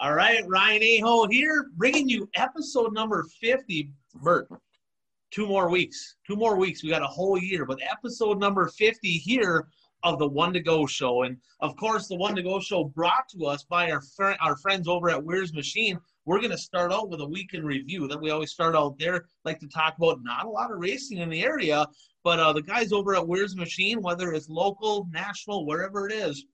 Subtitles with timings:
[0.00, 3.90] All right, Ryan Aho here, bringing you episode number 50.
[4.22, 4.48] Bert,
[5.32, 6.14] two more weeks.
[6.24, 6.84] Two more weeks.
[6.84, 9.66] We got a whole year, but episode number 50 here
[10.04, 11.24] of the One to Go show.
[11.24, 14.56] And of course, the One to Go show brought to us by our, fr- our
[14.58, 15.98] friends over at Wehrs Machine.
[16.26, 18.06] We're going to start out with a weekend review.
[18.06, 21.18] That we always start out there, like to talk about not a lot of racing
[21.18, 21.84] in the area,
[22.22, 26.44] but uh, the guys over at Wehrs Machine, whether it's local, national, wherever it is,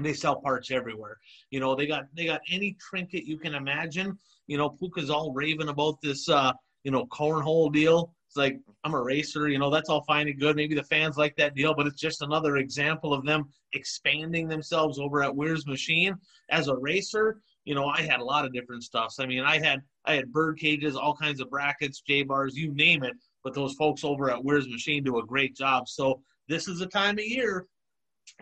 [0.00, 1.18] they sell parts everywhere.
[1.50, 4.18] You know, they got they got any trinket you can imagine.
[4.46, 6.52] You know, Puka's all raving about this uh,
[6.84, 8.14] you know, cornhole deal.
[8.26, 10.54] It's like I'm a racer, you know, that's all fine and good.
[10.54, 14.98] Maybe the fans like that deal, but it's just another example of them expanding themselves
[14.98, 16.14] over at Wehrs Machine.
[16.50, 19.18] As a racer, you know, I had a lot of different stuffs.
[19.18, 22.72] I mean, I had I had bird cages, all kinds of brackets, J bars, you
[22.72, 23.14] name it.
[23.42, 25.88] But those folks over at Wehrs Machine do a great job.
[25.88, 27.66] So this is the time of year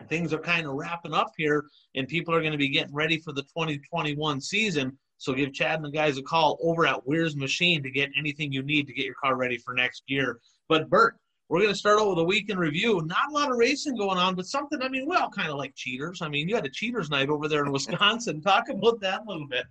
[0.07, 3.19] things are kind of wrapping up here, and people are going to be getting ready
[3.19, 4.97] for the 2021 season.
[5.17, 8.53] So give Chad and the guys a call over at Wehrs Machine to get anything
[8.53, 10.39] you need to get your car ready for next year.
[10.69, 11.17] But Bert,
[11.49, 13.01] we're going to start out with a week in review.
[13.05, 14.81] Not a lot of racing going on, but something.
[14.81, 16.21] I mean, we all kind of like cheaters.
[16.21, 18.39] I mean, you had a cheaters night over there in Wisconsin.
[18.43, 19.65] Talk about that a little bit.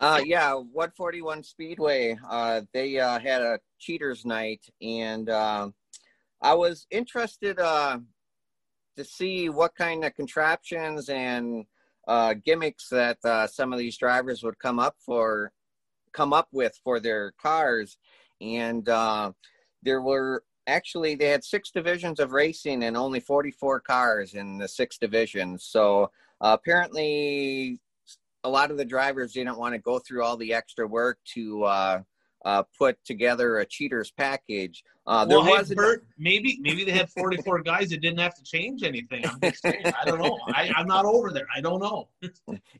[0.00, 2.16] Uh, yeah, 141 Speedway.
[2.28, 5.68] Uh, they uh, had a cheaters night, and uh,
[6.40, 7.98] I was interested uh,
[8.98, 11.64] to see what kind of contraptions and
[12.06, 15.52] uh, gimmicks that uh, some of these drivers would come up for,
[16.12, 17.96] come up with for their cars,
[18.40, 19.32] and uh,
[19.82, 24.68] there were actually they had six divisions of racing and only 44 cars in the
[24.68, 25.64] six divisions.
[25.64, 27.78] So uh, apparently,
[28.44, 31.64] a lot of the drivers didn't want to go through all the extra work to
[32.48, 34.82] uh, put together a cheaters package.
[35.06, 38.42] Uh, there well, was Bert, maybe maybe they had 44 guys that didn't have to
[38.42, 39.22] change anything.
[39.26, 40.38] I'm saying, I don't know.
[40.54, 41.46] I, am not over there.
[41.54, 42.08] I don't know.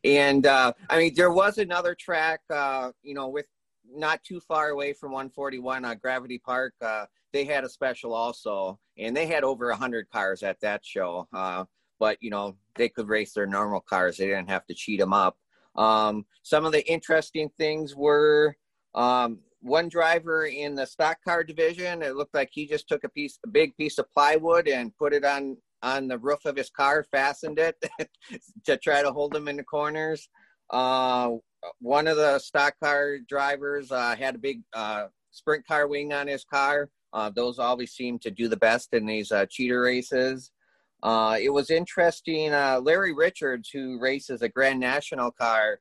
[0.03, 3.45] and uh, I mean, there was another track, uh, you know, with
[3.87, 6.73] not too far away from 141, uh, Gravity Park.
[6.81, 11.27] Uh, they had a special also, and they had over 100 cars at that show.
[11.31, 11.65] Uh,
[11.99, 14.17] but you know, they could race their normal cars.
[14.17, 15.37] They didn't have to cheat them up.
[15.75, 18.55] Um, some of the interesting things were
[18.95, 22.01] um, one driver in the stock car division.
[22.01, 25.13] It looked like he just took a piece, a big piece of plywood, and put
[25.13, 27.75] it on on the roof of his car, fastened it
[28.65, 30.29] to try to hold him in the corners.
[30.69, 31.31] Uh,
[31.79, 36.27] one of the stock car drivers uh, had a big uh, sprint car wing on
[36.27, 36.89] his car.
[37.11, 40.51] Uh, those always seem to do the best in these uh, cheater races.
[41.01, 42.51] Uh, it was interesting.
[42.51, 45.79] Larry Richards, who races a Grand National car,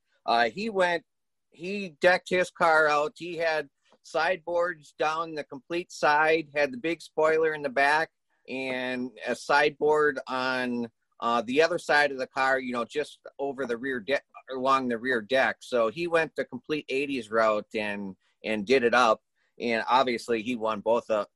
[0.53, 1.05] he went
[1.51, 3.13] he decked his car out.
[3.17, 3.69] He had
[4.03, 8.11] sideboards down the complete side, had the big spoiler in the back,
[8.49, 10.89] and a sideboard on
[11.21, 14.89] uh, the other side of the car, you know, just over the rear deck, along
[14.89, 15.57] the rear deck.
[15.61, 19.21] So he went the complete 80s route and and did it up.
[19.61, 21.11] And obviously, he won both.
[21.11, 21.27] Uh,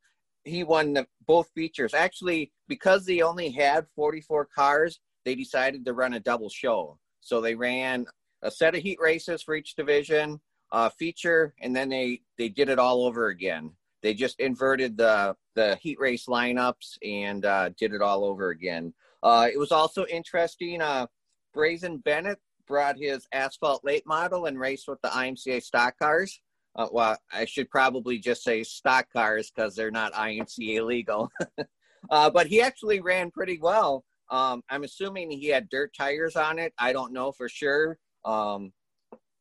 [0.44, 1.94] he won the, both features.
[1.94, 6.98] Actually, because they only had 44 cars, they decided to run a double show.
[7.20, 8.06] So they ran
[8.42, 10.40] a set of heat races for each division,
[10.72, 13.70] uh, feature, and then they they did it all over again.
[14.02, 18.94] They just inverted the the heat race lineups and uh, did it all over again.
[19.22, 20.82] Uh, it was also interesting.
[20.82, 21.06] Uh,
[21.54, 26.40] Brazen Bennett brought his asphalt late model and raced with the IMCA stock cars.
[26.74, 31.30] Uh, well, I should probably just say stock cars because they're not IMCA legal.
[32.10, 34.04] uh, but he actually ran pretty well.
[34.30, 36.72] Um, I'm assuming he had dirt tires on it.
[36.78, 37.98] I don't know for sure.
[38.24, 38.72] Um,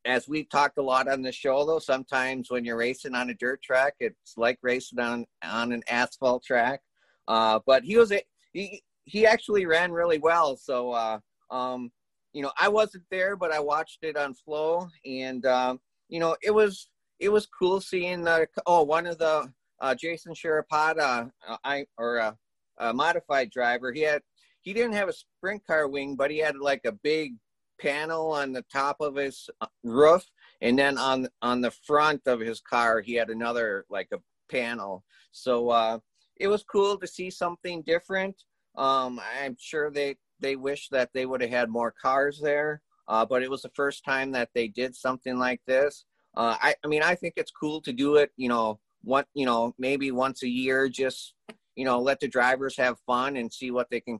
[0.05, 3.35] as we've talked a lot on the show, though, sometimes when you're racing on a
[3.35, 6.81] dirt track, it's like racing on on an asphalt track.
[7.27, 8.21] Uh, but he was a,
[8.53, 10.57] he he actually ran really well.
[10.57, 11.19] So uh,
[11.51, 11.91] um,
[12.33, 16.35] you know, I wasn't there, but I watched it on Flow, and um, you know,
[16.41, 16.89] it was
[17.19, 22.17] it was cool seeing the oh one of the uh, Jason Sharapata, uh, I or
[22.17, 22.37] a,
[22.77, 23.91] a modified driver.
[23.91, 24.21] He had
[24.61, 27.35] he didn't have a sprint car wing, but he had like a big
[27.81, 30.23] panel on the top of his uh, roof,
[30.61, 34.19] and then on on the front of his car he had another like a
[34.49, 35.03] panel.
[35.31, 35.99] So uh,
[36.37, 38.35] it was cool to see something different.
[38.75, 43.25] Um, I'm sure they they wish that they would have had more cars there, uh,
[43.25, 46.05] but it was the first time that they did something like this.
[46.35, 48.31] Uh, I, I mean, I think it's cool to do it.
[48.37, 51.33] You know, what you know, maybe once a year, just
[51.75, 54.19] you know, let the drivers have fun and see what they can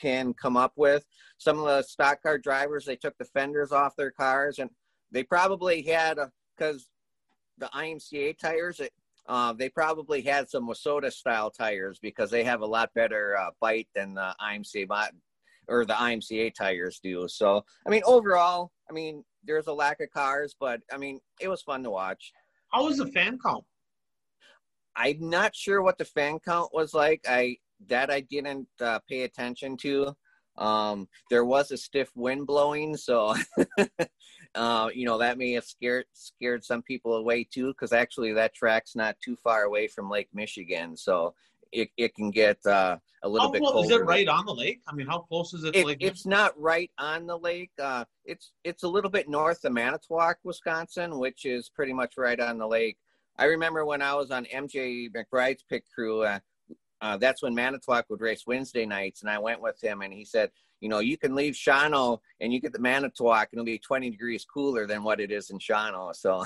[0.00, 1.04] can come up with.
[1.38, 4.70] Some of the stock car drivers, they took the fenders off their cars and
[5.10, 6.18] they probably had,
[6.56, 6.88] because
[7.58, 8.80] the IMCA tires,
[9.26, 13.50] uh, they probably had some Wissota style tires because they have a lot better uh,
[13.60, 14.86] bite than the IMCA
[15.68, 17.28] or the IMCA tires do.
[17.28, 21.48] So, I mean, overall, I mean, there's a lack of cars, but I mean, it
[21.48, 22.32] was fun to watch.
[22.68, 23.64] How was the fan count?
[24.96, 27.20] I'm not sure what the fan count was like.
[27.28, 27.56] I
[27.88, 30.14] that I didn't uh, pay attention to.
[30.56, 33.34] Um, there was a stiff wind blowing, so
[34.54, 37.68] uh, you know that may have scared scared some people away too.
[37.68, 41.34] Because actually, that track's not too far away from Lake Michigan, so
[41.72, 43.94] it, it can get uh, a little how bit close, colder.
[43.94, 44.80] Is it right on the lake?
[44.88, 45.76] I mean, how close is it?
[45.76, 47.70] It, it's not right on the lake.
[47.80, 52.38] Uh, it's it's a little bit north of Manitowoc, Wisconsin, which is pretty much right
[52.38, 52.96] on the lake.
[53.38, 56.22] I remember when I was on MJ McBride's pit crew.
[56.22, 56.40] Uh,
[57.00, 60.24] uh, that's when Manitowoc would race Wednesday nights, and I went with him, and he
[60.24, 60.50] said,
[60.80, 64.10] you know, you can leave Shawano and you get the Manitowoc, and it'll be 20
[64.10, 66.10] degrees cooler than what it is in Shawano.
[66.20, 66.44] So,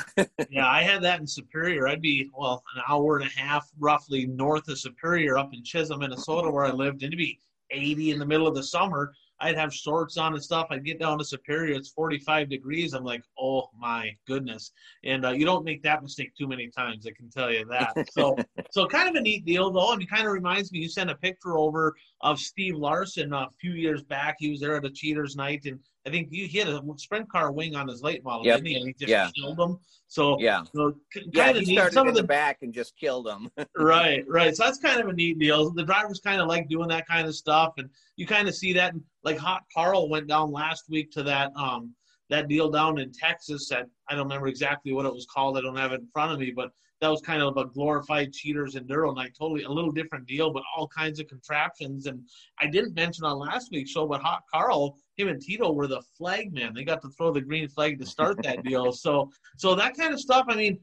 [0.50, 1.88] yeah, I had that in Superior.
[1.88, 6.00] I'd be well an hour and a half roughly north of Superior, up in Chisholm,
[6.00, 7.40] Minnesota, where I lived, and it'd be
[7.70, 9.12] 80 in the middle of the summer.
[9.40, 10.68] I'd have shorts on and stuff.
[10.70, 12.94] I'd get down to Superior, it's 45 degrees.
[12.94, 14.72] I'm like, oh my goodness.
[15.04, 17.92] And uh, you don't make that mistake too many times, I can tell you that.
[18.10, 18.36] So,
[18.70, 19.92] so kind of a neat deal though.
[19.92, 23.48] And it kind of reminds me, you sent a picture over of Steve Larson a
[23.60, 24.36] few years back.
[24.38, 27.50] He was there at a cheaters night and I think he hit a sprint car
[27.50, 28.56] wing on his late model, Yep.
[28.58, 28.74] didn't he?
[28.76, 29.30] And he just Yeah.
[29.34, 29.78] killed him.
[30.06, 30.62] So, yeah.
[30.74, 31.72] so kind Yeah, of he neat.
[31.74, 33.50] started Some in of the, the back and just killed him.
[33.76, 34.54] right, right.
[34.54, 35.70] So that's kind of a neat deal.
[35.70, 38.72] The drivers kind of like doing that kind of stuff, and you kind of see
[38.74, 38.92] that.
[38.92, 41.94] And like Hot Carl went down last week to that um
[42.30, 43.68] that deal down in Texas.
[43.70, 45.56] That I don't remember exactly what it was called.
[45.56, 48.32] I don't have it in front of me, but that was kind of a glorified
[48.32, 49.34] cheaters enduro night.
[49.38, 52.06] Totally a little different deal, but all kinds of contraptions.
[52.06, 52.26] And
[52.60, 56.02] I didn't mention on last week's show, but Hot Carl, him and Tito were the
[56.16, 56.74] flag man.
[56.74, 58.92] They got to throw the green flag to start that deal.
[58.92, 60.46] So so that kind of stuff.
[60.48, 60.78] I mean,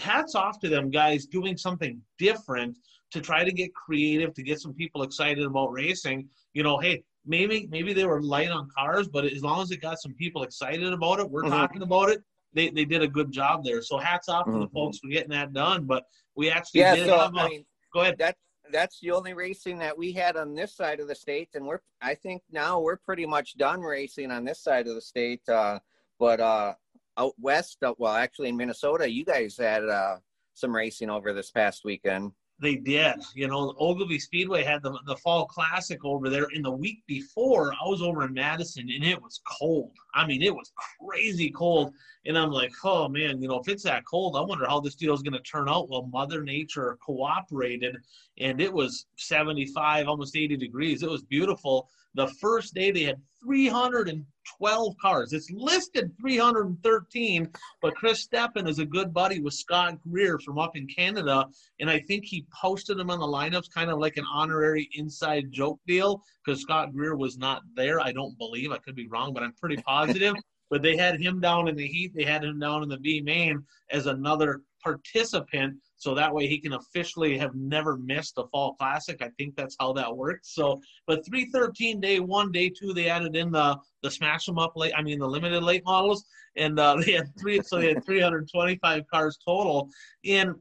[0.00, 2.76] hats off to them guys doing something different
[3.10, 7.02] to try to get creative to get some people excited about racing you know hey
[7.24, 10.42] maybe maybe they were light on cars but as long as it got some people
[10.42, 11.48] excited about it we're Mhm.
[11.48, 12.22] talking about it
[12.52, 14.72] they, they did a good job there so hats off to the Mhm.
[14.72, 16.04] folks for getting that done but
[16.34, 18.36] we actually yeah, did so have a, I mean, go ahead that
[18.72, 21.80] that's the only racing that we had on this side of the state, and we're
[22.00, 25.46] I think now we're pretty much done racing on this side of the state.
[25.48, 25.78] Uh,
[26.18, 26.74] but uh,
[27.16, 30.16] out west, uh, well, actually in Minnesota, you guys had uh,
[30.54, 32.32] some racing over this past weekend.
[32.60, 33.16] They did.
[33.34, 36.46] You know, Ogilvie Speedway had the, the fall classic over there.
[36.52, 39.92] In the week before, I was over in Madison and it was cold.
[40.14, 41.94] I mean, it was crazy cold.
[42.26, 44.96] And I'm like, oh man, you know, if it's that cold, I wonder how this
[44.96, 45.88] deal is going to turn out.
[45.88, 47.96] Well, Mother Nature cooperated
[48.38, 51.04] and it was 75, almost 80 degrees.
[51.04, 51.88] It was beautiful.
[52.18, 55.32] The first day they had 312 cars.
[55.32, 57.48] It's listed 313,
[57.80, 61.46] but Chris Steppen is a good buddy with Scott Greer from up in Canada
[61.78, 65.52] and I think he posted them on the lineups, kind of like an honorary inside
[65.52, 68.00] joke deal, because Scott Greer was not there.
[68.00, 68.72] I don't believe.
[68.72, 70.34] I could be wrong, but I'm pretty positive.
[70.70, 72.12] but they had him down in the heat.
[72.16, 76.58] They had him down in the B main as another participant, so that way he
[76.58, 79.20] can officially have never missed a fall classic.
[79.20, 80.54] I think that's how that works.
[80.54, 84.72] So, but 313 day one, day two, they added in the the smash them up
[84.76, 84.92] late.
[84.96, 86.24] I mean the limited late models,
[86.56, 87.60] and uh, they had three.
[87.62, 89.88] So they had 325 cars total.
[90.24, 90.54] And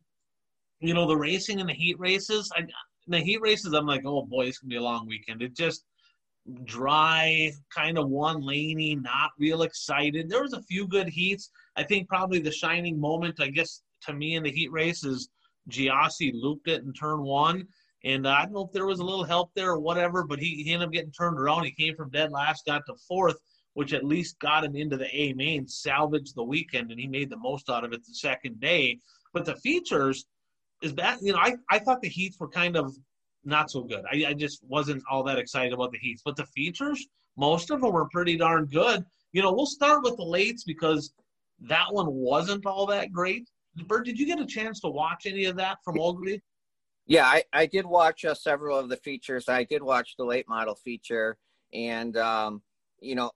[0.79, 2.65] you know, the racing and the heat races, I,
[3.07, 5.41] the heat races, I'm like, oh boy, it's gonna be a long weekend.
[5.41, 5.85] It just
[6.63, 10.29] dry, kind of one laney, not real excited.
[10.29, 11.49] There was a few good heats.
[11.75, 15.29] I think probably the shining moment, I guess, to me in the heat race is
[15.69, 17.67] Giassi looped it in turn one.
[18.03, 20.39] And uh, I don't know if there was a little help there or whatever, but
[20.39, 21.65] he, he ended up getting turned around.
[21.65, 23.37] He came from dead last, got to fourth,
[23.73, 27.29] which at least got him into the A main, salvaged the weekend, and he made
[27.29, 28.99] the most out of it the second day.
[29.33, 30.25] But the features
[30.81, 31.19] is bad.
[31.21, 32.95] You know, I, I thought the heats were kind of
[33.43, 34.03] not so good.
[34.11, 36.21] I, I just wasn't all that excited about the heats.
[36.23, 39.03] But the features, most of them were pretty darn good.
[39.31, 41.13] You know, we'll start with the lates because
[41.61, 43.49] that one wasn't all that great.
[43.85, 46.41] Bert, did you get a chance to watch any of that from Ogilvie?
[47.05, 49.47] Yeah, I, I did watch uh, several of the features.
[49.47, 51.37] I did watch the late model feature,
[51.73, 52.61] and um,
[52.99, 53.31] you know,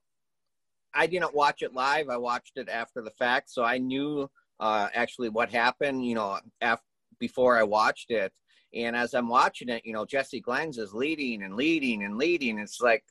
[0.93, 2.09] I didn't watch it live.
[2.09, 4.29] I watched it after the fact, so I knew
[4.59, 6.05] uh, actually what happened.
[6.05, 6.85] You know, after
[7.19, 8.33] before I watched it,
[8.73, 12.59] and as I'm watching it, you know, Jesse Glenz is leading and leading and leading.
[12.59, 13.05] It's like,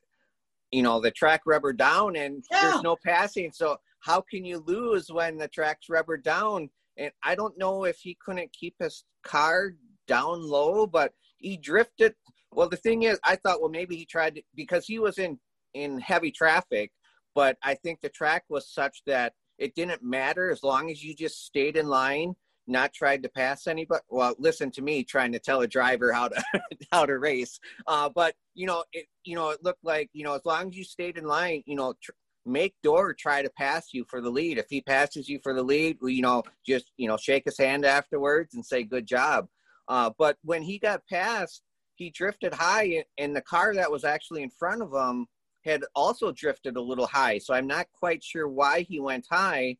[0.70, 2.62] you know, the track rubber down, and Yeah.
[2.62, 3.50] there's no passing.
[3.52, 6.68] So how can you lose when the track's rubber down?
[7.00, 9.72] And I don't know if he couldn't keep his car
[10.06, 12.14] down low, but he drifted.
[12.52, 15.38] Well, the thing is, I thought, well, maybe he tried to, because he was in
[15.72, 16.92] in heavy traffic,
[17.34, 21.14] but I think the track was such that it didn't matter as long as you
[21.14, 22.34] just stayed in line,
[22.66, 24.02] not tried to pass anybody.
[24.08, 26.42] Well, listen to me trying to tell a driver how to
[26.92, 27.58] how to race.
[27.86, 30.76] Uh, but you know, it you know, it looked like you know, as long as
[30.76, 31.94] you stayed in line, you know.
[32.02, 32.12] Tr-
[32.46, 34.58] make Doar try to pass you for the lead.
[34.58, 37.84] If he passes you for the lead, you know, just you know, shake his hand
[37.84, 39.46] afterwards and say good job.
[39.88, 41.62] Uh, but when he got passed,
[41.96, 45.26] he drifted high, and the car that was actually in front of him
[45.64, 47.38] had also drifted a little high.
[47.38, 49.76] So I'm not quite sure why he went high.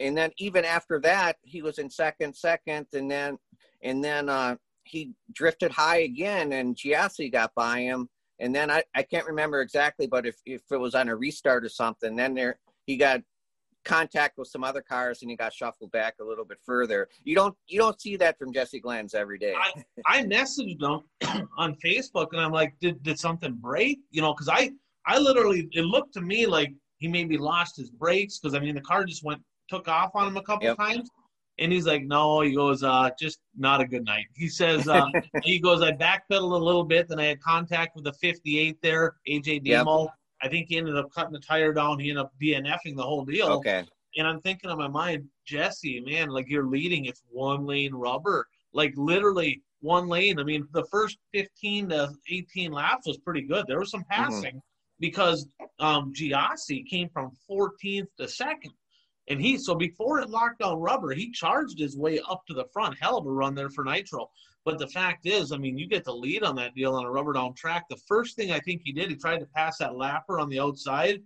[0.00, 3.38] And then even after that, he was in second, second, and then
[3.82, 8.08] and then uh, he drifted high again, and Giassi got by him
[8.42, 11.64] and then I, I can't remember exactly, but if, if it was on a restart
[11.64, 13.22] or something, then there he got
[13.84, 17.08] contact with some other cars and he got shuffled back a little bit further.
[17.24, 19.54] You don't you don't see that from Jesse Glenz every day.
[19.56, 24.00] I, I messaged him on Facebook and I'm like, did did something break?
[24.10, 24.72] You know, because I
[25.06, 28.74] I literally it looked to me like he maybe lost his brakes because I mean
[28.74, 30.76] the car just went took off on him a couple yep.
[30.76, 31.08] times.
[31.58, 34.26] And he's like, no, he goes, uh, just not a good night.
[34.34, 35.06] He says, uh,
[35.42, 39.16] he goes, I backpedaled a little bit, then I had contact with the 58 there,
[39.28, 40.04] AJ Diemel.
[40.04, 40.14] Yep.
[40.42, 41.98] I think he ended up cutting the tire down.
[41.98, 43.48] He ended up DNFing the whole deal.
[43.48, 43.84] Okay.
[44.16, 48.46] And I'm thinking in my mind, Jesse, man, like you're leading, it's one lane rubber,
[48.72, 50.38] like literally one lane.
[50.38, 53.66] I mean, the first 15 to 18 laps was pretty good.
[53.66, 54.22] There was some mm-hmm.
[54.22, 55.00] passing mm-hmm.
[55.00, 55.46] because
[55.78, 58.72] um, Giassi came from 14th to second.
[59.28, 62.66] And he so before it locked on rubber, he charged his way up to the
[62.72, 62.96] front.
[63.00, 64.30] Hell of a run there for Nitro.
[64.64, 67.10] But the fact is, I mean, you get the lead on that deal on a
[67.10, 67.84] rubber down track.
[67.88, 70.60] The first thing I think he did, he tried to pass that lapper on the
[70.60, 71.20] outside,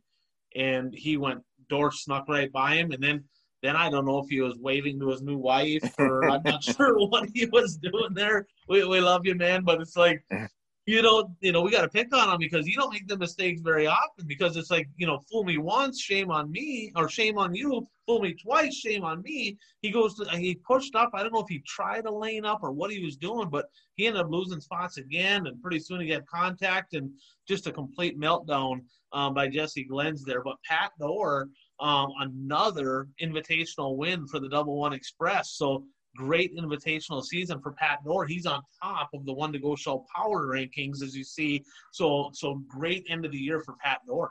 [0.55, 3.25] and he went Doar snuck right by him, and then
[3.63, 6.63] then I don't know if he was waving to his new wife or I'm not
[6.77, 8.47] sure what he was doing there.
[8.69, 10.23] We, we love you, man, but it's like
[10.87, 13.19] you don't, you know, we got to pick on him because you don't make the
[13.19, 17.09] mistakes very often because it's like, you know, fool me once, shame on me, or
[17.09, 19.59] shame on you, fool me twice, shame on me.
[19.83, 21.11] He goes to, he pushed up.
[21.13, 23.67] I don't know if he tried to lane up or what he was doing, but
[23.97, 25.49] he ended up losing spots again.
[25.49, 27.11] And pretty soon he got contact and
[27.49, 30.43] just a complete meltdown um, by Jesse Glenz there.
[30.43, 31.47] But Pat Doar,
[31.81, 35.51] um, another invitational win for the Double One Express.
[35.55, 35.85] So
[36.17, 38.27] great invitational season for Pat Doar.
[38.27, 41.65] He's on top of the one to go show power rankings, as you see.
[41.93, 44.29] So so great end of the year for Pat Doar.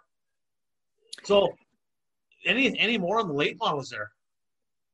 [1.23, 1.53] So
[2.45, 4.11] any any more on the late models there?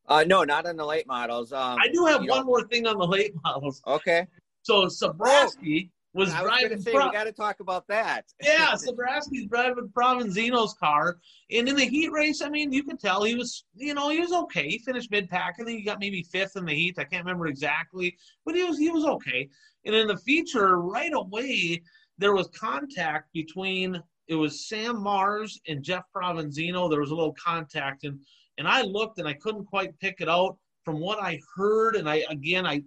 [0.08, 1.54] Uh, no, not on the late models.
[1.54, 2.44] Um, I do have one know.
[2.44, 3.82] more thing on the late models.
[3.88, 4.28] Okay.
[4.64, 6.82] So Sabraski was, I was driving.
[6.82, 8.26] Say, Pro- we got to talk about that.
[8.44, 11.18] yeah, Sabraski's driving Provenzino's car,
[11.50, 14.20] and in the heat race, I mean, you could tell he was, you know, he
[14.20, 14.68] was okay.
[14.68, 15.56] He finished mid pack.
[15.60, 17.00] I think he got maybe fifth in the heat.
[17.00, 19.50] I can't remember exactly, but he was he was okay.
[19.86, 21.82] And in the feature, right away,
[22.18, 26.90] there was contact between it was Sam Mars and Jeff Provenzino.
[26.90, 28.20] There was a little contact, and
[28.58, 32.10] and I looked and I couldn't quite pick it out from what I heard, and
[32.10, 32.82] I again I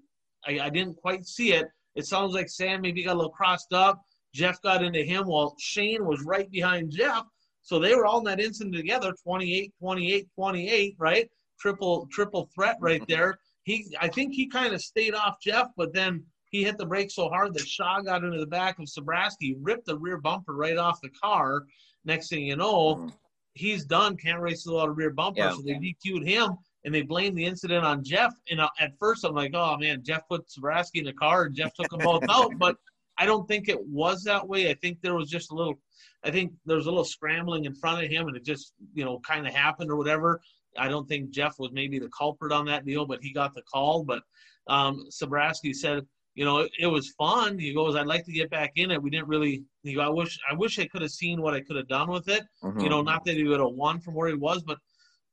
[0.47, 3.73] I, I didn't quite see it it sounds like Sam maybe got a little crossed
[3.73, 4.03] up.
[4.35, 7.25] Jeff got into him while Shane was right behind Jeff.
[7.63, 11.31] So they were all in that incident together 28, 28, 28, right?
[11.59, 13.39] Triple triple threat right there.
[13.63, 17.11] He I think he kind of stayed off Jeff, but then he hit the brake
[17.11, 20.77] so hard that Shaw got into the back of Sabraski, ripped the rear bumper right
[20.77, 21.65] off the car.
[22.05, 23.09] Next thing you know, mm-hmm.
[23.55, 25.41] he's done, can't race without a rear bumper.
[25.41, 25.51] Yeah.
[25.53, 28.35] So they DQ'd him and they blamed the incident on Jeff.
[28.51, 31.73] And at first, I'm like, oh man, Jeff put Sabraski in the car and Jeff
[31.75, 32.53] took them both out.
[32.59, 32.77] But
[33.19, 34.71] I don't think it was that way.
[34.71, 35.79] I think there was just a little,
[36.25, 39.05] I think there was a little scrambling in front of him, and it just, you
[39.05, 40.41] know, kind of happened or whatever.
[40.77, 43.63] I don't think Jeff was maybe the culprit on that deal, but he got the
[43.63, 44.03] call.
[44.03, 44.23] But
[44.67, 47.59] um, Sabraski said, you know, it, it, was fun.
[47.59, 49.01] He goes, I'd like to get back in it.
[49.01, 49.63] We didn't really.
[49.85, 52.11] He go, I wish, I wish I could have seen what I could have done
[52.11, 52.43] with it.
[52.65, 52.81] Mm-hmm.
[52.81, 54.79] You know, not that he would have won from where he was, but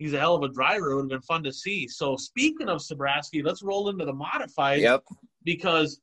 [0.02, 0.92] he's a hell of a driver.
[0.92, 1.88] It would have been fun to see.
[1.88, 4.82] So speaking of Sabraski, let's roll into the modified.
[4.82, 5.04] Yep.
[5.44, 6.02] Because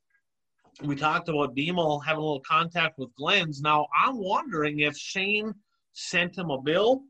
[0.81, 3.61] we talked about Diemel having a little contact with Glenz.
[3.61, 5.53] Now I'm wondering if Shane
[5.91, 7.01] sent him a bill.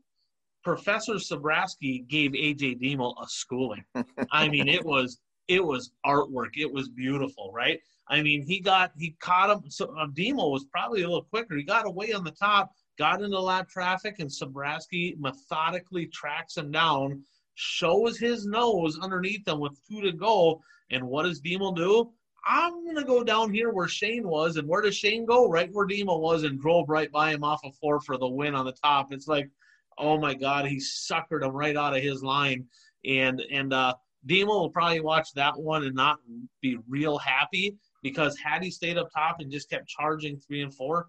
[0.64, 3.84] Professor Sabraski gave AJ Diemel a schooling.
[4.32, 6.56] I mean, it was it was artwork.
[6.56, 7.78] It was beautiful, right?
[8.08, 9.70] I mean, he got he caught him.
[9.70, 11.56] So uh, was probably a little quicker.
[11.56, 16.70] He got away on the top got into lap traffic, and Sabraski methodically tracks him
[16.70, 20.60] down, shows his nose underneath him with two to go.
[20.90, 22.10] And what does Diemel do?
[22.46, 24.58] I'm going to go down here where Shane was.
[24.58, 25.48] And where does Shane go?
[25.48, 28.54] Right where Diemel was and drove right by him off of four for the win
[28.54, 29.12] on the top.
[29.12, 29.48] It's like,
[29.96, 32.66] oh my God, he suckered him right out of his line.
[33.06, 33.94] And, and, uh,
[34.26, 36.18] Diemel will probably watch that one and not
[36.60, 40.74] be real happy because had he stayed up top and just kept charging three and
[40.74, 41.08] four,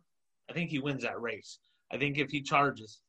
[0.50, 1.60] I think he wins that race.
[1.92, 3.00] I think if he charges.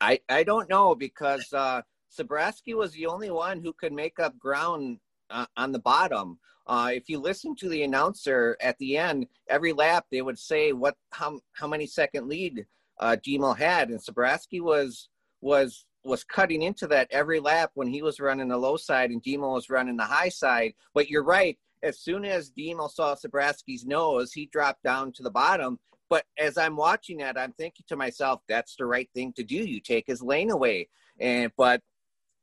[0.00, 1.82] I, I don't know because uh,
[2.16, 4.98] Sabraski was the only one who could make up ground
[5.30, 6.38] uh, on the bottom.
[6.66, 10.72] Uh, if you listen to the announcer at the end, every lap they would say
[10.72, 12.66] what how how many second lead
[12.98, 15.08] uh, Diemel had, and Sabraski was
[15.40, 19.22] was was cutting into that every lap when he was running the low side and
[19.22, 20.74] Diemel was running the high side.
[20.94, 21.58] But you're right.
[21.82, 25.78] As soon as Diemel saw Sabraski's nose, he dropped down to the bottom.
[26.12, 29.56] But as I'm watching that, I'm thinking to myself, that's the right thing to do.
[29.56, 30.90] You take his lane away.
[31.18, 31.80] And but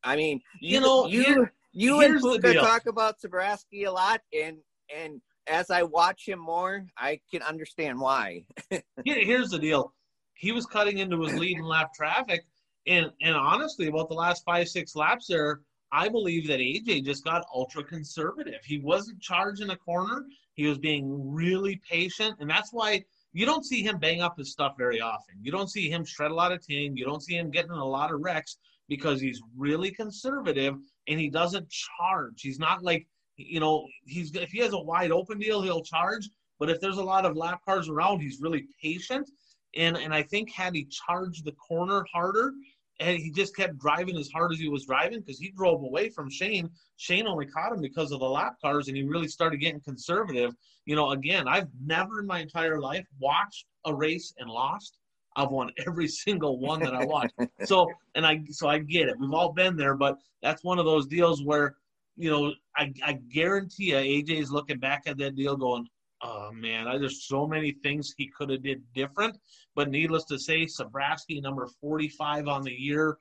[0.03, 4.21] I mean, you, you know, you here, you and Puka talk about Sabraski a lot,
[4.33, 4.57] and
[4.97, 8.45] and as I watch him more, I can understand why.
[8.71, 9.93] Here, here's the deal:
[10.33, 12.45] he was cutting into his lead and lap traffic,
[12.87, 15.61] and and honestly, about the last five six laps there,
[15.91, 18.61] I believe that AJ just got ultra conservative.
[18.65, 20.25] He wasn't charging a corner.
[20.55, 24.51] He was being really patient, and that's why you don't see him bang up his
[24.51, 25.35] stuff very often.
[25.41, 26.97] You don't see him shred a lot of tin.
[26.97, 28.57] You don't see him getting a lot of wrecks
[28.87, 30.75] because he's really conservative
[31.07, 32.41] and he doesn't charge.
[32.41, 33.07] He's not like
[33.37, 36.29] you know he's if he has a wide open deal, he'll charge.
[36.59, 39.29] But if there's a lot of lap cars around, he's really patient.
[39.75, 42.51] And and I think had he charged the corner harder,
[42.99, 46.09] and he just kept driving as hard as he was driving because he drove away
[46.09, 46.69] from Shane.
[46.97, 50.53] Shane only caught him because of the lap cars, and he really started getting conservative.
[50.85, 54.97] You know, again, I've never in my entire life watched a race and lost.
[55.35, 57.33] I've won every single one that I watched.
[57.63, 59.15] so, and I, so I get it.
[59.19, 61.77] We've all been there, but that's one of those deals where,
[62.17, 65.87] you know, I, I guarantee you, AJ is looking back at that deal, going,
[66.21, 69.37] oh man, there's so many things he could have did different.
[69.75, 73.17] But needless to say, Sabraski, number 45 on the year,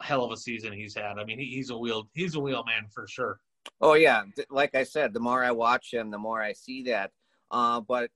[0.00, 1.18] hell of a season he's had.
[1.18, 3.38] I mean, he, he's a wheel, he's a wheel man for sure.
[3.80, 7.10] Oh yeah, like I said, the more I watch him, the more I see that.
[7.50, 8.10] Uh, but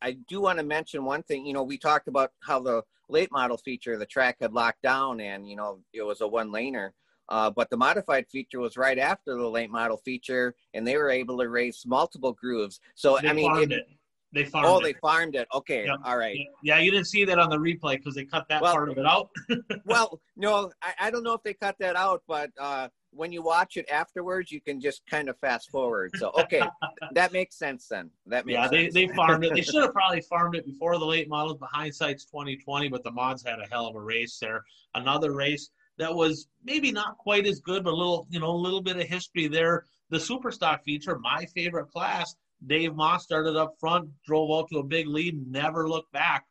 [0.00, 1.44] I do want to mention one thing.
[1.44, 5.20] You know, we talked about how the late model feature, the track had locked down,
[5.20, 6.90] and you know it was a one laner.
[7.28, 11.10] Uh, but the modified feature was right after the late model feature, and they were
[11.10, 12.80] able to race multiple grooves.
[12.94, 13.86] So they I mean, it, it.
[14.32, 14.70] They farmed it.
[14.70, 14.82] oh, it.
[14.82, 15.46] they farmed it.
[15.54, 15.98] Okay, yep.
[16.04, 16.38] all right.
[16.62, 18.96] Yeah, you didn't see that on the replay because they cut that well, part of
[18.96, 19.28] it out.
[19.84, 23.42] well, no, I, I, don't know if they cut that out, but uh, when you
[23.42, 26.12] watch it afterwards, you can just kind of fast forward.
[26.16, 26.62] So okay,
[27.12, 28.10] that makes sense then.
[28.26, 28.94] That makes yeah, sense.
[28.94, 29.54] they they farmed it.
[29.54, 31.58] They should have probably farmed it before the late models.
[31.60, 32.88] But hindsight's twenty twenty.
[32.88, 34.64] But the mods had a hell of a race there.
[34.94, 35.70] Another race
[36.02, 38.96] that was maybe not quite as good, but a little, you know, a little bit
[38.96, 39.84] of history there.
[40.10, 42.34] The super stock feature, my favorite class.
[42.66, 46.44] Dave Moss started up front, drove out to a big lead, never looked back.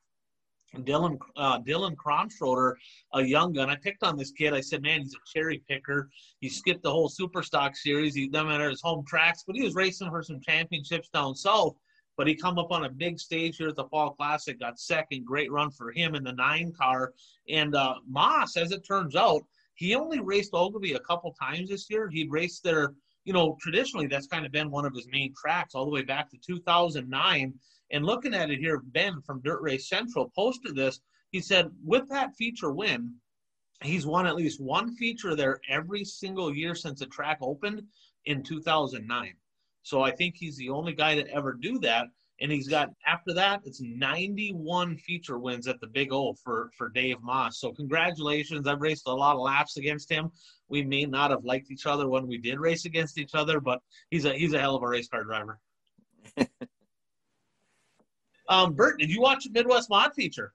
[0.75, 2.75] Dylan uh, Dylan Kromschroder,
[3.13, 3.69] a young gun.
[3.69, 4.53] I picked on this kid.
[4.53, 6.09] I said, man, he's a cherry picker.
[6.39, 8.15] He skipped the whole Super Stock series.
[8.15, 11.75] He done at his home tracks, but he was racing for some championships down south.
[12.17, 15.25] But he come up on a big stage here at the Fall Classic, got second.
[15.25, 17.13] Great run for him in the nine car.
[17.49, 19.41] And uh, Moss, as it turns out,
[19.75, 22.09] he only raced Ogilvie a couple times this year.
[22.09, 22.93] He raced there,
[23.25, 26.03] you know, traditionally that's kind of been one of his main tracks all the way
[26.03, 27.53] back to 2009.
[27.91, 30.99] And looking at it here, Ben from Dirt Race Central posted this.
[31.31, 33.15] He said, with that feature win,
[33.81, 37.83] he's won at least one feature there every single year since the track opened
[38.25, 39.33] in 2009.
[39.83, 42.07] So I think he's the only guy to ever do that.
[42.39, 46.89] And he's got after that, it's 91 feature wins at the Big O for for
[46.89, 47.59] Dave Moss.
[47.59, 48.65] So congratulations!
[48.65, 50.31] I've raced a lot of laps against him.
[50.67, 53.79] We may not have liked each other when we did race against each other, but
[54.09, 55.59] he's a he's a hell of a race car driver.
[58.49, 60.51] um, Bert, did you watch the Midwest Mod feature?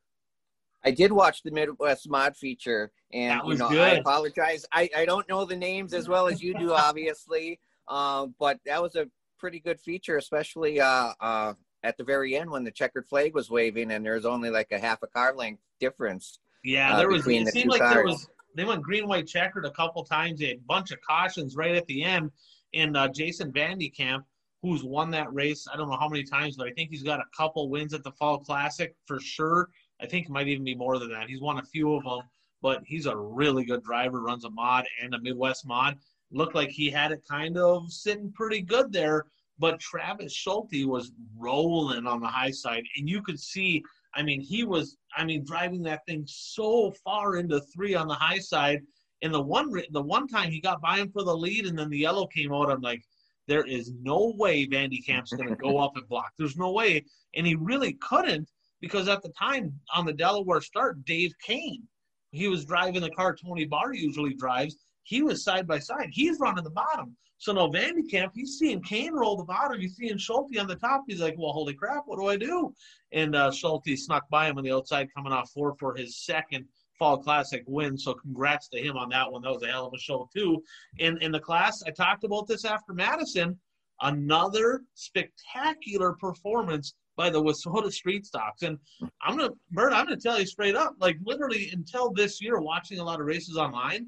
[0.85, 3.81] I did watch the Midwest Mod feature, and you know, good.
[3.81, 4.65] I apologize.
[4.73, 7.61] I, I don't know the names as well as you do, obviously.
[7.89, 9.07] Uh, but that was a
[9.39, 13.51] pretty good feature, especially uh, uh, at the very end when the checkered flag was
[13.51, 16.39] waving and there's only like a half a car length difference.
[16.65, 17.27] Yeah, uh, there was.
[17.27, 17.95] It the seemed like cars.
[17.95, 18.29] there was.
[18.55, 20.41] They went green, white, checkered a couple times.
[20.41, 22.31] They had a bunch of cautions right at the end.
[22.75, 24.23] And uh, Jason Vandekamp,
[24.63, 27.21] who's won that race, I don't know how many times, but I think he's got
[27.21, 29.69] a couple wins at the Fall Classic for sure.
[30.01, 31.29] I think it might even be more than that.
[31.29, 32.23] He's won a few of them,
[32.63, 34.23] but he's a really good driver.
[34.23, 35.99] Runs a mod and a Midwest mod.
[36.33, 39.27] Looked like he had it kind of sitting pretty good there
[39.59, 43.83] but Travis Schulte was rolling on the high side, and you could see.
[44.15, 44.97] I mean, he was.
[45.17, 48.81] I mean, driving that thing so far into three on the high side.
[49.23, 51.89] And the one, the one time he got by him for the lead, and then
[51.89, 52.71] the yellow came out.
[52.71, 53.03] I'm like,
[53.49, 56.33] there is no way Vandecamp's going to go up and block.
[56.39, 57.03] There's no way,
[57.35, 58.49] and he really couldn't
[58.81, 61.83] because at the time on the Delaware start, Dave Kane,
[62.31, 64.77] he was driving the car Tony Barr usually drives.
[65.07, 66.09] He was side by side.
[66.11, 67.17] He's running the bottom.
[67.39, 69.81] So now Vandekamp, he's seeing Kane roll the bottom.
[69.81, 71.05] He's seeing Schulte on the top.
[71.07, 72.75] He's like, well, holy crap, what do I do?
[73.13, 76.65] And uh, Schulte snuck by him on the outside, coming off four for his second
[76.99, 77.97] Fall Classic win.
[77.97, 79.43] So congrats to him on that one.
[79.43, 80.63] That was a hell of a show too.
[80.99, 83.59] In in the class, I talked about this after Madison.
[84.01, 88.63] Another spectacular performance by the Wissota Street Stocks.
[88.63, 88.79] And
[89.23, 92.99] I'm gonna, Bert, I'm gonna tell you straight up, like literally until this year, watching
[92.99, 94.07] a lot of races online,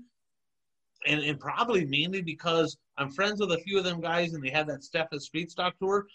[1.07, 4.51] and, and probably mainly because I'm friends with a few of them guys, and they
[4.51, 6.07] had that Steffes Street Stock tour.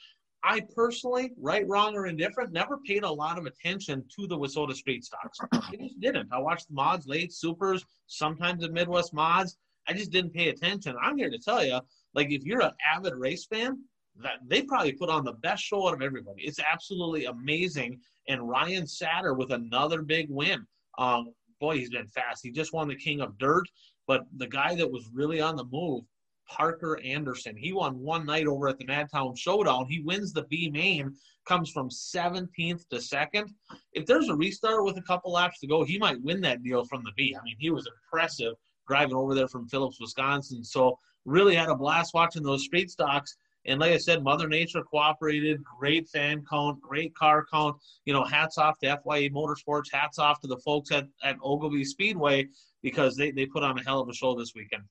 [0.43, 4.75] I personally, right, wrong, or indifferent, never paid a lot of attention to the Wissota
[4.75, 5.37] Street Stocks.
[5.53, 6.27] I just didn't.
[6.33, 9.57] I watched the mods, late supers, sometimes the Midwest mods.
[9.87, 10.95] I just didn't pay attention.
[11.01, 11.79] I'm here to tell you,
[12.13, 13.79] like, if you're an avid race fan,
[14.21, 16.43] that they probably put on the best show out of everybody.
[16.43, 17.99] It's absolutely amazing.
[18.27, 20.65] And Ryan Satter with another big win.
[20.97, 22.43] Um, boy, he's been fast.
[22.43, 23.65] He just won the King of Dirt,
[24.07, 26.03] but the guy that was really on the move
[26.47, 27.55] Parker Anderson.
[27.55, 29.87] He won one night over at the Madtown Showdown.
[29.87, 31.15] He wins the B main,
[31.47, 33.49] comes from 17th to second.
[33.93, 36.85] If there's a restart with a couple laps to go, he might win that deal
[36.85, 37.35] from the B.
[37.39, 38.53] I mean, he was impressive
[38.87, 40.63] driving over there from Phillips, Wisconsin.
[40.63, 43.35] So really had a blast watching those street stocks.
[43.65, 45.63] And like I said, Mother Nature cooperated.
[45.63, 47.77] Great fan count, great car count.
[48.05, 49.91] You know, hats off to FYA Motorsports.
[49.91, 52.47] Hats off to the folks at, at Ogilvie Speedway
[52.81, 54.83] because they, they put on a hell of a show this weekend.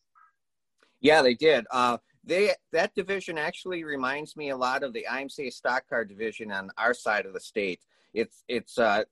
[1.01, 1.67] Yeah, they did.
[1.71, 6.53] Uh, they that division actually reminds me a lot of the IMCA stock car division
[6.53, 7.81] on our side of the state.
[8.15, 9.03] It's it's uh,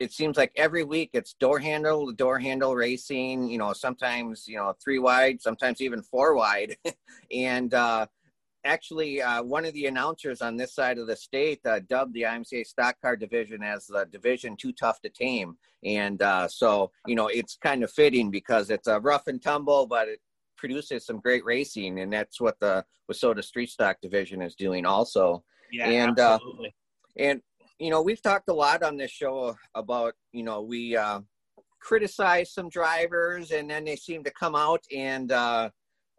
[0.00, 3.48] it seems like every week it's door handle the door handle racing.
[3.48, 6.76] You know, sometimes you know three wide, sometimes even four wide,
[7.30, 8.06] and uh,
[8.64, 12.22] actually uh, one of the announcers on this side of the state uh, dubbed the
[12.22, 15.56] IMCA stock car division as the division too tough to tame.
[15.84, 19.86] And uh, so, you know, it's kind of fitting because it's a rough and tumble,
[19.86, 20.20] but it,
[20.56, 25.44] produces some great racing, and that's what the Wissota Street Stock division is doing also.
[25.70, 26.68] Yeah, and, uh, absolutely.
[26.68, 27.40] Uh, and
[27.78, 31.20] you know, we've talked a lot on this show about you know we uh,
[31.80, 35.68] criticize some drivers, and then they seem to come out and uh,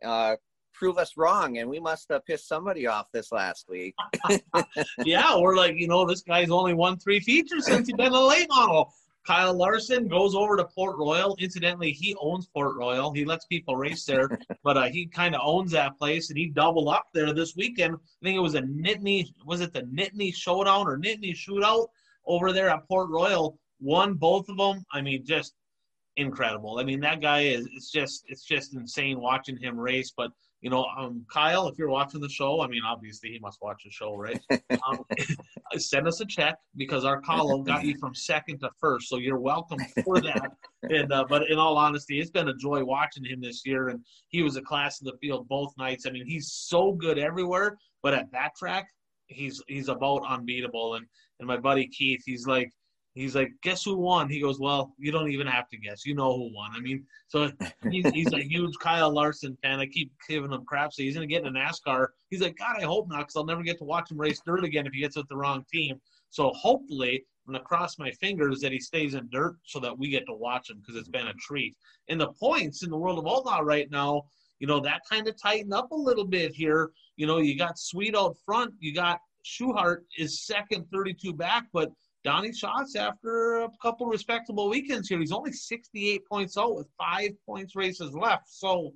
[0.04, 0.36] uh,
[0.76, 3.96] prove us wrong, and we must have pissed somebody off this last week.
[5.06, 8.22] yeah, we're like, you know, this guy's only won three features since he's been a
[8.22, 8.94] late model.
[9.26, 11.36] Kyle Larson goes over to Port Royal.
[11.40, 13.12] Incidentally, he owns Port Royal.
[13.12, 14.30] He lets people race there,
[14.64, 17.96] but uh, he kind of owns that place, and he doubled up there this weekend.
[17.96, 21.88] I think it was a Nittany, was it the Nittany Showdown or Nittany Shootout
[22.28, 23.58] over there at Port Royal?
[23.80, 24.86] Won both of them.
[24.94, 25.56] I mean, just
[26.18, 26.78] incredible.
[26.80, 27.68] I mean, that guy is.
[27.74, 30.14] It's just, it's just insane watching him race.
[30.16, 30.32] But
[30.66, 33.84] you know, um, Kyle, if you're watching the show, I mean, obviously he must watch
[33.86, 34.42] the show, right?
[34.90, 35.00] Um,
[35.78, 39.40] send us a check because our column got you from second to first, so you're
[39.40, 40.52] welcome for that.
[40.84, 44.04] and uh, but in all honesty, it's been a joy watching him this year, and
[44.30, 46.06] he was a class in the field both nights.
[46.08, 48.88] I mean, he's so good everywhere, but at that track,
[49.28, 50.96] he's he's about unbeatable.
[50.96, 51.06] And
[51.40, 52.72] and my buddy Keith, he's like
[53.16, 54.30] He's like, guess who won?
[54.30, 56.06] He goes, well, you don't even have to guess.
[56.06, 56.72] You know who won.
[56.76, 57.50] I mean, so
[57.90, 59.80] he's, he's a huge Kyle Larson fan.
[59.80, 60.92] I keep giving him crap.
[60.92, 62.08] So he's going to get in a NASCAR.
[62.30, 64.66] He's like, God, I hope not, because I'll never get to watch him race dirt
[64.66, 66.02] again if he gets with the wrong team.
[66.30, 69.98] So hopefully, I'm going to cross my fingers that he stays in dirt so that
[69.98, 71.78] we get to watch him because it's been a treat.
[72.10, 74.24] And the points in the world of outlaw right now,
[74.60, 76.92] you know, that kind of tightened up a little bit here.
[77.16, 78.74] You know, you got Sweet out front.
[78.80, 81.94] You got Schuchart is second, 32 back, but–
[82.26, 85.20] Donny Schatz after a couple respectable weekends here.
[85.20, 88.50] He's only 68 points out with five points races left.
[88.50, 88.94] So,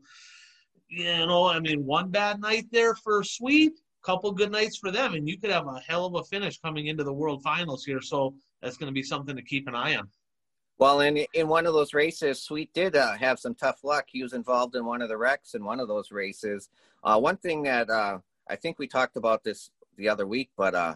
[0.90, 5.14] you know, I mean, one bad night there for Sweet, couple good nights for them,
[5.14, 8.02] and you could have a hell of a finish coming into the World Finals here.
[8.02, 10.10] So that's going to be something to keep an eye on.
[10.80, 14.06] Well, in in one of those races, Sweet did uh, have some tough luck.
[14.08, 16.70] He was involved in one of the wrecks in one of those races.
[17.04, 20.74] Uh, one thing that uh, I think we talked about this the other week, but
[20.74, 20.96] uh,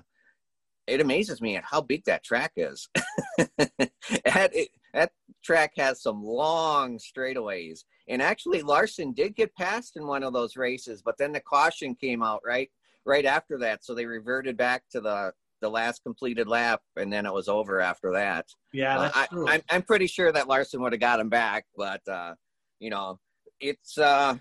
[0.88, 2.90] it amazes me at how big that track is.
[3.58, 5.12] that, it, that
[5.44, 7.84] track has some long straightaways.
[8.08, 11.96] And actually, Larson did get passed in one of those races, but then the caution
[11.96, 12.70] came out right
[13.06, 17.26] right after that, so they reverted back to the the last completed lap, and then
[17.26, 18.46] it was over after that.
[18.74, 19.48] Yeah, that's uh, true.
[19.48, 22.36] I, I'm I'm pretty sure that Larson would have got him back, but uh,
[22.80, 23.20] you know,
[23.60, 24.36] it's uh,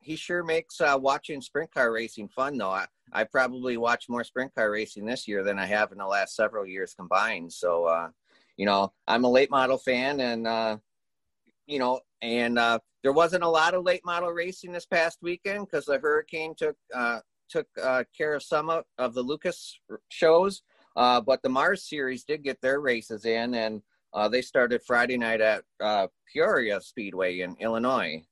[0.00, 2.70] he sure makes uh, watching sprint car racing fun, though.
[2.70, 6.06] I, I probably watch more sprint car racing this year than I have in the
[6.06, 7.52] last several years combined.
[7.52, 8.08] So, uh,
[8.56, 10.78] you know, I'm a late model fan, and uh,
[11.66, 15.66] you know, and uh, there wasn't a lot of late model racing this past weekend
[15.66, 20.62] because the hurricane took uh, took uh, care of some of the Lucas shows.
[20.94, 23.82] But the Mars series did get their races in, and
[24.30, 25.64] they started Friday night at
[26.32, 28.24] Peoria Speedway in Illinois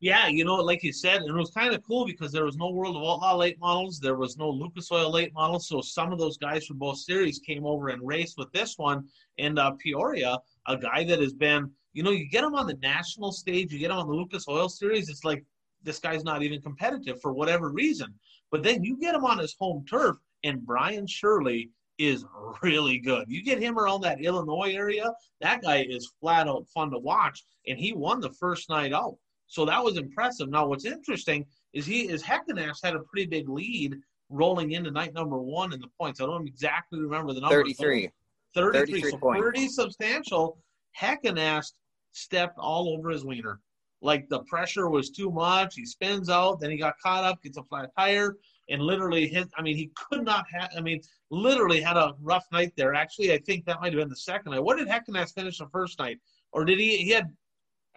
[0.00, 2.56] yeah, you know, like you said, and it was kind of cool because there was
[2.56, 6.10] no World of Outlaw late models, there was no Lucas Oil late models, so some
[6.10, 9.06] of those guys from both series came over and raced with this one.
[9.38, 12.78] And uh, Peoria, a guy that has been, you know, you get him on the
[12.82, 15.44] national stage, you get him on the Lucas Oil series, it's like
[15.82, 18.14] this guy's not even competitive for whatever reason.
[18.50, 22.24] But then you get him on his home turf, and Brian Shirley is
[22.62, 23.26] really good.
[23.28, 27.44] You get him around that Illinois area, that guy is flat out fun to watch,
[27.66, 29.18] and he won the first night out.
[29.50, 30.48] So that was impressive.
[30.48, 33.96] Now, what's interesting is he is Heckenast had a pretty big lead
[34.28, 36.20] rolling into night number one in the points.
[36.20, 37.56] I don't exactly remember the number.
[37.56, 38.10] 33.
[38.54, 38.80] 33.
[38.80, 39.42] 33 so points.
[39.42, 40.56] pretty substantial.
[40.96, 41.72] Heckenast
[42.12, 43.58] stepped all over his wiener.
[44.02, 45.74] Like the pressure was too much.
[45.74, 48.36] He spins out, then he got caught up, gets a flat tire,
[48.68, 49.48] and literally hit.
[49.58, 50.70] I mean, he could not have.
[50.76, 52.94] I mean, literally had a rough night there.
[52.94, 54.62] Actually, I think that might have been the second night.
[54.62, 56.20] What did Heckenast finish the first night,
[56.52, 56.98] or did he?
[56.98, 57.26] He had.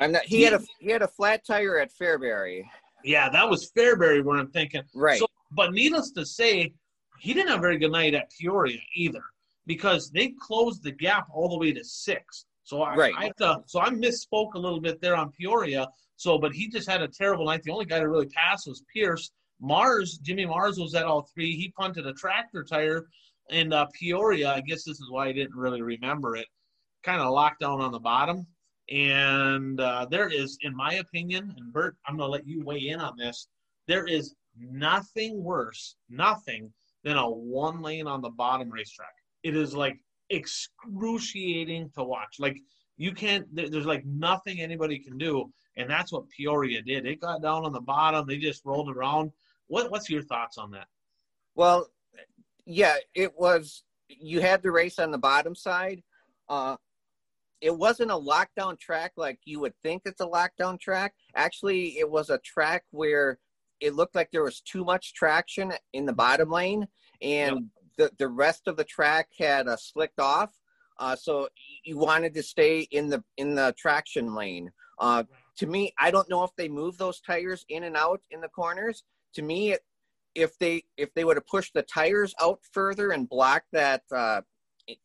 [0.04, 0.24] I'm not.
[0.24, 2.66] He, had a he had a flat tire at Fairbury.
[3.04, 4.84] Yeah, that was Fairbury where I'm thinking.
[4.94, 5.20] Right.
[5.20, 6.74] So, but needless to say,
[7.20, 9.24] he didn't have a very good night at Peoria either
[9.66, 12.46] because they closed the gap all the way to six.
[12.64, 13.14] So I, right.
[13.18, 15.88] I to, so I misspoke a little bit there on Peoria.
[16.16, 17.64] So, but he just had a terrible night.
[17.64, 19.32] The only guy to really pass was Pierce.
[19.60, 21.56] Mars, Jimmy Mars was at all three.
[21.56, 23.08] He punted a tractor tire
[23.50, 24.54] in uh, Peoria.
[24.54, 26.48] I guess this is why I didn't really remember it.
[27.04, 28.48] Kind of locked down on the bottom.
[28.94, 32.90] And uh, there is, in my opinion, and Bert, I'm going to let you weigh
[32.90, 33.48] in on this.
[33.88, 36.72] There is nothing worse, nothing
[37.04, 39.16] than a one lane on the bottom racetrack.
[39.42, 42.36] It is like excruciating to watch.
[42.38, 42.60] Like
[42.98, 43.48] you can't.
[43.56, 47.08] There's like nothing anybody can do, and that's what Peoria did.
[47.08, 48.28] It got down on the bottom.
[48.28, 49.32] They just rolled around.
[49.68, 50.88] What What's your thoughts on that?
[51.56, 51.88] Well,
[52.66, 53.84] yeah, it was.
[54.08, 56.04] You had the race on the bottom side.
[56.48, 56.78] Uh,
[57.64, 61.14] it wasn't a lockdown track like you would think it's a lockdown track.
[61.36, 63.40] Actually, it was a track where
[63.80, 66.88] it looked like there was too much traction in the bottom lane,
[67.22, 67.64] and yep
[67.98, 70.52] the, the rest of the track had uh, slicked off.
[70.98, 71.48] Uh, so
[71.84, 74.72] you wanted to stay in the in the traction lane.
[75.00, 75.24] Uh,
[75.58, 78.48] to me, I don't know if they move those tires in and out in the
[78.48, 79.04] corners.
[79.36, 79.82] To me, it,
[80.36, 84.42] if they if they would have pushed the tires out further and blocked that uh,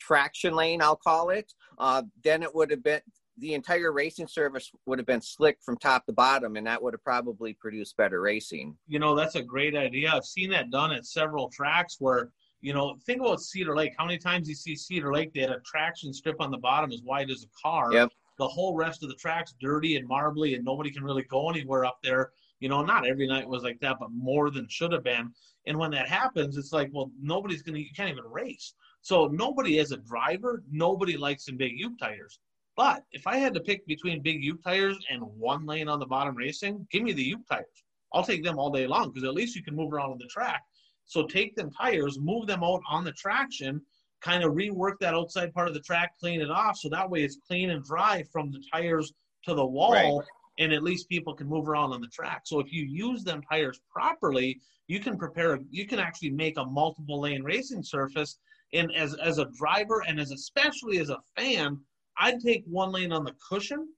[0.00, 3.00] traction lane, I'll call it, uh, then it would have been
[3.40, 6.92] the entire racing service would have been slick from top to bottom, and that would
[6.92, 8.76] have probably produced better racing.
[8.88, 10.10] You know, that's a great idea.
[10.12, 13.94] I've seen that done at several tracks where you know, think about Cedar Lake.
[13.96, 15.32] How many times you see Cedar Lake?
[15.32, 17.92] They had a traction strip on the bottom as wide as a car.
[17.92, 18.10] Yep.
[18.38, 21.84] The whole rest of the track's dirty and marbly, and nobody can really go anywhere
[21.84, 22.30] up there.
[22.60, 25.32] You know, not every night was like that, but more than should have been.
[25.66, 27.78] And when that happens, it's like, well, nobody's gonna.
[27.78, 28.74] You can't even race.
[29.02, 32.38] So nobody, as a driver, nobody likes some big U tires.
[32.76, 36.06] But if I had to pick between big U tires and one lane on the
[36.06, 37.66] bottom racing, give me the U tires.
[38.12, 40.26] I'll take them all day long because at least you can move around on the
[40.26, 40.62] track.
[41.06, 43.80] So take them tires, move them out on the traction,
[44.20, 46.76] kind of rework that outside part of the track, clean it off.
[46.76, 49.12] So that way it's clean and dry from the tires
[49.44, 49.92] to the wall.
[49.92, 50.26] Right.
[50.58, 52.42] And at least people can move around on the track.
[52.44, 56.64] So if you use them tires properly, you can prepare, you can actually make a
[56.64, 58.38] multiple lane racing surface.
[58.72, 61.78] And as, as a driver and as especially as a fan,
[62.18, 63.88] I'd take one lane on the cushion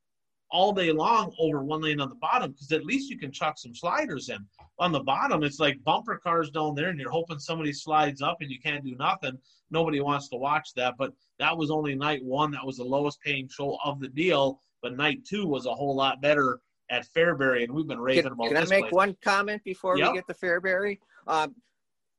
[0.53, 3.57] all day long over one lane on the bottom because at least you can chuck
[3.57, 4.39] some sliders in.
[4.79, 8.39] On the bottom, it's like bumper cars down there, and you're hoping somebody slides up
[8.41, 9.39] and you can't do nothing.
[9.71, 10.95] Nobody wants to watch that.
[10.99, 12.51] But that was only night one.
[12.51, 14.61] That was the lowest paying show of the deal.
[14.83, 18.33] But night two was a whole lot better at Fairbury, and we've been raving can,
[18.33, 18.49] about.
[18.49, 18.93] Can I make place.
[18.93, 20.11] one comment before yep.
[20.11, 20.99] we get to Fairbury?
[21.27, 21.55] Um,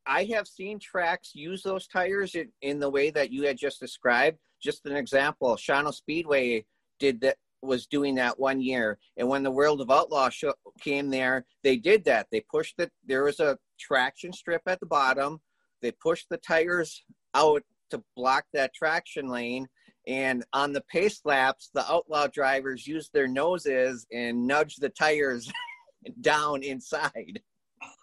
[0.06, 3.80] I have seen tracks use those tires in, in the way that you had just
[3.80, 4.38] described.
[4.62, 6.64] Just an example, Shawano Speedway
[6.98, 8.98] did that was doing that one year.
[9.16, 12.26] And when the World of Outlaw show, came there, they did that.
[12.30, 12.90] They pushed it.
[13.06, 15.40] There was a traction strip at the bottom.
[15.80, 19.68] They pushed the tires out to block that traction lane.
[20.08, 25.50] And on the pace laps, the outlaw drivers used their noses and nudged the tires
[26.20, 27.40] down inside.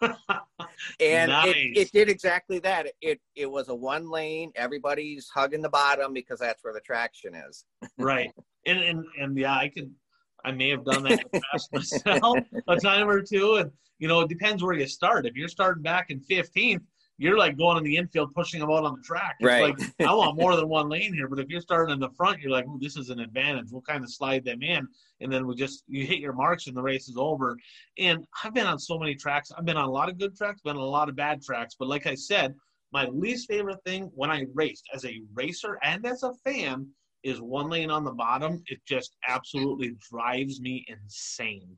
[1.00, 1.54] and nice.
[1.54, 2.88] it, it did exactly that.
[3.00, 4.52] It it was a one lane.
[4.56, 7.64] Everybody's hugging the bottom because that's where the traction is.
[7.98, 8.32] right
[8.66, 9.94] and and and yeah, I can.
[10.42, 14.08] I may have done that in the past myself a time or two, and you
[14.08, 15.26] know, it depends where you start.
[15.26, 16.80] If you're starting back in 15th,
[17.20, 19.36] you're like going in the infield, pushing them out on the track.
[19.40, 19.78] It's right.
[19.78, 22.40] like I want more than one lane here, but if you're starting in the front,
[22.40, 24.88] you're like, "Ooh, this is an advantage." We'll kind of slide them in,
[25.20, 27.58] and then we just you hit your marks, and the race is over.
[27.98, 29.52] And I've been on so many tracks.
[29.52, 31.76] I've been on a lot of good tracks, been on a lot of bad tracks.
[31.78, 32.54] But like I said,
[32.90, 36.88] my least favorite thing when I raced as a racer and as a fan
[37.22, 38.62] is one lane on the bottom.
[38.68, 41.76] It just absolutely drives me insane.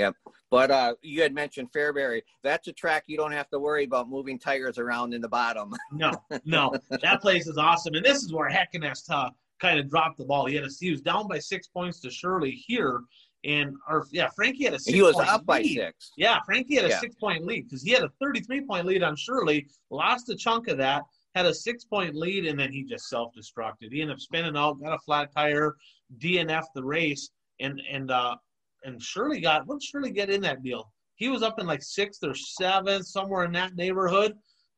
[0.00, 0.14] Yep.
[0.50, 2.22] But uh, you had mentioned Fairbury.
[2.42, 5.74] That's a track you don't have to worry about moving tires around in the bottom.
[5.92, 6.12] no,
[6.44, 6.74] no.
[7.02, 7.94] That place is awesome.
[7.94, 10.46] And this is where Heckenast uh, kind of dropped the ball.
[10.46, 13.02] He had a, he was down by six points to Shirley here.
[13.44, 15.46] And or yeah, Frankie had a six he was up lead.
[15.46, 16.12] by six.
[16.16, 17.00] Yeah, Frankie had a yeah.
[17.00, 20.68] six point lead because he had a 33 point lead on Shirley, lost a chunk
[20.68, 23.92] of that, had a six point lead, and then he just self destructed.
[23.92, 25.76] He ended up spinning out, got a flat tire,
[26.18, 28.36] DNF the race, and and uh,
[28.84, 30.92] and Shirley got what Shirley get in that deal?
[31.14, 34.34] He was up in like sixth or seventh, somewhere in that neighborhood.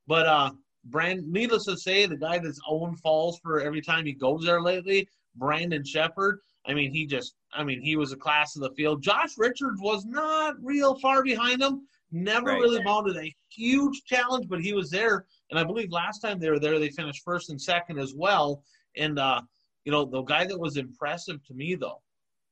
[0.06, 0.50] But uh,
[0.84, 4.60] Brand, needless to say, the guy that's owned falls for every time he goes there
[4.60, 6.40] lately, Brandon Sheppard.
[6.66, 9.02] I mean, he just, I mean, he was a class of the field.
[9.02, 11.86] Josh Richards was not real far behind him.
[12.10, 12.60] Never right.
[12.60, 15.24] really mounted a huge challenge, but he was there.
[15.50, 18.62] And I believe last time they were there, they finished first and second as well.
[18.96, 19.40] And, uh,
[19.84, 22.02] you know, the guy that was impressive to me, though,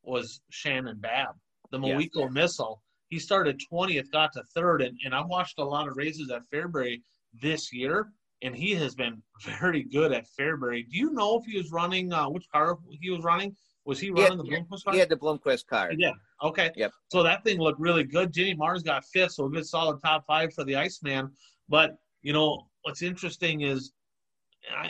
[0.03, 1.35] was Shannon Babb,
[1.71, 2.29] the yeah.
[2.29, 2.83] missile.
[3.09, 4.83] He started 20th, got to third.
[4.83, 7.03] And, and I watched a lot of races at Fairbury
[7.41, 9.23] this year and he has been
[9.61, 10.89] very good at Fairbury.
[10.89, 13.55] Do you know if he was running uh, which car he was running?
[13.87, 14.93] Was he running the Bloomquist car?
[14.93, 15.91] He had the Bloomquist car.
[15.97, 16.13] Yeah.
[16.43, 16.71] Okay.
[16.77, 16.93] Yep.
[17.09, 18.33] So that thing looked really good.
[18.33, 21.31] Jimmy Mars got fifth, so a good solid top five for the Iceman.
[21.69, 23.93] But you know what's interesting is,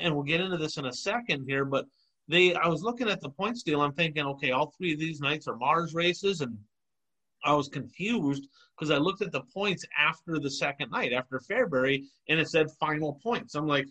[0.01, 1.87] and we'll get into this in a second here, but
[2.31, 3.83] they I was looking at the points deal.
[3.83, 6.57] I'm thinking, okay, all three of these nights are Mars races, and
[7.45, 8.47] I was confused
[8.79, 12.71] because I looked at the points after the second night, after Fairbury, and it said
[12.79, 13.55] final points.
[13.55, 13.87] I'm like,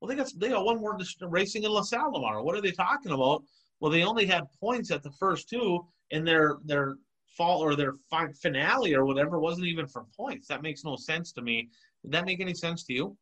[0.00, 2.42] well, they got they got one more racing in LaSalle tomorrow.
[2.42, 3.44] What are they talking about?
[3.80, 6.96] Well, they only had points at the first two, and their their
[7.36, 7.94] fall or their
[8.40, 10.48] finale or whatever wasn't even for points.
[10.48, 11.68] That makes no sense to me.
[12.02, 13.16] Did that make any sense to you?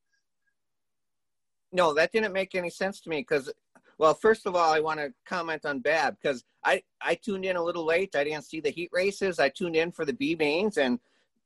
[1.72, 3.52] No, that didn't make any sense to me because
[3.98, 7.56] well, first of all, I want to comment on Babb because I, I tuned in
[7.56, 8.14] a little late.
[8.14, 9.38] I didn't see the heat races.
[9.38, 10.98] I tuned in for the B mains, and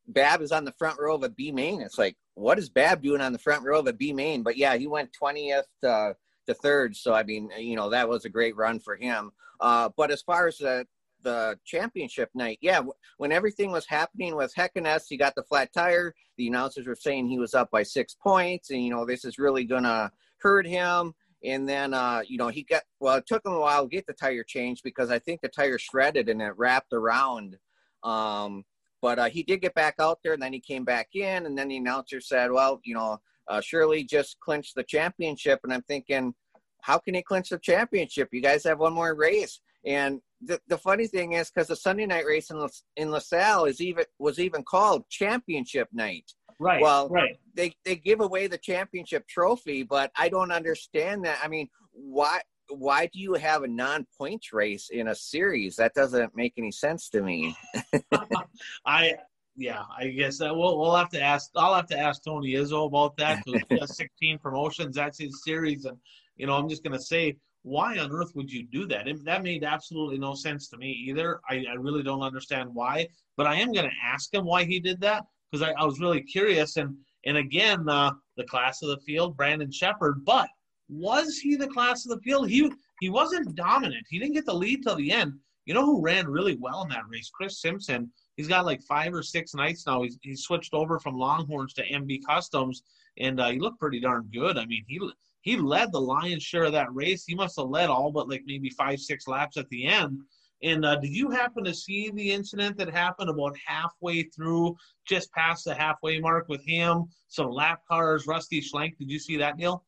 [0.09, 1.81] Babb is on the front row of a B main.
[1.81, 4.43] It's like, what is Babb doing on the front row of a B main?
[4.43, 6.15] But yeah, he went 20th uh,
[6.47, 6.97] to third.
[6.97, 9.31] So, I mean, you know, that was a great run for him.
[9.61, 10.87] Uh, but as far as the,
[11.23, 12.81] the championship night, yeah,
[13.19, 16.15] when everything was happening with Heckenast, he got the flat tire.
[16.37, 19.39] The announcers were saying he was up by six points, and, you know, this is
[19.39, 23.45] really going to hurt him and then uh, you know he got well it took
[23.45, 26.43] him a while to get the tire changed because i think the tire shredded and
[26.43, 27.57] it wrapped around.
[28.03, 28.65] Um,
[29.03, 31.57] but uh, he did get back out there and then he came back in and
[31.57, 35.61] then the announcer said well you know uh, shirley just clinched the championship.
[35.65, 36.35] And i'm thinking
[36.83, 38.29] how can he clinch the championship?
[38.33, 39.61] You guys have one more race.
[39.85, 43.67] And the, the funny thing is because the sunday night race in, La, in lasalle
[43.67, 46.83] is even was even called championship night Right.
[46.83, 47.39] Well, right.
[47.55, 51.39] They they give away the championship trophy, but I don't understand that.
[51.43, 55.75] I mean, why why do you have a non-points race in a series?
[55.77, 57.57] That doesn't make any sense to me.
[58.85, 59.15] I
[59.57, 61.51] yeah, I guess that we'll we'll have to ask.
[61.57, 64.97] I'll have to ask Tony Izzo about that because he has 16 promotions.
[64.97, 65.97] That's his series, and
[66.37, 69.09] you know, I'm just gonna say, why on earth would you do that?
[69.09, 71.41] It, that made absolutely no sense to me either.
[71.49, 75.01] I, I really don't understand why, but I am gonna ask him why he did
[75.01, 76.77] that because I, I, was really curious.
[76.77, 80.25] And and again, uh, the class of the field, Brandon Sheppard.
[80.25, 80.49] But
[80.89, 82.49] was he the class of the field?
[82.49, 84.07] He he wasn't dominant.
[84.09, 85.35] He didn't get the lead till the end.
[85.67, 87.31] You know who ran really well in that race?
[87.33, 88.11] Chris Simpson.
[88.37, 90.03] He's got like five or six nights now.
[90.03, 92.83] He's, he's switched over from Longhorns to MB Customs,
[93.19, 94.57] and uh, he looked pretty darn good.
[94.57, 94.99] I mean, he
[95.43, 97.25] he led the lion's share of that race.
[97.25, 100.21] He must have led all but like maybe five, six laps at the end.
[100.63, 105.33] And uh, did you happen to see the incident that happened about halfway through, just
[105.33, 108.99] past the halfway mark with him, some lap cars, Rusty Schlenk?
[108.99, 109.85] Did you see that, Neil?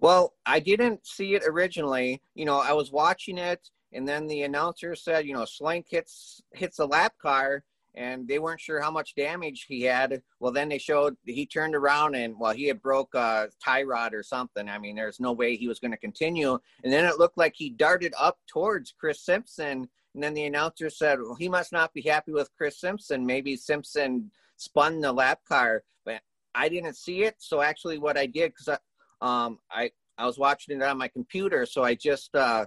[0.00, 2.22] Well, I didn't see it originally.
[2.34, 3.60] You know, I was watching it,
[3.92, 7.62] and then the announcer said, you know, Schlenk hits hits a lap car,
[7.94, 10.22] and they weren't sure how much damage he had.
[10.38, 14.14] Well, then they showed he turned around and well, he had broke a tie rod
[14.14, 14.68] or something.
[14.68, 16.58] I mean, there's no way he was going to continue.
[16.84, 20.90] And then it looked like he darted up towards Chris Simpson and then the announcer
[20.90, 23.24] said, well, he must not be happy with Chris Simpson.
[23.24, 26.20] Maybe Simpson spun the lap car, but
[26.54, 27.36] I didn't see it.
[27.38, 31.08] So actually, what I did, because I, um, I, I was watching it on my
[31.08, 32.66] computer, so I just uh,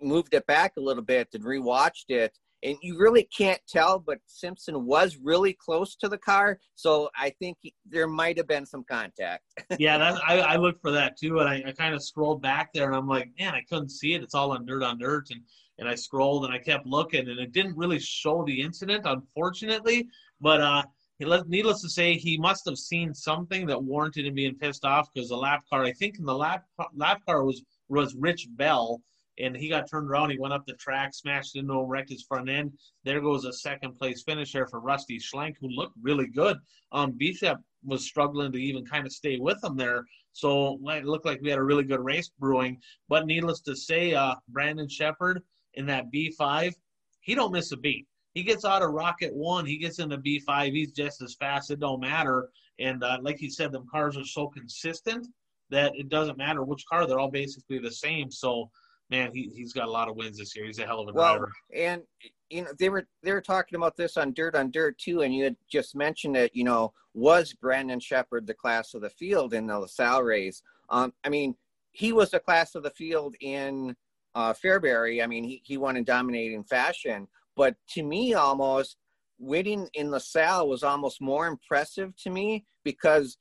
[0.00, 2.36] moved it back a little bit and rewatched it.
[2.64, 7.30] And you really can't tell, but Simpson was really close to the car, so I
[7.30, 9.42] think he, there might have been some contact.
[9.80, 12.72] yeah, that, I, I looked for that too, and I, I kind of scrolled back
[12.72, 14.22] there, and I'm like, man, I couldn't see it.
[14.22, 15.40] It's all on dirt on dirt, and
[15.78, 20.08] and I scrolled and I kept looking, and it didn't really show the incident, unfortunately.
[20.40, 20.82] But uh,
[21.18, 25.28] needless to say, he must have seen something that warranted him being pissed off because
[25.28, 26.64] the lap car, I think, in the lap
[26.94, 29.02] lap car was was Rich Bell,
[29.38, 30.30] and he got turned around.
[30.30, 32.72] He went up the track, smashed into him, wrecked his front end.
[33.04, 36.58] There goes a second place finisher for Rusty Schlenk, who looked really good.
[36.92, 40.04] Um, Bishop was struggling to even kind of stay with him there.
[40.32, 42.80] So it looked like we had a really good race brewing.
[43.08, 45.42] But needless to say, uh, Brandon Sheppard
[45.74, 46.74] in that B5,
[47.20, 48.06] he don't miss a beat.
[48.34, 51.70] He gets out of Rocket One, he gets into B5, he's just as fast.
[51.70, 52.48] It don't matter.
[52.78, 55.26] And uh, like you said, them cars are so consistent
[55.70, 58.30] that it doesn't matter which car; they're all basically the same.
[58.30, 58.70] So,
[59.10, 60.66] man, he he's got a lot of wins this year.
[60.66, 61.52] He's a hell of a well, driver.
[61.74, 62.02] And
[62.50, 65.34] you know they were they were talking about this on Dirt on Dirt too, and
[65.34, 66.52] you had just mentioned it.
[66.54, 70.62] You know, was Brandon Sheppard the class of the field in the LaSalle race?
[70.88, 71.54] Um, I mean,
[71.92, 73.94] he was the class of the field in
[74.34, 75.22] uh, Fairbury.
[75.22, 78.96] I mean, he he won in dominating fashion, but to me, almost
[79.38, 83.36] winning in LaSalle was almost more impressive to me because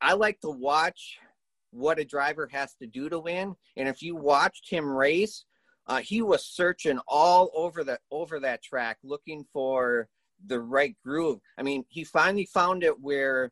[0.00, 1.18] I like to watch
[1.70, 3.54] what a driver has to do to win.
[3.76, 5.44] And if you watched him race,
[5.86, 10.08] uh, he was searching all over the over that track looking for
[10.46, 11.40] the right groove.
[11.56, 13.50] I mean, he finally found it where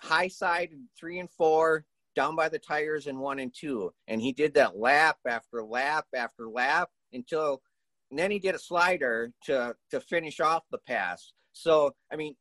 [0.00, 1.84] high side three and four,
[2.16, 6.06] down by the tires in one and two, and he did that lap after lap
[6.14, 7.62] after lap until
[8.10, 11.32] then he did a slider to to finish off the pass.
[11.52, 12.34] So I mean,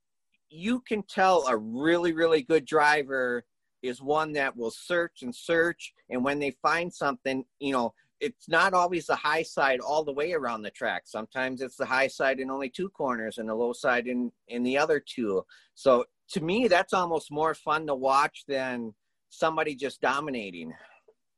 [0.49, 3.43] you can tell a really really good driver
[3.83, 8.47] is one that will search and search, and when they find something, you know, it's
[8.47, 11.03] not always the high side all the way around the track.
[11.05, 14.63] Sometimes it's the high side in only two corners and the low side in in
[14.63, 15.45] the other two.
[15.75, 18.93] So to me, that's almost more fun to watch than
[19.37, 20.73] somebody just dominating.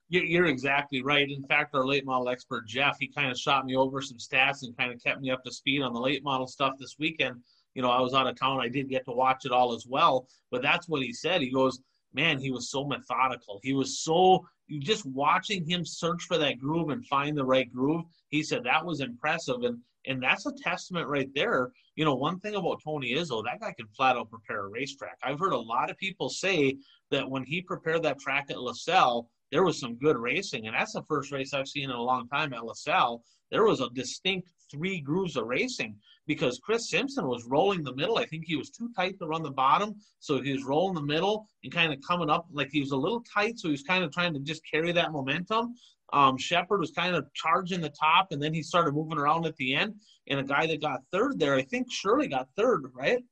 [0.09, 1.29] You're exactly right.
[1.29, 4.63] In fact, our late model expert Jeff, he kind of shot me over some stats
[4.63, 7.41] and kind of kept me up to speed on the late model stuff this weekend.
[7.75, 8.61] You know, I was out of town.
[8.61, 10.27] I did get to watch it all as well.
[10.49, 11.41] But that's what he said.
[11.41, 11.81] He goes,
[12.13, 13.59] man, he was so methodical.
[13.63, 14.47] He was so
[14.79, 18.05] just watching him search for that groove and find the right groove.
[18.29, 21.71] He said that was impressive, and and that's a testament right there.
[21.95, 25.17] You know, one thing about Tony Izzo, that guy can flat out prepare a racetrack.
[25.23, 26.77] I've heard a lot of people say
[27.11, 30.93] that when he prepared that track at LaSalle, there was some good racing, and that's
[30.93, 33.23] the first race I've seen in a long time at LaSalle.
[33.51, 35.95] There was a distinct three grooves of racing
[36.25, 38.17] because Chris Simpson was rolling the middle.
[38.17, 41.01] I think he was too tight to run the bottom, so he was rolling the
[41.01, 43.83] middle and kind of coming up like he was a little tight, so he was
[43.83, 45.73] kind of trying to just carry that momentum.
[46.13, 49.55] Um, Sheppard was kind of charging the top, and then he started moving around at
[49.57, 49.95] the end.
[50.27, 53.23] And a guy that got third there, I think Shirley got third, right?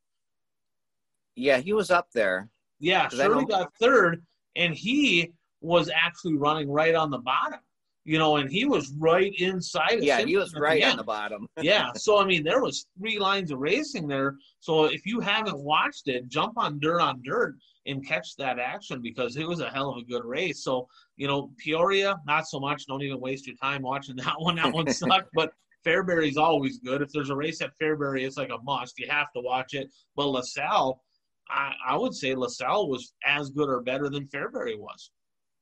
[1.36, 2.50] Yeah, he was up there.
[2.80, 4.24] Yeah, Shirley got third,
[4.56, 7.60] and he was actually running right on the bottom
[8.06, 9.98] you know, and he was right inside.
[10.04, 11.48] yeah, he was right the on the bottom.
[11.62, 14.36] yeah, so I mean, there was three lines of racing there.
[14.60, 17.56] So if you haven't watched it, jump on Dirt on Dirt
[17.88, 20.64] and catch that action because it was a hell of a good race.
[20.64, 20.88] So
[21.18, 22.86] you know, Peoria, not so much.
[22.86, 24.56] Don't even waste your time watching that one.
[24.56, 25.52] That one sucked, but.
[25.86, 27.04] Fairbury's always good.
[27.04, 28.98] If there's a race at Fairbury, it's like a must.
[28.98, 29.94] You have to watch it.
[30.16, 31.00] But LaSalle,
[31.48, 35.12] I, I would say LaSalle was as good or better than Fairbury was.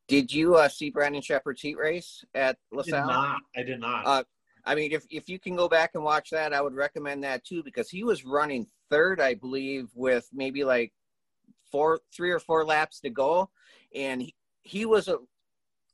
[0.07, 2.95] Did you uh, see Brandon Sheppard's heat race at LaSalle?
[2.95, 3.41] I did not.
[3.55, 4.05] I did not.
[4.05, 4.23] Uh,
[4.65, 7.43] I mean, if if you can go back and watch that, I would recommend that
[7.43, 10.93] too because he was running third, I believe, with maybe like
[11.71, 13.49] four, three or four laps to go,
[13.93, 15.17] and he, he was a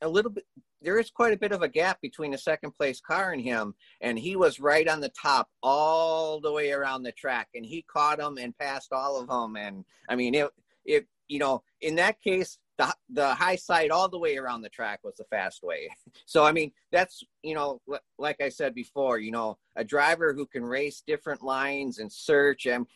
[0.02, 0.44] a little bit.
[0.82, 3.74] There is quite a bit of a gap between the second place car and him,
[4.00, 7.82] and he was right on the top all the way around the track, and he
[7.82, 9.56] caught him and passed all of them.
[9.56, 10.50] And I mean, it
[10.84, 14.68] it you know, in that case, the the high side all the way around the
[14.68, 15.88] track was the fast way.
[16.26, 17.80] So I mean, that's you know,
[18.18, 22.66] like I said before, you know, a driver who can race different lines and search
[22.66, 22.86] and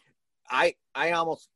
[0.51, 1.49] I I almost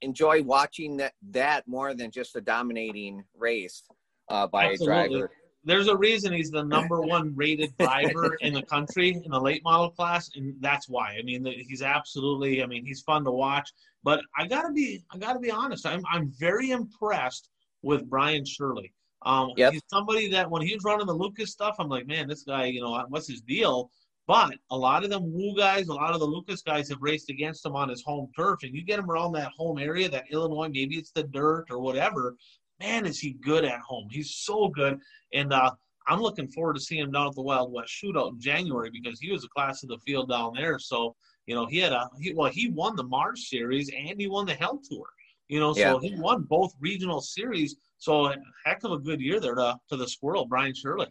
[0.00, 3.82] enjoy watching that that more than just a dominating race
[4.28, 5.04] uh, by Absolutely.
[5.04, 5.30] a driver.
[5.66, 9.62] There's a reason he's the number one rated driver in the country in the late
[9.64, 11.16] model class, and that's why.
[11.18, 12.62] I mean, he's absolutely.
[12.62, 13.70] I mean, he's fun to watch.
[14.04, 15.84] But I gotta be, I gotta be honest.
[15.84, 17.50] I'm, I'm very impressed
[17.82, 18.92] with Brian Shirley.
[19.22, 19.72] Um, yep.
[19.72, 22.66] He's somebody that when he was running the Lucas stuff, I'm like, man, this guy,
[22.66, 23.90] you know, what's his deal?
[24.28, 27.30] But a lot of them Woo guys, a lot of the Lucas guys have raced
[27.30, 30.30] against him on his home turf, and you get him around that home area, that
[30.30, 32.36] Illinois, maybe it's the dirt or whatever.
[32.80, 34.08] Man, is he good at home?
[34.10, 35.00] He's so good,
[35.32, 35.70] and uh,
[36.06, 39.18] I'm looking forward to seeing him down at the Wild West Shootout in January because
[39.18, 40.78] he was a class of the field down there.
[40.78, 41.16] So
[41.46, 44.46] you know, he had a he, well, he won the Mars Series and he won
[44.46, 45.06] the Hell Tour.
[45.48, 46.10] You know, so yeah.
[46.10, 47.76] he won both regional series.
[47.98, 51.06] So a heck of a good year there to, to the Squirrel, Brian Shirley.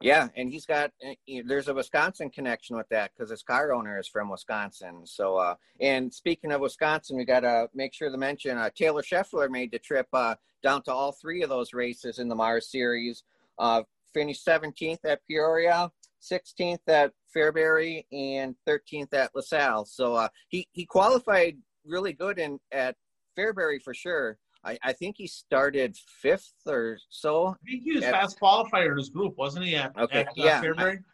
[0.00, 3.98] Yeah, and he's got eh, there's a Wisconsin connection with that because his car owner
[3.98, 5.02] is from Wisconsin.
[5.04, 9.02] So, uh, and speaking of Wisconsin, we got to make sure to mention uh, Taylor
[9.02, 10.34] Scheffler made the trip uh,
[10.64, 13.22] down to all three of those races in the Mars Series.
[13.58, 15.90] Uh, finished 17th at Peoria,
[16.20, 19.84] 16th at Fairbury, and 13th at LaSalle.
[19.84, 22.96] So uh, he he qualified really good in at
[23.38, 24.38] Fairbury for sure.
[24.64, 27.48] I, I think he started fifth or so.
[27.48, 29.76] I think he was at, fast qualifier in his group, wasn't he?
[29.76, 30.62] At, okay, at, uh, yeah.
[30.62, 31.04] Fairbury.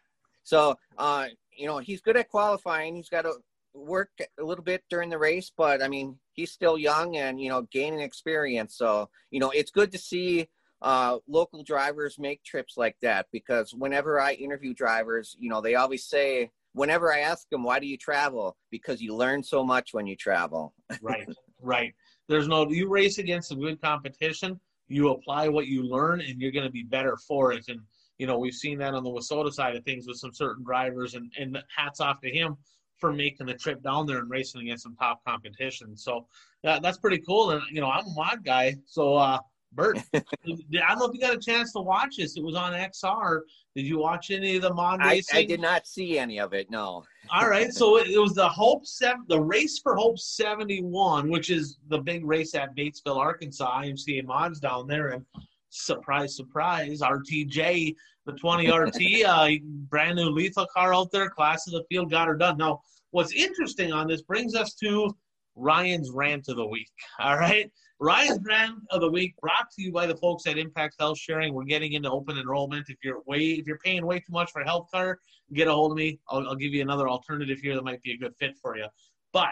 [0.43, 2.95] So, uh, you know, he's good at qualifying.
[2.95, 3.33] He's got to
[3.73, 4.09] work
[4.39, 7.63] a little bit during the race, but I mean, he's still young and you know
[7.71, 8.75] gaining experience.
[8.75, 10.47] So, you know, it's good to see
[10.81, 15.75] uh, local drivers make trips like that because whenever I interview drivers, you know, they
[15.75, 18.57] always say, whenever I ask them, why do you travel?
[18.71, 20.73] Because you learn so much when you travel.
[21.01, 21.27] right,
[21.61, 21.93] right.
[22.27, 26.51] There's no, you race against some good competition, you apply what you learn, and you're
[26.51, 27.65] going to be better for it.
[27.67, 27.79] And,
[28.17, 31.13] you know, we've seen that on the WISSOTA side of things with some certain drivers,
[31.13, 32.57] and, and hats off to him
[33.01, 35.97] for making the trip down there and racing against some top competition.
[35.97, 36.27] So
[36.63, 37.51] yeah, that's pretty cool.
[37.51, 38.75] And, you know, I'm a mod guy.
[38.85, 39.39] So, uh,
[39.73, 42.35] Bert, I don't know if you got a chance to watch this.
[42.35, 43.39] It was on XR.
[43.73, 45.37] Did you watch any of the mod racing?
[45.37, 46.69] I, I did not see any of it.
[46.69, 47.05] No.
[47.33, 51.29] All right, so it, it was the Hope seven, the race for Hope seventy one,
[51.29, 53.81] which is the big race at Batesville, Arkansas.
[53.81, 55.25] IMCA mods down there, and
[55.71, 57.95] surprise, surprise, RTJ,
[58.25, 59.49] the twenty RT, uh,
[59.89, 62.57] brand new lethal car out there, class of the field, got her done.
[62.57, 65.15] Now, what's interesting on this brings us to
[65.55, 66.89] Ryan's rant of the week.
[67.19, 67.71] All right.
[67.99, 71.53] Ryan's rant of the week brought to you by the folks at Impact Health Sharing.
[71.53, 72.89] We're getting into open enrollment.
[72.89, 75.19] If you're way if you're paying way too much for a health care,
[75.53, 76.19] get a hold of me.
[76.29, 78.85] I'll, I'll give you another alternative here that might be a good fit for you.
[79.33, 79.51] But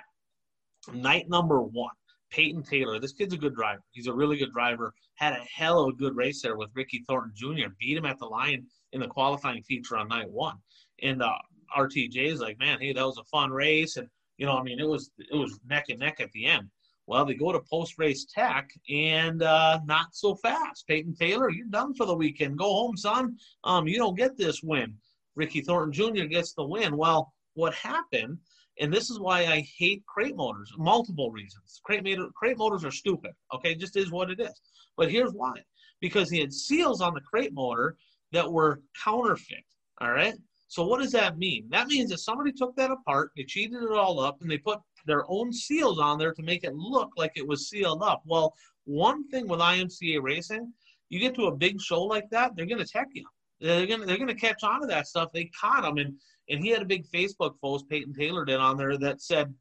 [0.93, 1.91] night number one,
[2.31, 2.99] Peyton Taylor.
[2.99, 3.81] This kid's a good driver.
[3.91, 4.93] He's a really good driver.
[5.15, 7.69] Had a hell of a good race there with Ricky Thornton Jr.
[7.79, 10.57] Beat him at the line in the qualifying feature on night one.
[11.01, 11.33] And uh,
[11.75, 13.97] RTJ is like, man, hey, that was a fun race.
[13.97, 14.07] And
[14.37, 16.69] you know, I mean, it was it was neck and neck at the end.
[17.07, 20.87] Well, they go to post race tech and uh, not so fast.
[20.87, 22.57] Peyton Taylor, you're done for the weekend.
[22.57, 23.35] Go home, son.
[23.63, 24.93] Um, you don't get this win.
[25.35, 26.25] Ricky Thornton Jr.
[26.25, 26.95] gets the win.
[26.95, 28.37] Well, what happened?
[28.79, 30.71] And this is why I hate crate motors.
[30.77, 31.81] Multiple reasons.
[31.83, 33.31] Crate, motor, crate motors are stupid.
[33.53, 34.61] Okay, just is what it is.
[34.95, 35.53] But here's why:
[35.99, 37.97] because he had seals on the crate motor
[38.31, 39.65] that were counterfeit.
[40.01, 40.35] All right.
[40.69, 41.67] So what does that mean?
[41.69, 44.79] That means that somebody took that apart, they cheated it all up, and they put
[45.07, 48.21] their own seals on there to make it look like it was sealed up.
[48.25, 48.53] Well,
[48.85, 50.71] one thing with IMCA racing,
[51.09, 53.25] you get to a big show like that, they're going to check you.
[53.61, 55.31] They're to they're to catch on to that stuff.
[55.33, 56.15] They caught him, and
[56.49, 59.53] and he had a big Facebook post Peyton Taylor did on there that said,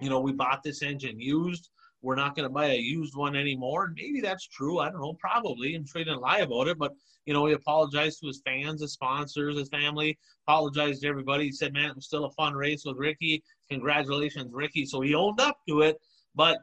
[0.00, 1.70] you know, we bought this engine used.
[2.02, 3.84] We're not going to buy a used one anymore.
[3.84, 4.78] And maybe that's true.
[4.78, 5.14] I don't know.
[5.14, 5.74] Probably.
[5.74, 6.92] I'm didn't lie about it, but
[7.24, 11.44] you know, he apologized to his fans, his sponsors, his family, apologized to everybody.
[11.46, 13.42] He said, man, it was still a fun race with Ricky.
[13.70, 14.84] Congratulations, Ricky.
[14.84, 15.96] So he owned up to it.
[16.34, 16.58] But,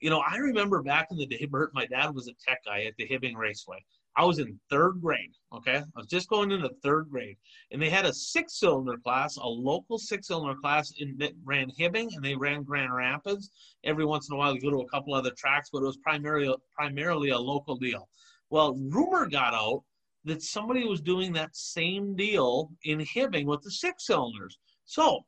[0.00, 2.84] you know, I remember back in the day, Bert, my dad was a tech guy
[2.84, 3.84] at the Hibbing Raceway.
[4.18, 5.76] I was in third grade, okay?
[5.76, 7.36] I was just going into third grade.
[7.70, 11.70] And they had a six cylinder class, a local six cylinder class in, that ran
[11.78, 13.50] Hibbing and they ran Grand Rapids.
[13.84, 15.98] Every once in a while, you go to a couple other tracks, but it was
[15.98, 18.08] primarily, primarily a local deal.
[18.48, 19.82] Well, rumor got out
[20.24, 24.58] that somebody was doing that same deal in Hibbing with the six cylinders.
[24.86, 25.26] So,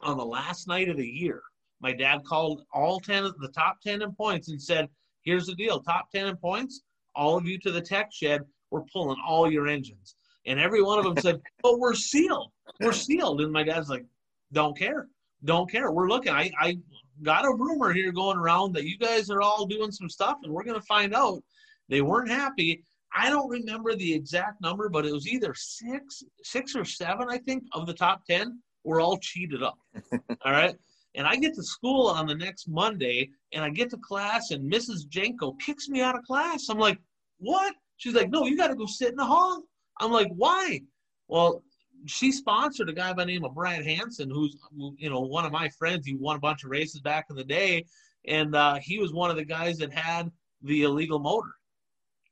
[0.00, 1.42] on the last night of the year,
[1.80, 4.88] my dad called all 10 of the top 10 in points and said,
[5.22, 6.82] Here's the deal top 10 in points,
[7.18, 10.14] all of you to the tech shed, we're pulling all your engines.
[10.46, 12.52] And every one of them said, But we're sealed.
[12.80, 13.40] We're sealed.
[13.40, 14.06] And my dad's like,
[14.52, 15.08] Don't care.
[15.44, 15.90] Don't care.
[15.90, 16.32] We're looking.
[16.32, 16.78] I, I
[17.22, 20.52] got a rumor here going around that you guys are all doing some stuff and
[20.52, 21.42] we're going to find out.
[21.88, 22.82] They weren't happy.
[23.14, 27.38] I don't remember the exact number, but it was either six, six or seven, I
[27.38, 29.78] think, of the top ten were all cheated up.
[30.12, 30.76] all right.
[31.14, 34.70] And I get to school on the next Monday and I get to class and
[34.70, 35.08] Mrs.
[35.08, 36.68] Jenko kicks me out of class.
[36.68, 36.98] I'm like,
[37.38, 37.74] what?
[37.96, 39.62] She's like, no, you got to go sit in the hall.
[40.00, 40.80] I'm like, why?
[41.26, 41.62] Well,
[42.06, 44.56] she sponsored a guy by the name of Brad Hanson, who's,
[44.96, 46.06] you know, one of my friends.
[46.06, 47.86] He won a bunch of races back in the day.
[48.26, 50.30] And uh, he was one of the guys that had
[50.62, 51.54] the illegal motor.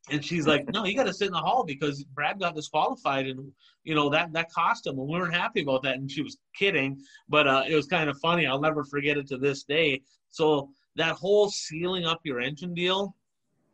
[0.08, 3.26] And she's like, no, you got to sit in the hall because Brad got disqualified,
[3.26, 3.50] and
[3.82, 5.96] you know that that cost him, and we weren't happy about that.
[5.96, 8.46] And she was kidding, but uh, it was kind of funny.
[8.46, 10.02] I'll never forget it to this day.
[10.30, 13.16] So that whole sealing up your engine deal,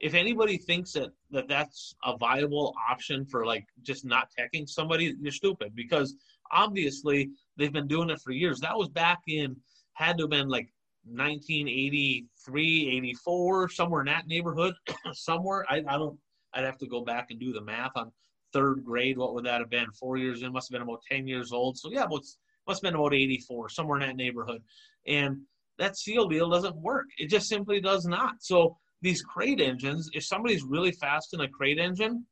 [0.02, 5.14] if anybody thinks that, that that's a viable option for like just not teching somebody,
[5.20, 6.16] you're stupid because
[6.50, 8.58] obviously they've been doing it for years.
[8.60, 9.56] That was back in
[9.94, 10.68] had to have been like
[11.04, 14.74] 1983, 84, somewhere in that neighborhood,
[15.12, 15.64] somewhere.
[15.68, 16.18] I, I don't,
[16.52, 18.10] I'd have to go back and do the math on
[18.52, 19.18] third grade.
[19.18, 19.90] What would that have been?
[19.92, 21.78] Four years in, must have been about 10 years old.
[21.78, 22.22] So yeah, but
[22.66, 24.62] must have been about 84, somewhere in that neighborhood.
[25.06, 25.42] And
[25.78, 27.06] that seal deal doesn't work.
[27.18, 28.34] It just simply does not.
[28.40, 32.24] So these crate engines, if somebody's really fast in a crate engine,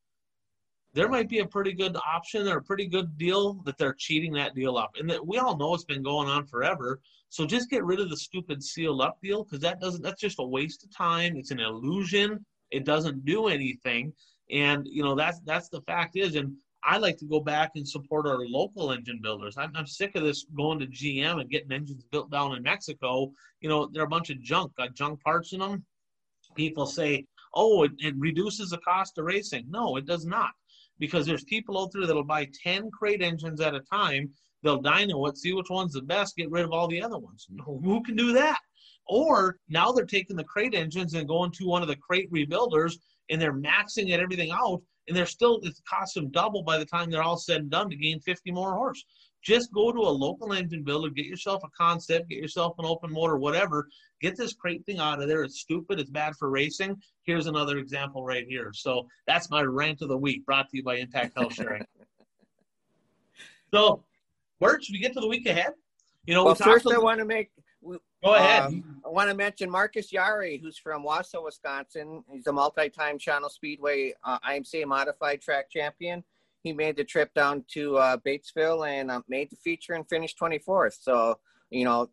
[0.93, 4.33] there might be a pretty good option or a pretty good deal that they're cheating
[4.33, 4.91] that deal up.
[4.99, 7.01] And that we all know it's been going on forever.
[7.29, 10.41] So just get rid of the stupid sealed up deal because that doesn't that's just
[10.41, 11.37] a waste of time.
[11.37, 12.45] It's an illusion.
[12.71, 14.13] It doesn't do anything.
[14.51, 17.87] And you know that's that's the fact is and I like to go back and
[17.87, 19.57] support our local engine builders.
[19.59, 23.33] I'm, I'm sick of this going to GM and getting engines built down in Mexico.
[23.61, 25.85] You know, they're a bunch of junk, got junk parts in them.
[26.55, 27.25] People say,
[27.55, 29.67] oh, it, it reduces the cost of racing.
[29.69, 30.51] No, it does not.
[30.99, 34.31] Because there's people out there that'll buy 10 crate engines at a time.
[34.63, 37.47] They'll dyno it, see which one's the best, get rid of all the other ones.
[37.65, 38.61] Who can do that?
[39.07, 42.95] Or now they're taking the crate engines and going to one of the crate rebuilders
[43.31, 46.85] and they're maxing it everything out and they're still it costs them double by the
[46.85, 49.05] time they're all said and done to gain 50 more horse.
[49.43, 53.13] Just go to a local engine builder, get yourself a concept, get yourself an open
[53.13, 53.89] motor, whatever.
[54.21, 55.43] Get this crate thing out of there.
[55.45, 55.99] It's stupid.
[55.99, 57.01] It's bad for racing.
[57.23, 58.71] Here's another example right here.
[58.75, 61.85] So that's my rant of the week, brought to you by Impact Health Sharing.
[63.75, 64.05] so,
[64.61, 65.73] Bert, should we get to the week ahead?
[66.27, 67.51] You know, well, we first I want to make
[68.23, 68.65] Go ahead.
[68.65, 72.23] Um, I want to mention Marcus Yari, who's from Wausau, Wisconsin.
[72.31, 76.23] He's a multi-time Channel Speedway uh, IMCA modified track champion.
[76.63, 80.39] He made the trip down to uh, Batesville and uh, made the feature and finished
[80.39, 80.97] 24th.
[81.01, 81.39] So,
[81.71, 82.11] you know,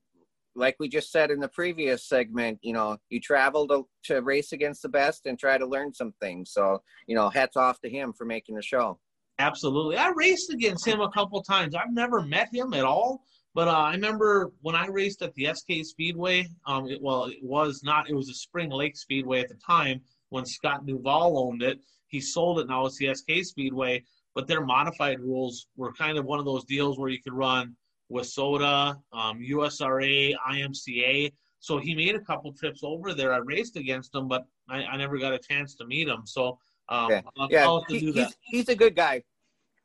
[0.55, 4.53] like we just said in the previous segment, you know, you travel to, to race
[4.53, 6.51] against the best and try to learn some things.
[6.51, 8.99] So, you know, hats off to him for making the show.
[9.39, 9.97] Absolutely.
[9.97, 11.75] I raced against him a couple times.
[11.75, 13.21] I've never met him at all
[13.57, 16.45] but uh, I remember when I raced at the SK Speedway.
[16.67, 18.07] Um, it, well, it was not.
[18.07, 21.79] It was a Spring Lake Speedway at the time when Scott Duval owned it.
[22.05, 22.85] He sold it now.
[22.85, 24.03] It's the SK Speedway,
[24.37, 27.75] but their modified rules were kind of one of those deals where you could run
[28.13, 31.33] WISSOTA, um, USRA, IMCA.
[31.59, 33.33] So he made a couple trips over there.
[33.33, 36.21] I raced against him, but I, I never got a chance to meet him.
[36.25, 37.79] So um, yeah, yeah.
[37.87, 39.23] He, he's, he's a good guy.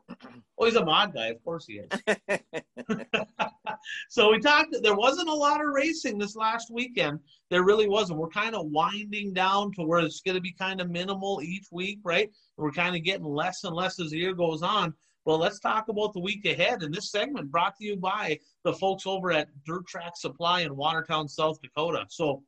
[0.58, 1.26] Oh, he's a mod guy.
[1.28, 1.88] Of course he is.
[4.08, 4.76] so we talked.
[4.80, 7.18] There wasn't a lot of racing this last weekend.
[7.50, 8.20] There really wasn't.
[8.20, 11.66] We're kind of winding down to where it's going to be kind of minimal each
[11.72, 12.30] week, right?
[12.56, 14.94] We're kind of getting less and less as the year goes on.
[15.24, 16.82] Well, let's talk about the week ahead.
[16.82, 20.76] And this segment brought to you by the folks over at Dirt Track Supply in
[20.76, 22.04] Watertown, South Dakota.
[22.08, 22.42] So,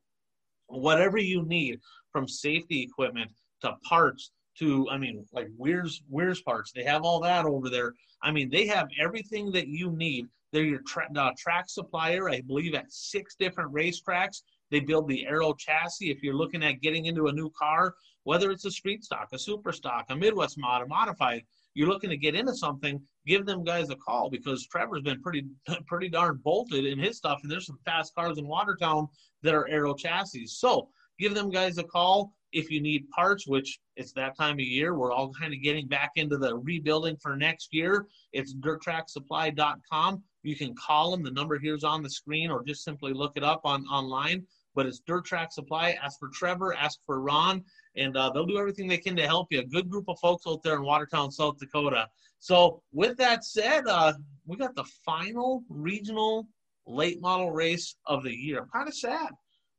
[0.67, 1.79] whatever you need
[2.11, 3.31] from safety equipment
[3.61, 6.71] to parts to I mean like Wehrs Wehrs parts.
[6.71, 7.93] They have all that over there.
[8.23, 10.27] I mean they have everything that you need.
[10.51, 14.41] They're your tra- uh, track supplier, I believe, at six different racetracks.
[14.71, 16.09] They build the aero chassis.
[16.09, 19.39] If you're looking at getting into a new car, whether it's a street stock, a
[19.39, 21.43] super stock, a Midwest mod, a modified,
[21.73, 25.45] you're looking to get into something, give them guys a call because Trevor's been pretty
[25.87, 29.07] pretty darn bolted in his stuff, and there's some fast cars in Watertown
[29.43, 30.47] that are aero chassis.
[30.47, 30.89] So
[31.19, 34.95] give them guys a call if you need parts, which it's that time of year,
[34.95, 38.07] we're all kind of getting back into the rebuilding for next year.
[38.31, 40.23] It's dirttracksupply.com.
[40.43, 41.21] You can call them.
[41.21, 44.47] The number here's on the screen, or just simply look it up on online.
[44.73, 45.97] But it's Dirt Track Supply.
[46.01, 47.61] Ask for Trevor, ask for Ron,
[47.97, 49.59] and uh, they'll do everything they can to help you.
[49.59, 52.07] A good group of folks out there in Watertown, South Dakota.
[52.39, 54.13] So, with that said, uh,
[54.45, 56.47] we got the final regional
[56.87, 58.61] late model race of the year.
[58.61, 59.31] I'm kind of sad,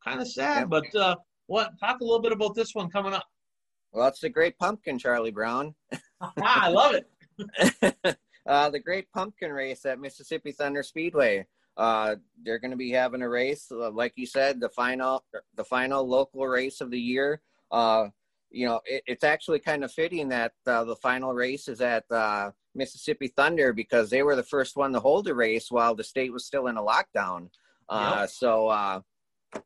[0.05, 1.17] kind of sad, but uh,
[1.47, 1.79] what?
[1.79, 3.27] Talk a little bit about this one coming up.
[3.93, 5.75] Well, it's the Great Pumpkin, Charlie Brown.
[6.21, 8.19] ah, I love it.
[8.47, 11.47] uh, the Great Pumpkin Race at Mississippi Thunder Speedway.
[11.77, 15.25] Uh, they're going to be having a race, uh, like you said, the final,
[15.57, 17.43] the final local race of the year.
[17.71, 18.09] Uh,
[18.51, 22.11] you know, it, it's actually kind of fitting that uh, the final race is at
[22.11, 26.05] uh, Mississippi Thunder because they were the first one to hold a race while the
[26.05, 27.51] state was still in a lockdown.
[27.89, 28.31] Uh, yep.
[28.31, 29.01] So uh,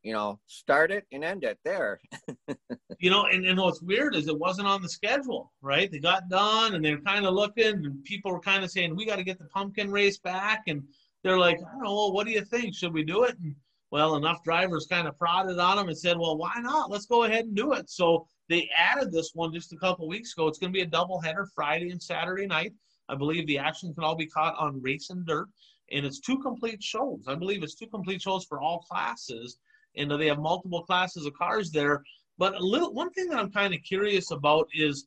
[0.02, 2.00] you know, start it and end it there.
[2.98, 5.90] you know, and, and what's weird is it wasn't on the schedule, right?
[5.90, 9.06] They got done and they're kind of looking, and people were kind of saying, we
[9.06, 10.62] got to get the pumpkin race back.
[10.66, 10.82] And
[11.22, 12.74] they're like, I don't know, what do you think?
[12.74, 13.36] Should we do it?
[13.42, 13.54] And
[13.90, 16.90] well, enough drivers kind of prodded on them and said, well, why not?
[16.90, 17.90] Let's go ahead and do it.
[17.90, 20.46] So they added this one just a couple weeks ago.
[20.46, 22.72] It's going to be a double header Friday and Saturday night.
[23.08, 25.48] I believe the action can all be caught on Race and Dirt.
[25.90, 27.24] And it's two complete shows.
[27.26, 29.58] I believe it's two complete shows for all classes
[29.96, 32.02] and they have multiple classes of cars there.
[32.38, 35.06] But little one thing that I'm kind of curious about is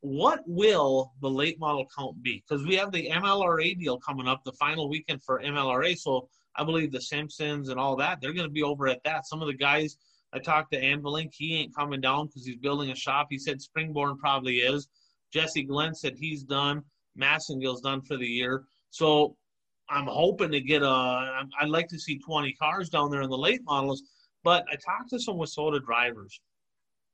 [0.00, 2.42] what will the late model count be?
[2.46, 5.96] Because we have the MLRA deal coming up, the final weekend for MLRA.
[5.96, 9.26] So I believe the Simpsons and all that, they're going to be over at that.
[9.26, 9.96] Some of the guys
[10.32, 13.28] I talked to Anvilink, he ain't coming down because he's building a shop.
[13.30, 14.88] He said Springborn probably is.
[15.32, 16.82] Jesse Glenz said he's done.
[17.16, 18.64] Massengill's done for the year.
[18.90, 19.36] So
[19.88, 21.44] I'm hoping to get a.
[21.60, 24.02] I'd like to see 20 cars down there in the late models.
[24.44, 26.40] But I talked to some WISSOTA drivers,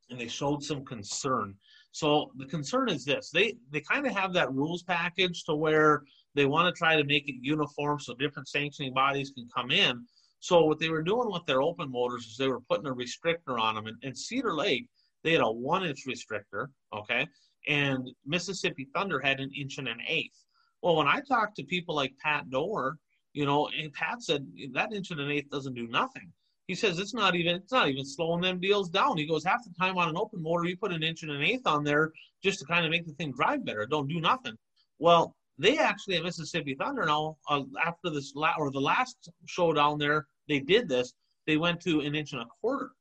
[0.09, 1.55] and they showed some concern.
[1.91, 6.03] So the concern is this: they they kind of have that rules package to where
[6.35, 10.05] they want to try to make it uniform so different sanctioning bodies can come in.
[10.39, 13.59] So what they were doing with their open motors is they were putting a restrictor
[13.59, 13.87] on them.
[13.87, 14.87] And, and Cedar Lake,
[15.23, 17.27] they had a one-inch restrictor, okay,
[17.67, 20.45] and Mississippi Thunder had an inch and an eighth.
[20.81, 22.93] Well, when I talked to people like Pat Doar,
[23.33, 26.31] you know, and Pat said that inch and an eighth doesn't do nothing
[26.69, 29.17] He says it's not even it's not even slowing them deals down.
[29.17, 31.41] He goes half the time on an open motor, you put an inch and an
[31.41, 32.11] eighth on there
[32.43, 33.87] just to kind of make the thing drive better.
[33.87, 34.53] Don't do nothing.
[34.99, 39.73] Well, they actually at Mississippi Thunder now uh, after this la- or the last show
[39.73, 41.15] down there, they did this.
[41.47, 42.91] They went to an inch and a quarter,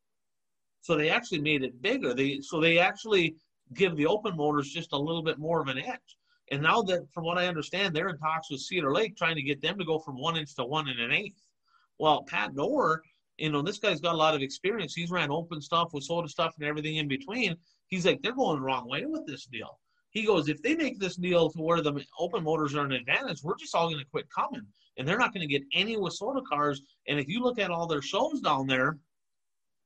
[0.81, 2.15] so they actually made it bigger.
[2.15, 3.37] They so they actually
[3.75, 6.17] give the open motors just a little bit more of an edge.
[6.51, 9.43] And now that, from what I understand, they're in talks with Cedar Lake trying to
[9.43, 11.43] get them to go from one inch to one and an eighth.
[11.99, 13.01] Well, Pat Doar
[13.39, 14.95] you know, this guy's got a lot of experience.
[14.95, 17.57] He's ran open stuff with soda stuff and everything in between.
[17.87, 19.79] He's like, they're going the wrong way with this deal.
[20.11, 23.43] He goes, if they make this deal to where the open motors are an advantage,
[23.43, 24.63] we're just all going to quit coming,
[24.97, 26.83] and they're not going to get any WISSOTA cars.
[27.07, 28.99] And if you look at all their shows down there,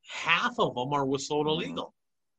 [0.07, 1.69] half of them are WISSOTA mm-hmm.
[1.69, 1.93] legal.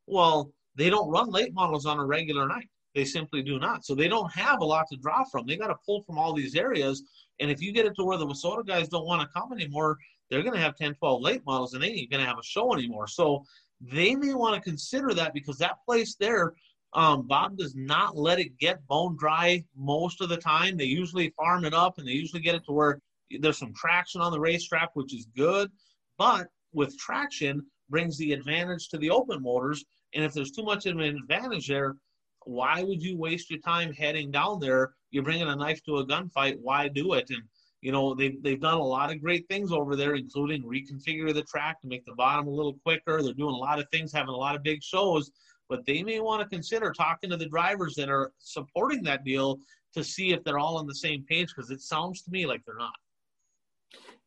[0.07, 2.69] Well, they don't run late models on a regular night.
[2.95, 3.85] They simply do not.
[3.85, 5.47] So they don't have a lot to draw from.
[5.47, 7.03] They got to pull from all these areas.
[7.41, 9.99] And if you get it to where the WISSOTA guys don't want to come anymore,
[10.31, 12.45] they're going to have 10, 12 late models and they ain't going to have a
[12.45, 13.07] show anymore.
[13.07, 13.45] So
[13.81, 16.55] they may want to consider that because that place there,
[16.95, 20.77] um, Bob does not let it get bone dry most of the time.
[20.77, 23.01] They usually farm it up and they usually get it to where
[23.41, 25.71] there's some traction on the racetrack, which is good.
[26.19, 29.85] But with traction brings the advantage to the open motors.
[30.15, 31.97] And if there's too much of an advantage there,
[32.45, 34.95] why would you waste your time heading down there?
[35.11, 36.59] You're bringing a knife to a gunfight.
[36.61, 37.31] Why do it?
[37.31, 37.43] And
[37.85, 41.43] you know they've, they've done a lot of great things over there including reconfigure the
[41.43, 43.23] track to make the bottom a little quicker.
[43.23, 45.31] They're doing a lot of things having a lot of big shows
[45.69, 49.59] but they may want to consider talking to the drivers that are supporting that deal
[49.95, 52.63] to see if they're all on the same page because it sounds to me like
[52.65, 52.95] they're not.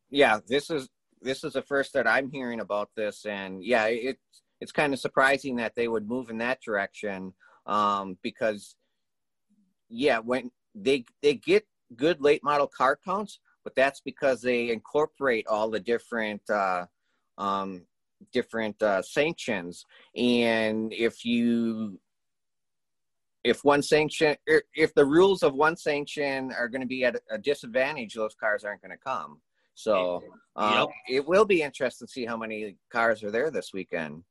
[0.08, 0.88] Yeah this is
[1.20, 4.22] this is the first that i'm hearing about this and yeah it's
[4.60, 7.34] it's kind of surprising that they would move in that direction
[7.66, 8.76] um, because
[9.88, 15.46] yeah when they they get good late model car counts but that's because they incorporate
[15.46, 16.86] all the different uh,
[17.36, 17.82] um,
[18.32, 19.84] different uh, sanctions.
[20.16, 22.00] And if you
[23.44, 24.36] if one sanction
[24.74, 28.64] if the rules of one sanction are going to be at a disadvantage, those cars
[28.64, 29.42] aren't going to come.
[29.74, 30.22] So
[30.56, 31.18] uh, yep.
[31.18, 34.22] it will be interesting to see how many cars are there this weekend.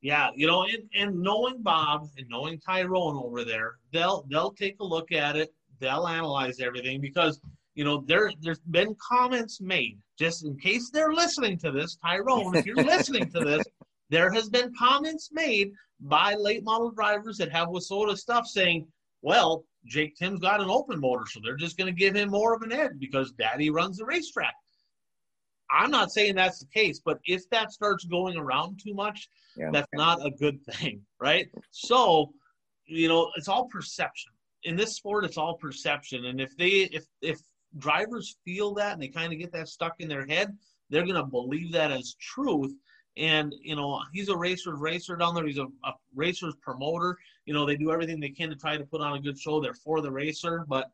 [0.00, 4.76] Yeah, you know, and, and knowing Bob and knowing Tyrone over there, they'll they'll take
[4.80, 5.52] a look at it.
[5.80, 7.42] They'll analyze everything because
[7.76, 12.56] you know, there there's been comments made just in case they're listening to this, Tyrone.
[12.56, 13.62] If you're listening to this,
[14.10, 15.70] there has been comments made
[16.00, 18.88] by late model drivers that have WISSOTA stuff saying,
[19.20, 22.54] "Well, Jake Tim's got an open motor, so they're just going to give him more
[22.54, 24.54] of an edge because Daddy runs the racetrack."
[25.70, 29.68] I'm not saying that's the case, but if that starts going around too much, yeah.
[29.70, 31.48] that's not a good thing, right?
[31.72, 32.32] So,
[32.86, 34.32] you know, it's all perception.
[34.62, 37.38] In this sport, it's all perception, and if they if if
[37.78, 40.56] drivers feel that and they kind of get that stuck in their head,
[40.90, 42.72] they're going to believe that as truth.
[43.16, 45.46] And, you know, he's a racer's racer down there.
[45.46, 47.16] He's a, a racer's promoter.
[47.46, 49.60] You know, they do everything they can to try to put on a good show.
[49.60, 50.90] They're for the racer, but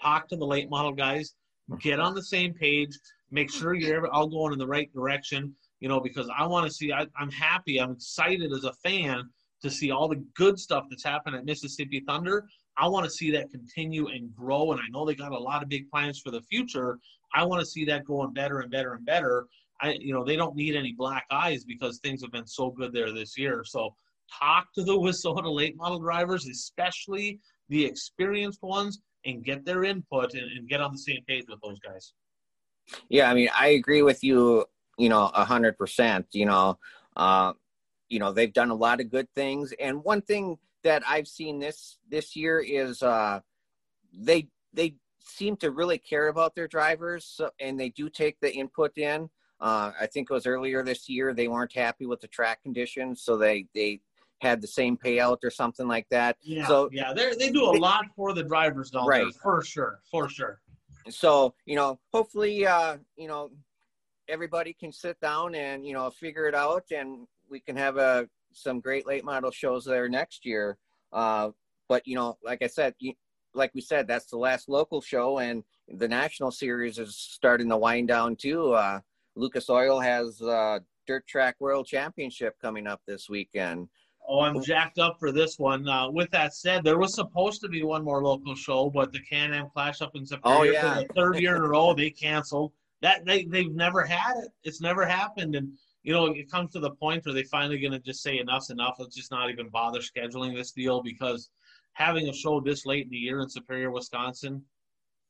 [0.00, 1.34] talk to the late model guys,
[1.78, 2.98] get on the same page,
[3.30, 6.72] make sure you're all going in the right direction, you know, because I want to
[6.72, 9.28] see, I, I'm happy, I'm excited as a fan
[9.62, 12.48] to see all the good stuff that's happened at Mississippi Thunder.
[12.78, 14.72] I want to see that continue and grow.
[14.72, 16.98] And I know they got a lot of big plans for the future.
[17.34, 19.46] I want to see that going better and better and better.
[19.80, 22.92] I, you know, they don't need any black eyes because things have been so good
[22.92, 23.64] there this year.
[23.64, 23.94] So
[24.38, 30.34] talk to the WISSOTA late model drivers, especially the experienced ones, and get their input
[30.34, 32.12] and, and get on the same page with those guys.
[33.08, 34.64] Yeah, I mean, I agree with you.
[34.98, 36.26] You know, a hundred percent.
[36.32, 36.78] You know,
[37.16, 37.52] uh,
[38.08, 41.58] you know, they've done a lot of good things, and one thing that I've seen
[41.58, 43.40] this this year is uh,
[44.12, 48.52] they they seem to really care about their drivers, so, and they do take the
[48.52, 49.30] input in.
[49.60, 53.22] Uh, I think it was earlier this year they weren't happy with the track conditions,
[53.22, 54.00] so they they
[54.40, 56.36] had the same payout or something like that.
[56.42, 59.22] Yeah, so yeah, they they do a they, lot for the drivers down right.
[59.22, 60.60] there for sure, for sure.
[61.08, 63.50] So you know, hopefully, uh, you know,
[64.28, 68.28] everybody can sit down and you know figure it out, and we can have a
[68.54, 70.78] some great late model shows there next year.
[71.12, 71.50] Uh,
[71.88, 73.14] but you know, like I said, you,
[73.54, 77.76] like we said, that's the last local show, and the national series is starting to
[77.76, 78.72] wind down too.
[78.72, 79.00] Uh,
[79.36, 83.88] Lucas Oil has uh, Dirt Track World Championship coming up this weekend.
[84.28, 85.88] Oh, I'm jacked up for this one.
[85.88, 89.18] Uh, with that said, there was supposed to be one more local show, but the
[89.20, 90.94] Can-Am Clash up in September oh, yeah.
[90.94, 92.72] for the third year in a row, they canceled.
[93.00, 94.52] That they they've never had it.
[94.62, 95.72] It's never happened, and
[96.02, 98.70] you know, it comes to the point where they finally going to just say enough's
[98.70, 98.96] enough.
[98.98, 101.50] Let's just not even bother scheduling this deal because
[101.92, 104.62] having a show this late in the year in Superior, Wisconsin,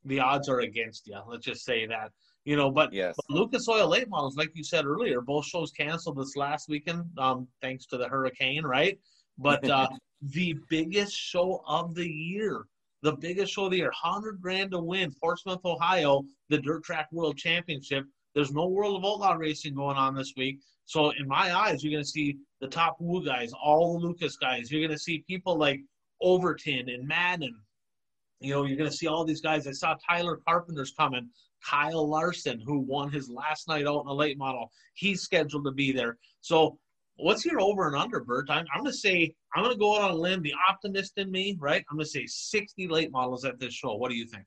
[0.04, 1.18] the odds are against you.
[1.26, 2.10] Let's just say that.
[2.44, 3.14] You know, but, yes.
[3.16, 7.04] but Lucas Oil late models, like you said earlier, both shows canceled this last weekend,
[7.18, 8.98] um, thanks to the hurricane, right?
[9.38, 9.88] But uh,
[10.22, 12.64] the biggest show of the year,
[13.02, 17.08] the biggest show of the year, hundred grand to win, Portsmouth, Ohio, the Dirt Track
[17.12, 18.06] World Championship.
[18.34, 20.60] There's no World of Outlaw racing going on this week.
[20.84, 24.36] So in my eyes, you're going to see the top Woo guys, all the Lucas
[24.36, 24.70] guys.
[24.70, 25.80] You're going to see people like
[26.20, 27.54] Overton and Madden.
[28.40, 29.66] You know, you're going to see all these guys.
[29.66, 31.28] I saw Tyler Carpenter's coming.
[31.64, 35.70] Kyle Larson, who won his last night out in a late model, he's scheduled to
[35.70, 36.18] be there.
[36.40, 36.78] So,
[37.16, 38.50] what's your over and under, Bert?
[38.50, 41.18] I'm, I'm going to say, I'm going to go out on a limb, the optimist
[41.18, 41.84] in me, right?
[41.88, 43.94] I'm going to say 60 late models at this show.
[43.94, 44.44] What do you think?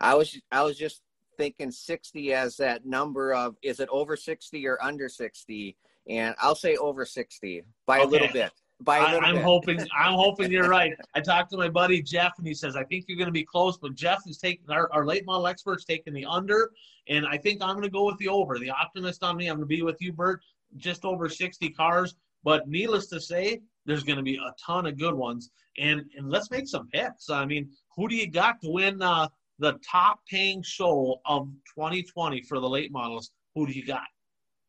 [0.00, 1.00] I was, I was just
[1.36, 5.76] thinking 60 as that number of is it over 60 or under 60?
[6.08, 8.04] And I'll say over 60 by okay.
[8.04, 8.52] a little bit.
[8.80, 10.92] By a little I, am hoping I'm hoping you're right.
[11.14, 13.44] I talked to my buddy Jeff and he says I think you're going to be
[13.44, 16.70] close, but Jeff is taking our, our late model experts taking the under,
[17.08, 18.58] and I think I'm going to go with the over.
[18.58, 20.40] The optimist on me, I'm going to be with you, Bert.
[20.78, 24.98] Just over 60 cars, but needless to say, there's going to be a ton of
[24.98, 25.50] good ones.
[25.78, 27.30] And and let's make some picks.
[27.30, 29.28] I mean, who do you got to win uh,
[29.62, 31.46] the top paying show of
[31.78, 33.30] 2020 for the late models?
[33.54, 34.02] Who do you got?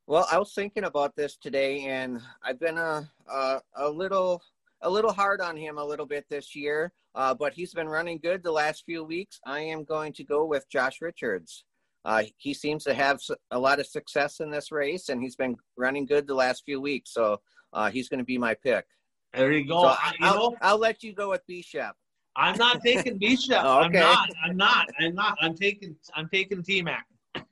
[0.05, 4.41] Well, I was thinking about this today, and I've been a a, a little
[4.81, 8.19] a little hard on him a little bit this year, uh, but he's been running
[8.21, 9.39] good the last few weeks.
[9.45, 11.65] I am going to go with Josh Richards.
[12.05, 13.19] Uh, he seems to have
[13.51, 16.81] a lot of success in this race, and he's been running good the last few
[16.81, 17.13] weeks.
[17.13, 17.39] So
[17.71, 18.85] uh, he's going to be my pick.
[19.33, 19.83] There you go.
[19.83, 21.95] So I, you I'll, know, I'll let you go with Bishop.
[22.35, 23.57] I'm not taking Bishop.
[23.63, 24.29] Oh, I'm not.
[24.43, 24.87] I'm not.
[24.99, 25.37] I'm not.
[25.41, 25.95] I'm taking.
[26.15, 27.05] I'm taking T Mac.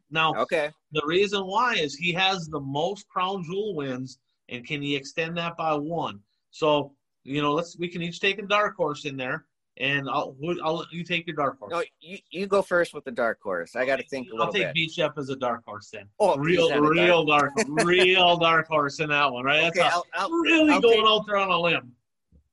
[0.10, 0.70] Now, Okay.
[0.92, 4.20] the reason why is he has the most crown jewel wins,
[4.50, 6.20] and can he extend that by one?
[6.52, 9.46] So you know, let's we can each take a dark horse in there,
[9.78, 11.72] and I'll, I'll you take your dark horse.
[11.72, 13.76] No, you, you go first with the dark horse.
[13.76, 15.14] I got to think a I'll take bit.
[15.18, 16.06] As a dark horse then.
[16.20, 19.62] Oh, real, a dark- real dark, real dark horse in that one, right?
[19.62, 21.92] That's Okay, a- I'll, I'll, really I'll going take- out there on a limb.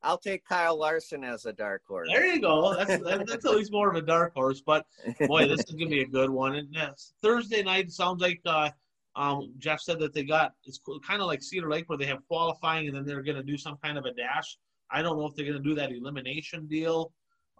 [0.02, 2.08] I'll take Kyle Larson as a dark horse.
[2.12, 2.74] There you go.
[2.74, 4.60] That's that- that's at least more of a dark horse.
[4.64, 4.86] But
[5.26, 6.54] boy, this is gonna be a good one.
[6.56, 8.70] And yes, Thursday night sounds like uh,
[9.16, 12.26] um, Jeff said that they got it's kind of like Cedar Lake where they have
[12.28, 14.56] qualifying and then they're gonna do some kind of a dash.
[14.90, 17.12] I don't know if they're gonna do that elimination deal,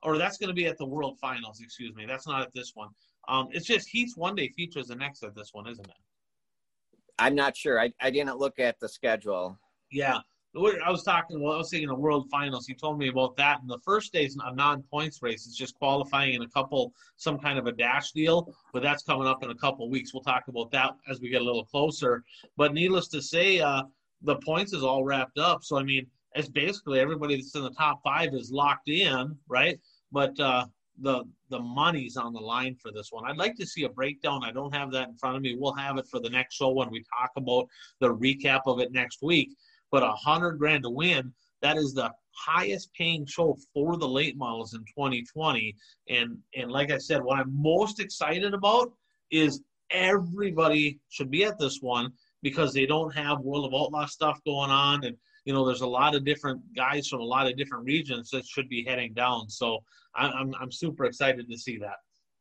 [0.02, 1.60] or that's gonna be at the World Finals.
[1.60, 2.88] Excuse me, that's not at this one.
[3.26, 5.94] Um, it's just Heath's one day features the next at this one, isn't it?
[7.18, 7.80] I'm not sure.
[7.80, 9.58] I, I didn't look at the schedule.
[9.90, 10.18] Yeah.
[10.58, 12.66] I was talking, well, I was thinking the World Finals.
[12.66, 13.60] He told me about that.
[13.60, 15.46] And the first day is a non points race.
[15.46, 18.52] It's just qualifying in a couple, some kind of a dash deal.
[18.72, 20.12] But that's coming up in a couple weeks.
[20.12, 22.24] We'll talk about that as we get a little closer.
[22.56, 23.84] But needless to say, uh,
[24.22, 25.62] the points is all wrapped up.
[25.62, 29.78] So, I mean, it's basically everybody that's in the top five is locked in, right?
[30.12, 30.66] But uh,
[31.00, 33.24] the the money's on the line for this one.
[33.24, 34.42] I'd like to see a breakdown.
[34.44, 35.56] I don't have that in front of me.
[35.58, 37.68] We'll have it for the next show when we talk about
[38.00, 39.56] the recap of it next week
[39.90, 41.32] but a hundred grand to win.
[41.62, 45.74] That is the highest paying show for the late models in 2020.
[46.08, 48.92] And and like I said, what I'm most excited about
[49.30, 52.12] is everybody should be at this one
[52.42, 55.86] because they don't have World of Outlaw stuff going on, and you know there's a
[55.86, 59.48] lot of different guys from a lot of different regions that should be heading down.
[59.48, 59.82] So
[60.14, 61.96] I'm I'm, I'm super excited to see that.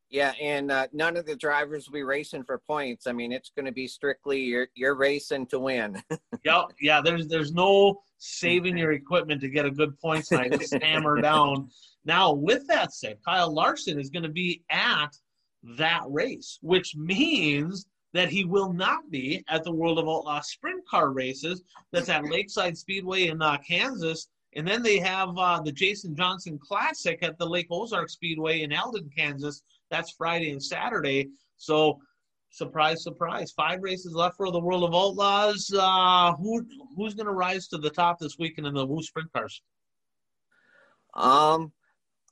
[0.10, 3.08] Yeah, and uh, none of the drivers will be racing for points.
[3.08, 6.02] I mean, it's going to be strictly you're you're racing to win.
[6.46, 6.66] Yep.
[6.80, 7.02] Yeah.
[7.02, 10.58] There's there's no saving your equipment to get a good points night.
[10.58, 11.70] Just hammer down.
[12.06, 15.10] Now, with that said, Kyle Larson is going to be at
[15.78, 20.88] that race, which means that he will not be at the World of Outlaw Sprint
[20.88, 21.64] Car races.
[21.92, 24.30] That's at Lakeside Speedway in uh, Kansas.
[24.56, 28.72] And then they have uh, the Jason Johnson Classic at the Lake Ozark Speedway in
[28.72, 29.62] Eldon, Kansas.
[29.90, 31.30] That's Friday and Saturday.
[31.58, 32.00] So
[32.50, 33.52] surprise, surprise.
[33.56, 35.72] Five races left for the World of Outlaws.
[35.78, 36.66] Uh, who
[36.96, 39.62] who's going to rise to the top this weekend in the Woo Sprint Cars?
[41.14, 41.72] um,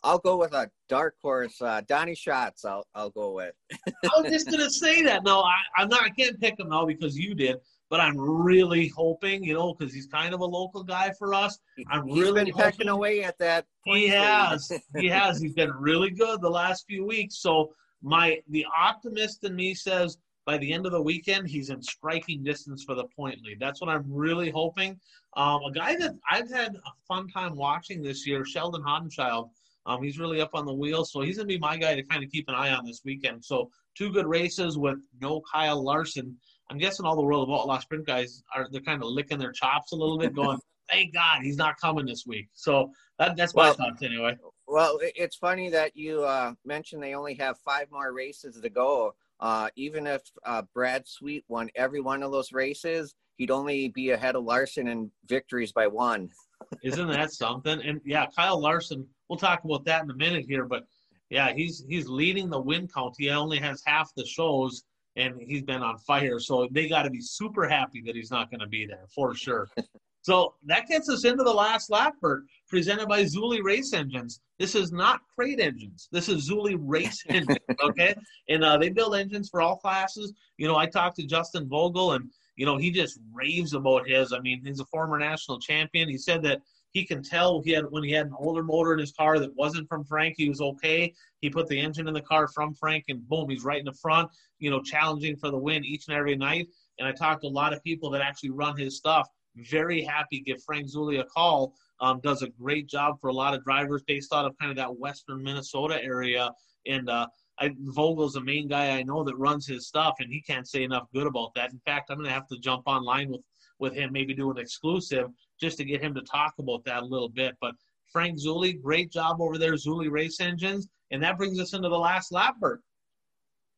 [0.03, 1.59] I'll go with a dark horse.
[1.61, 2.63] Uh, Donny Schatz.
[2.63, 3.53] I'll I'll go with.
[3.87, 5.23] I was just going to say that.
[5.23, 6.03] No, I, I'm not.
[6.03, 7.57] I can't pick him now because you did.
[7.89, 11.59] But I'm really hoping, you know, because he's kind of a local guy for us.
[11.89, 13.65] I'm He's really been pecking away at that.
[13.83, 14.71] He has.
[14.97, 15.39] he has.
[15.39, 17.37] He's been really good the last few weeks.
[17.37, 21.81] So my the optimist in me says by the end of the weekend he's in
[21.81, 23.59] striking distance for the point lead.
[23.59, 24.99] That's what I'm really hoping.
[25.35, 29.49] Um, a guy that I've had a fun time watching this year, Sheldon Haudenschild.
[29.87, 32.23] Um, he's really up on the wheel, so he's gonna be my guy to kind
[32.23, 33.43] of keep an eye on this weekend.
[33.43, 36.37] So two good races with no Kyle Larson.
[36.69, 39.51] I'm guessing all the World of Outlaw sprint guys are they're kind of licking their
[39.51, 40.57] chops a little bit, going,
[40.91, 44.35] "Thank God he's not coming this week." So that, that's my Well- thoughts anyway.
[44.67, 49.13] Well, it's funny that you uh, mentioned they only have five more races to go.
[49.39, 54.09] uh, even if uh, Brad Sweet won every one of those races, he'd only be
[54.11, 56.29] ahead of Larson in victories by one.
[56.83, 57.79] Isn't that something?
[57.81, 59.05] And yeah, Kyle Larson.
[59.29, 60.85] We'll talk about that in a minute here, but
[61.29, 63.13] yeah, he's he's leading the win count.
[63.19, 64.83] He only has half the shows,
[65.15, 66.39] and he's been on fire.
[66.39, 69.33] So they got to be super happy that he's not going to be there for
[69.33, 69.69] sure.
[70.21, 74.41] so that gets us into the last lap, Bert, presented by Zuli Race Engines.
[74.59, 76.07] This is not crate engines.
[76.11, 77.59] This is Zuli Race Engines.
[77.83, 78.15] Okay,
[78.49, 80.33] and uh, they build engines for all classes.
[80.57, 84.33] You know, I talked to Justin Vogel, and you know he just raves about his.
[84.33, 86.09] I mean, he's a former national champion.
[86.09, 86.61] He said that
[86.95, 89.53] he can tell he had when he had an older motor in his car that
[89.53, 91.13] wasn't from Frank, he was okay.
[91.41, 93.91] He put the engine in the car from Frank, and boom, he's right in the
[93.91, 94.31] front.
[94.59, 96.69] You know, challenging for the win each and every night.
[96.97, 99.27] And I talked to a lot of people that actually run his stuff.
[99.57, 100.39] Very happy.
[100.39, 101.73] Give Frank Zuli a call.
[101.99, 104.77] Um, does a great job for a lot of drivers based out of kind of
[104.77, 106.49] that western Minnesota area.
[106.87, 107.27] And uh,
[107.59, 110.83] I, Vogel's the main guy I know that runs his stuff, and he can't say
[110.83, 111.73] enough good about that.
[111.73, 113.41] In fact, I'm going to have to jump online with
[113.79, 115.27] with him, maybe do an exclusive
[115.59, 117.55] just to get him to talk about that a little bit.
[117.61, 117.75] But
[118.11, 121.97] Frank Zuli, great job over there, Zuli Race Engines, and that brings us into the
[121.97, 122.81] last lap, Bert.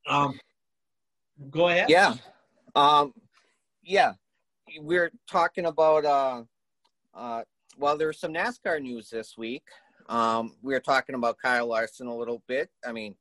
[0.08, 0.40] Um,
[1.50, 1.90] go ahead.
[1.90, 2.16] Yeah,
[2.76, 3.14] um,
[3.84, 4.14] yeah,
[4.80, 6.06] we're talking about.
[6.06, 6.44] Uh,
[7.14, 7.44] uh,
[7.78, 9.64] well, there's some NASCAR news this week.
[10.10, 12.70] Um, we were talking about Kyle Larson a little bit.
[12.86, 13.16] I mean,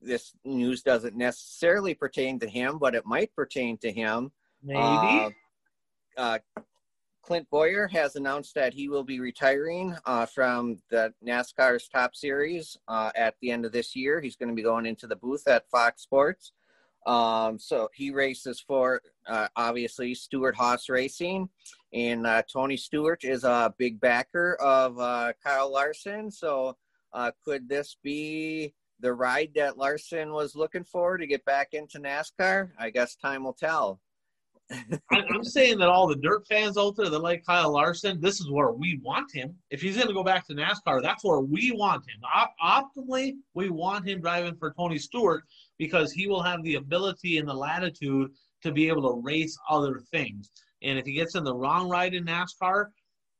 [0.00, 4.30] this news doesn't necessarily pertain to him, but it might pertain to him.
[4.62, 4.80] Maybe.
[4.80, 5.30] Uh,
[6.16, 6.38] uh,
[7.26, 12.76] Clint Bowyer has announced that he will be retiring uh, from the NASCAR's Top Series
[12.86, 14.20] uh, at the end of this year.
[14.20, 16.52] He's going to be going into the booth at Fox Sports.
[17.04, 21.48] Um, so he races for uh, obviously Stewart-Haas Racing,
[21.92, 26.30] and uh, Tony Stewart is a big backer of uh, Kyle Larson.
[26.30, 26.76] So
[27.44, 32.70] could this be the ride that Larson was looking for to get back into NASCAR?
[32.78, 34.00] I guess time will tell.
[35.12, 38.50] I'm saying that all the dirt fans out there that like Kyle Larson, this is
[38.50, 39.54] where we want him.
[39.70, 42.20] If he's going to go back to NASCAR, that's where we want him.
[42.62, 45.44] optimally, we want him driving for Tony Stewart
[45.78, 48.30] because he will have the ability and the latitude
[48.62, 50.50] to be able to race other things.
[50.82, 52.86] And if he gets in the wrong ride in NASCAR,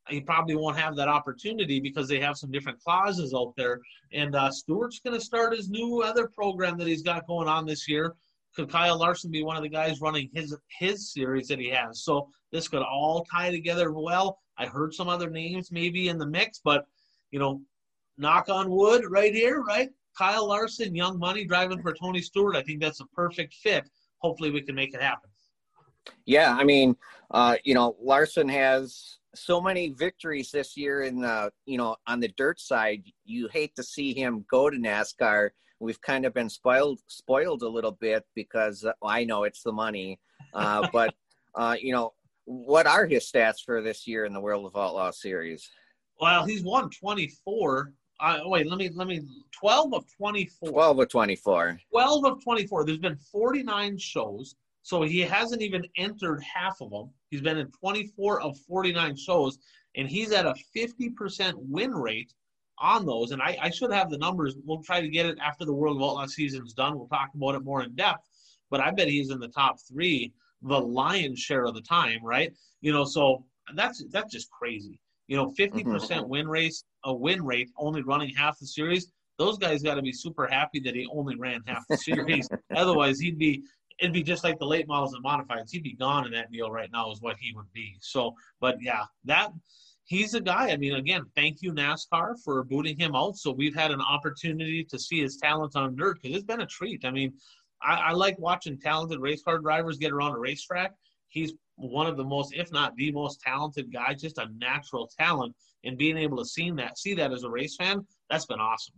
[0.09, 3.81] he probably won't have that opportunity because they have some different clauses out there.
[4.12, 7.66] And uh, Stewart's going to start his new other program that he's got going on
[7.66, 8.14] this year
[8.57, 12.03] could Kyle Larson be one of the guys running his his series that he has?
[12.03, 14.39] So this could all tie together well.
[14.59, 16.87] I heard some other names maybe in the mix, but
[17.31, 17.61] you know,
[18.17, 19.91] knock on wood right here, right?
[20.17, 22.57] Kyle Larson, Young Money driving for Tony Stewart.
[22.57, 23.89] I think that's a perfect fit.
[24.19, 25.29] Hopefully, we can make it happen.
[26.25, 26.97] Yeah, I mean,
[27.33, 32.21] uh, you know, Larson has so many victories this year in the, you know, on
[32.21, 33.03] the dirt side.
[33.27, 35.51] You hate to see him go to NASCAR
[35.81, 39.72] we've kind of been spoiled spoiled a little bit because uh, I know it's the
[39.72, 40.18] money,
[40.55, 41.14] uh, but
[41.55, 42.12] uh, you know
[42.45, 45.68] what are his stats for this year in the World of Outlaw series?
[46.20, 47.93] Well, he's won 24.
[48.18, 49.22] Uh, wait, let me let me
[49.53, 50.70] 12 of 24.
[50.70, 51.79] 12 of 24.
[51.91, 52.85] 12 of 24.
[52.85, 57.11] There's been 49 shows, so he hasn't even entered half of them.
[57.31, 59.59] He's been in 24 of 49 shows,
[59.97, 62.33] and he's at a 50% win rate
[62.79, 63.31] on those.
[63.31, 64.57] And I, I should have the numbers.
[64.64, 66.99] We'll try to get it after the World of Outlaw season's done.
[66.99, 68.29] We'll talk about it more in depth.
[68.70, 72.53] But I bet he's in the top three the lion's share of the time, right?
[72.81, 75.01] You know, so that's that's just crazy.
[75.29, 75.93] You know, 50 mm-hmm.
[75.93, 79.11] percent win race, a win rate, only running half the series.
[79.39, 82.49] Those guys got to be super happy that he only ran half the series.
[82.77, 83.62] Otherwise, he'd be
[83.99, 85.70] it'd be just like the late models and modifieds.
[85.70, 87.97] He'd be gone in that deal right now, is what he would be.
[88.01, 89.51] So, but yeah, that
[90.07, 90.71] he's a guy.
[90.71, 93.37] I mean, again, thank you NASCAR for booting him out.
[93.37, 96.67] So we've had an opportunity to see his talent on dirt because it's been a
[96.67, 97.05] treat.
[97.05, 97.35] I mean,
[97.83, 100.95] I, I, like watching talented race car drivers get around a racetrack.
[101.29, 105.55] He's one of the most, if not the most talented guy, just a natural talent.
[105.85, 108.95] And being able to see that, see that as a race fan, that's been awesome.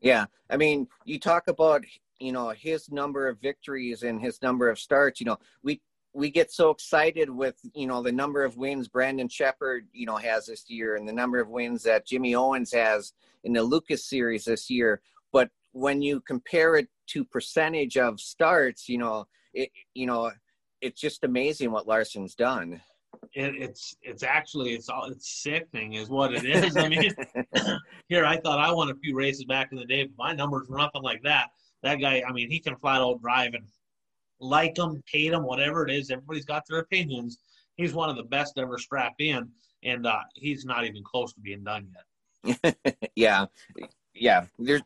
[0.00, 1.84] Yeah, I mean, you talk about
[2.18, 5.20] you know his number of victories and his number of starts.
[5.20, 5.80] You know, we
[6.12, 10.16] we get so excited with you know the number of wins Brandon Sheppard you know
[10.16, 13.12] has this year and the number of wins that Jimmy Owens has
[13.44, 15.00] in the Lucas series this year.
[15.32, 20.32] But when you compare it to percentage of starts you know it you know
[20.80, 22.80] it's just amazing what Larson's done.
[23.34, 26.76] It, it's it's actually it's all it's sickening is what it is.
[26.76, 27.12] I mean
[28.08, 30.68] here I thought I won a few races back in the day but my numbers
[30.68, 31.50] were nothing like that.
[31.84, 33.64] That guy I mean he can flat out drive and
[34.40, 36.10] like him, hate him, whatever it is.
[36.10, 37.38] Everybody's got their opinions.
[37.76, 39.48] He's one of the best ever strap in,
[39.82, 41.88] and uh, he's not even close to being done
[42.44, 42.76] yet.
[43.14, 43.46] yeah,
[44.14, 44.46] yeah.
[44.58, 44.82] There's,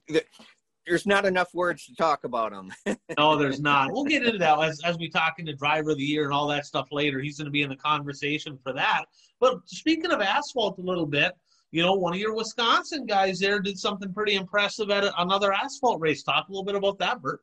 [0.86, 2.72] there's not enough words to talk about him.
[3.18, 3.92] no, there's not.
[3.92, 6.46] We'll get into that as, as we talk into driver of the year and all
[6.48, 7.20] that stuff later.
[7.20, 9.04] He's going to be in the conversation for that.
[9.40, 11.32] But speaking of asphalt a little bit,
[11.70, 16.00] you know, one of your Wisconsin guys there did something pretty impressive at another asphalt
[16.00, 16.22] race.
[16.22, 17.40] Talk a little bit about that, Bert.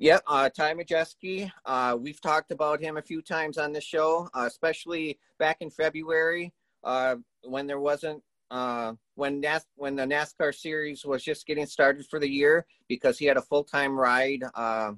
[0.00, 1.50] Yep, uh, Ty Majeski.
[1.64, 5.70] Uh, we've talked about him a few times on the show, uh, especially back in
[5.70, 6.52] February
[6.84, 8.22] uh, when there wasn't
[8.52, 13.18] uh, when NAS- when the NASCAR series was just getting started for the year because
[13.18, 14.92] he had a full time ride uh,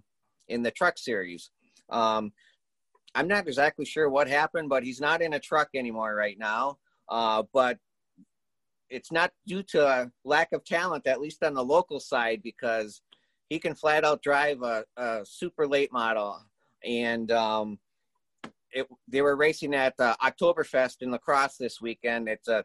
[0.49, 1.51] in the truck series.
[1.89, 2.33] Um,
[3.15, 6.77] I'm not exactly sure what happened, but he's not in a truck anymore right now.
[7.09, 7.79] But
[8.91, 13.01] it's not due to lack of talent, at least on the local side, because
[13.51, 16.41] he can flat out drive a, a super late model.
[16.83, 17.79] And um,
[18.73, 22.29] it, they were racing at uh, Oktoberfest in La Crosse this weekend.
[22.29, 22.65] It's a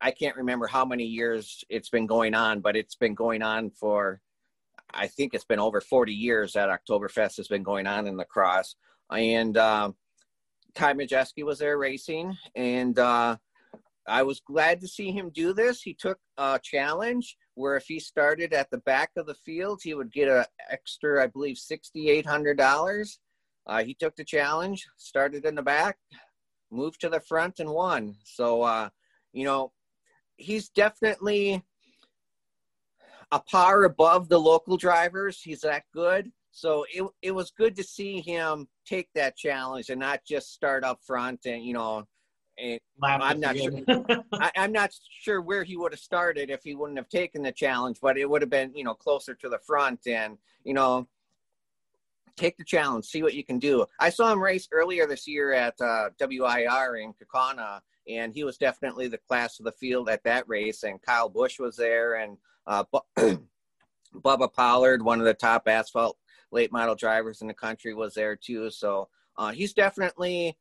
[0.00, 3.70] I can't remember how many years it's been going on, but it's been going on
[3.70, 4.22] for,
[4.94, 8.24] I think it's been over 40 years that Oktoberfest has been going on in La
[8.24, 8.76] Crosse.
[9.10, 9.92] And uh,
[10.74, 13.36] Ty Majeski was there racing, and uh,
[14.08, 15.82] I was glad to see him do this.
[15.82, 19.94] He took a challenge where if he started at the back of the field, he
[19.94, 23.18] would get an extra, I believe, $6,800.
[23.66, 25.96] Uh, he took the challenge, started in the back,
[26.70, 28.16] moved to the front, and won.
[28.24, 28.88] So, uh,
[29.32, 29.72] you know,
[30.36, 31.62] he's definitely
[33.32, 35.40] a par above the local drivers.
[35.40, 36.30] He's that good.
[36.50, 40.84] So it it was good to see him take that challenge and not just start
[40.84, 42.06] up front and you know.
[42.56, 43.72] And I'm not sure.
[44.34, 47.52] I, I'm not sure where he would have started if he wouldn't have taken the
[47.52, 51.08] challenge, but it would have been you know closer to the front and you know
[52.36, 53.86] take the challenge, see what you can do.
[54.00, 58.56] I saw him race earlier this year at uh, WIR in Kaukauna, and he was
[58.56, 60.82] definitely the class of the field at that race.
[60.82, 62.36] And Kyle Busch was there, and
[62.66, 62.84] uh,
[64.14, 66.16] Bubba Pollard, one of the top asphalt
[66.50, 68.70] late model drivers in the country, was there too.
[68.70, 70.56] So uh, he's definitely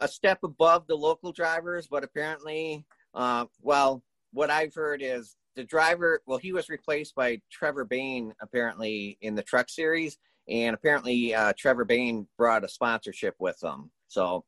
[0.00, 2.84] a step above the local drivers, but apparently,
[3.14, 6.20] uh, well, what I've heard is the driver.
[6.26, 10.18] Well, he was replaced by Trevor Bayne apparently in the Truck Series,
[10.48, 13.90] and apparently uh, Trevor Bayne brought a sponsorship with them.
[14.08, 14.44] So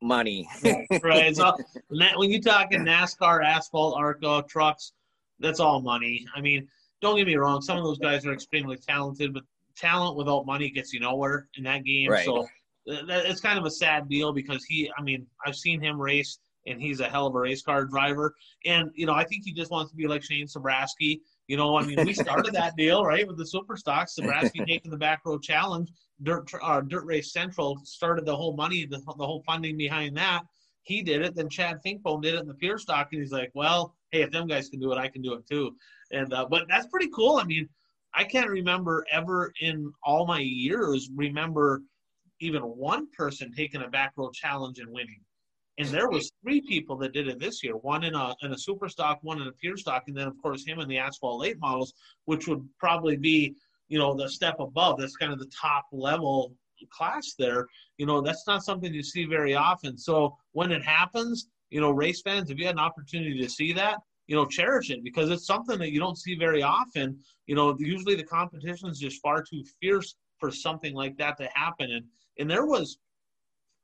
[0.00, 0.48] money.
[1.02, 1.36] right.
[1.36, 1.56] So
[1.88, 4.92] when you talk in NASCAR, asphalt, ARCA, trucks,
[5.38, 6.26] that's all money.
[6.34, 6.68] I mean,
[7.00, 7.60] don't get me wrong.
[7.62, 9.44] Some of those guys are extremely talented, but
[9.76, 12.10] talent without money gets you nowhere in that game.
[12.10, 12.24] Right.
[12.24, 12.46] So
[12.86, 16.80] it's kind of a sad deal because he, I mean, I've seen him race and
[16.80, 18.34] he's a hell of a race car driver.
[18.64, 21.76] And, you know, I think he just wants to be like Shane Sabraski you know,
[21.76, 24.16] I mean, we started that deal right with the super stocks.
[24.18, 25.92] Nebraska taking the back row challenge.
[26.22, 30.44] Dirt uh, Dirt Race Central started the whole money, the, the whole funding behind that.
[30.82, 31.34] He did it.
[31.34, 34.30] Then Chad Finkbone did it in the pure stock, and he's like, "Well, hey, if
[34.30, 35.76] them guys can do it, I can do it too."
[36.10, 37.36] And uh, but that's pretty cool.
[37.36, 37.68] I mean,
[38.14, 41.82] I can't remember ever in all my years remember
[42.42, 45.20] even one person taking a back row challenge and winning.
[45.78, 48.58] And there was three people that did it this year one in a in a
[48.58, 51.40] super stock one in a pure stock and then of course him in the asphalt
[51.40, 51.94] late models
[52.26, 53.54] which would probably be
[53.88, 54.98] you know the step above.
[54.98, 56.54] That's kind of the top level
[56.90, 57.66] class there.
[57.96, 59.96] You know that's not something you see very often.
[59.96, 63.72] So when it happens you know race fans if you had an opportunity to see
[63.72, 67.18] that you know cherish it because it's something that you don't see very often.
[67.46, 71.48] You know usually the competition is just far too fierce for something like that to
[71.54, 71.90] happen.
[71.92, 72.04] And
[72.38, 72.98] and there was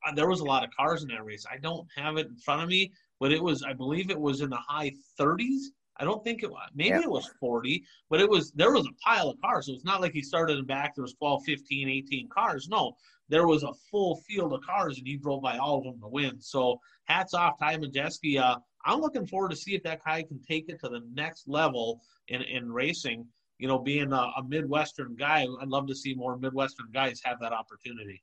[0.07, 1.45] uh, there was a lot of cars in that race.
[1.51, 4.41] I don't have it in front of me, but it was, I believe it was
[4.41, 5.62] in the high 30s.
[6.01, 7.01] I don't think it was, maybe yeah.
[7.01, 9.66] it was 40, but it was, there was a pile of cars.
[9.66, 12.69] So it's not like he started in back, there was 12, 15, 18 cars.
[12.69, 12.95] No,
[13.29, 16.09] there was a full field of cars and he drove by all of them to
[16.09, 16.41] win.
[16.41, 18.41] So hats off, Ty Majeski.
[18.41, 21.49] Uh, I'm looking forward to see if that guy can take it to the next
[21.49, 23.27] level in, in racing.
[23.59, 27.41] You know, being a, a Midwestern guy, I'd love to see more Midwestern guys have
[27.41, 28.23] that opportunity.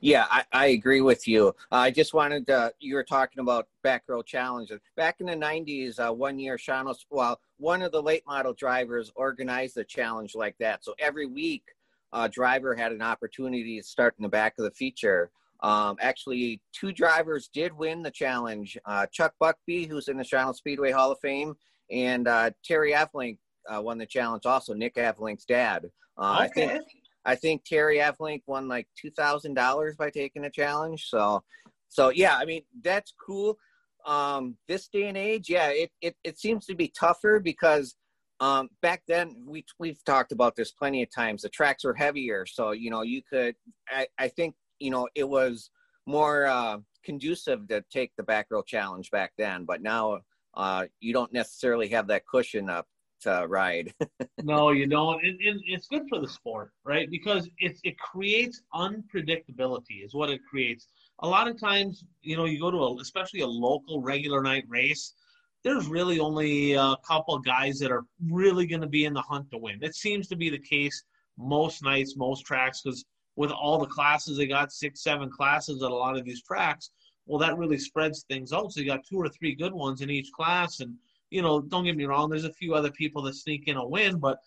[0.00, 1.54] Yeah, I, I agree with you.
[1.70, 4.80] I just wanted to, you were talking about back row challenges.
[4.96, 9.10] Back in the 90s, uh, one year, Sean, well, one of the late model drivers
[9.14, 10.84] organized a challenge like that.
[10.84, 11.64] So every week,
[12.12, 15.30] a driver had an opportunity to start in the back of the feature.
[15.62, 18.78] Um, actually, two drivers did win the challenge.
[18.84, 21.54] Uh, Chuck Buckby, who's in the Shawano Speedway Hall of Fame,
[21.90, 23.38] and uh, Terry Evelink
[23.72, 25.90] uh, won the challenge also, Nick Evelink's dad.
[26.16, 26.64] Uh, okay.
[26.64, 26.82] I think
[27.24, 31.08] I think Terry Evelink won like two thousand dollars by taking a challenge.
[31.08, 31.42] So,
[31.88, 33.58] so yeah, I mean that's cool.
[34.06, 37.94] Um, this day and age, yeah, it, it, it seems to be tougher because
[38.40, 41.42] um, back then we we've talked about this plenty of times.
[41.42, 43.54] The tracks were heavier, so you know you could.
[43.88, 45.70] I, I think you know it was
[46.06, 50.20] more uh, conducive to take the back row challenge back then, but now
[50.54, 52.86] uh, you don't necessarily have that cushion up
[53.26, 53.92] uh, ride.
[54.42, 57.10] no, you don't, and, and, it's good for the sport, right?
[57.10, 60.88] Because it it creates unpredictability, is what it creates.
[61.20, 64.64] A lot of times, you know, you go to a, especially a local regular night
[64.68, 65.14] race.
[65.62, 69.50] There's really only a couple guys that are really going to be in the hunt
[69.50, 69.78] to win.
[69.82, 71.04] It seems to be the case
[71.36, 73.04] most nights, most tracks, because
[73.36, 76.90] with all the classes they got six, seven classes at a lot of these tracks
[77.30, 78.72] well, that really spreads things out.
[78.72, 80.80] So you got two or three good ones in each class.
[80.80, 80.96] And,
[81.30, 83.86] you know, don't get me wrong, there's a few other people that sneak in a
[83.86, 84.38] win, but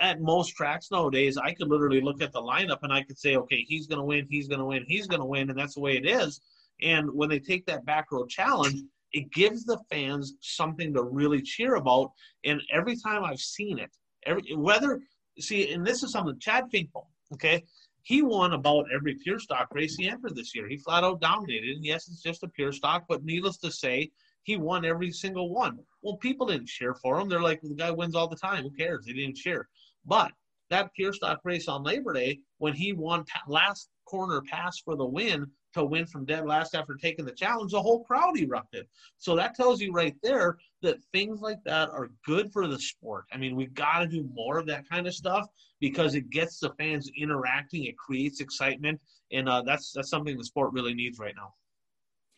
[0.00, 3.36] at most tracks nowadays, I could literally look at the lineup and I could say,
[3.36, 5.50] okay, he's going to win, he's going to win, he's going to win.
[5.50, 6.40] And that's the way it is.
[6.80, 8.82] And when they take that back row challenge,
[9.12, 12.12] it gives the fans something to really cheer about.
[12.44, 13.90] And every time I've seen it,
[14.24, 15.00] every whether
[15.40, 17.64] see, and this is something Chad Finkel, okay,
[18.02, 20.68] he won about every pure stock race he entered this year.
[20.68, 21.76] He flat out dominated.
[21.76, 24.10] And yes, it's just a pure stock, but needless to say,
[24.48, 25.78] he won every single one.
[26.00, 27.28] Well, people didn't cheer for him.
[27.28, 28.62] They're like, the guy wins all the time.
[28.62, 29.04] Who cares?
[29.04, 29.68] They didn't cheer.
[30.06, 30.32] But
[30.70, 35.04] that pure stock race on Labor Day, when he won last corner pass for the
[35.04, 38.86] win to win from dead last after taking the challenge, the whole crowd erupted.
[39.18, 43.26] So that tells you right there that things like that are good for the sport.
[43.30, 45.46] I mean, we've got to do more of that kind of stuff
[45.78, 47.84] because it gets the fans interacting.
[47.84, 48.98] It creates excitement,
[49.30, 51.52] and uh, that's that's something the sport really needs right now.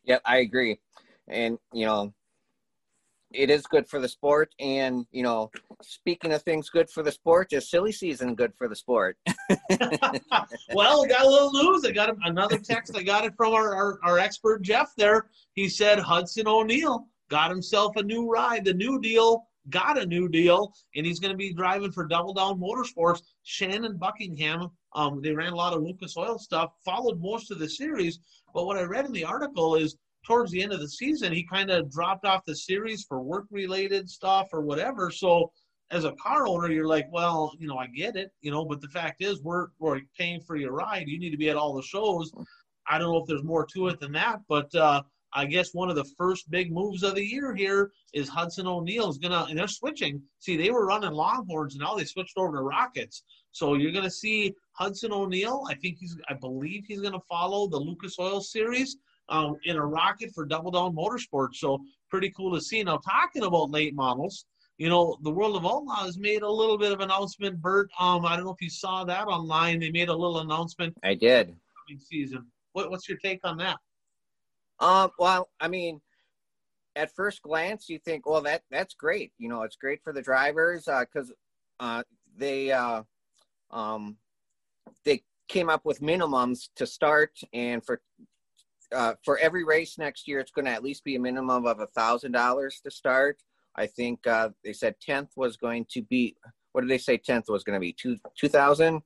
[0.02, 0.80] Yeah, I agree,
[1.30, 2.12] and you know,
[3.32, 4.54] it is good for the sport.
[4.58, 5.50] And you know,
[5.82, 9.16] speaking of things good for the sport, is silly season good for the sport?
[10.74, 11.84] well, got a little news.
[11.84, 12.96] I got another text.
[12.96, 14.92] I got it from our, our, our expert Jeff.
[14.96, 18.64] There, he said Hudson O'Neal got himself a new ride.
[18.64, 22.32] The new deal got a new deal, and he's going to be driving for Double
[22.32, 23.22] Down Motorsports.
[23.42, 27.68] Shannon Buckingham, um, they ran a lot of Lucas Oil stuff, followed most of the
[27.68, 28.20] series.
[28.54, 31.44] But what I read in the article is towards the end of the season, he
[31.44, 35.10] kind of dropped off the series for work related stuff or whatever.
[35.10, 35.50] So
[35.90, 38.80] as a car owner, you're like, well, you know, I get it, you know, but
[38.80, 41.08] the fact is, we're, we're paying for your ride.
[41.08, 42.32] You need to be at all the shows.
[42.88, 45.02] I don't know if there's more to it than that, but uh,
[45.32, 49.08] I guess one of the first big moves of the year here is Hudson O'Neal
[49.08, 50.22] is gonna, and they're switching.
[50.40, 53.22] See, they were running Longhorns, and now they switched over to Rockets.
[53.52, 55.64] So you're gonna see Hudson O'Neal.
[55.68, 58.96] I think he's, I believe he's gonna follow the Lucas Oil Series
[59.30, 61.56] um, in a rocket for Double Down Motorsports.
[61.56, 61.80] So
[62.10, 62.82] pretty cool to see.
[62.82, 64.44] Now talking about late models,
[64.76, 67.60] you know, the World of Outlaw has made a little bit of announcement.
[67.60, 69.78] Bert, um, I don't know if you saw that online.
[69.78, 70.96] They made a little announcement.
[71.04, 71.54] I did.
[71.98, 72.46] Season.
[72.72, 73.76] What, what's your take on that?
[74.78, 76.00] Um, well, I mean,
[76.96, 79.32] at first glance, you think, well, that that's great.
[79.38, 81.32] You know, it's great for the drivers because
[81.78, 82.02] uh, uh,
[82.36, 83.02] they uh,
[83.70, 84.16] um,
[85.04, 88.00] they came up with minimums to start, and for
[88.94, 91.80] uh, for every race next year, it's going to at least be a minimum of
[91.80, 93.42] a thousand dollars to start.
[93.76, 96.36] I think uh, they said tenth was going to be.
[96.72, 97.18] What did they say?
[97.18, 99.02] Tenth was going to be two two thousand,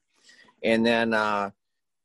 [0.63, 1.51] and then uh,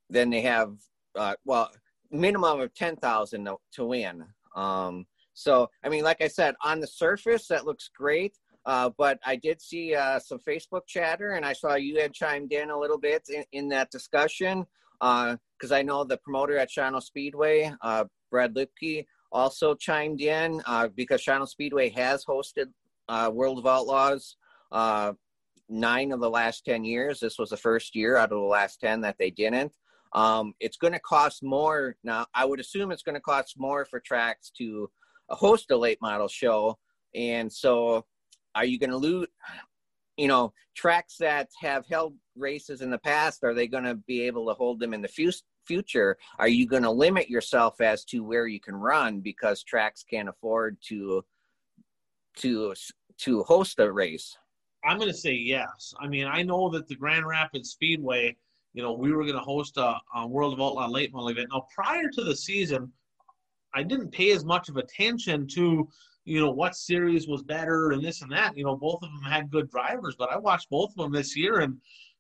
[0.10, 0.74] then they have
[1.16, 1.72] uh, well
[2.12, 4.26] minimum of 10,000 to, to win.
[4.56, 8.36] Um, so, I mean, like I said, on the surface, that looks great.
[8.66, 12.52] Uh, but I did see uh, some Facebook chatter, and I saw you had chimed
[12.52, 14.66] in a little bit in, in that discussion
[15.60, 20.62] because uh, I know the promoter at Shawano Speedway, uh, Brad Lipke, also chimed in
[20.66, 22.68] uh, because Shawano Speedway has hosted
[23.08, 24.36] uh, World of Outlaws
[25.70, 27.20] nine of the last 10 years.
[27.20, 29.72] This was the first year out of the last 10 that they didn't.
[30.14, 32.26] Um, it's going to cost more now.
[32.34, 34.90] I would assume it's going to cost more for tracks to
[35.30, 36.80] host a late model show,
[37.14, 38.06] and so
[38.56, 39.28] are you going to lose?
[40.20, 44.22] You know, tracks that have held races in the past, are they going to be
[44.24, 45.34] able to hold them in the
[45.66, 46.18] future?
[46.38, 50.30] Are you going to limit yourself as to where you can run because tracks can't
[50.30, 51.24] afford to
[52.38, 52.74] to
[53.20, 54.38] to host a race?
[54.84, 55.94] I'm going to say yes.
[56.00, 58.36] I mean, I know that the Grand Rapids Speedway
[58.74, 61.50] you know, we were going to host a, a, World of Outlaw late model event.
[61.52, 62.92] Now, prior to the season,
[63.74, 65.88] I didn't pay as much of attention to,
[66.30, 68.56] you know, what series was better and this and that.
[68.56, 71.36] You know, both of them had good drivers, but I watched both of them this
[71.36, 71.78] year and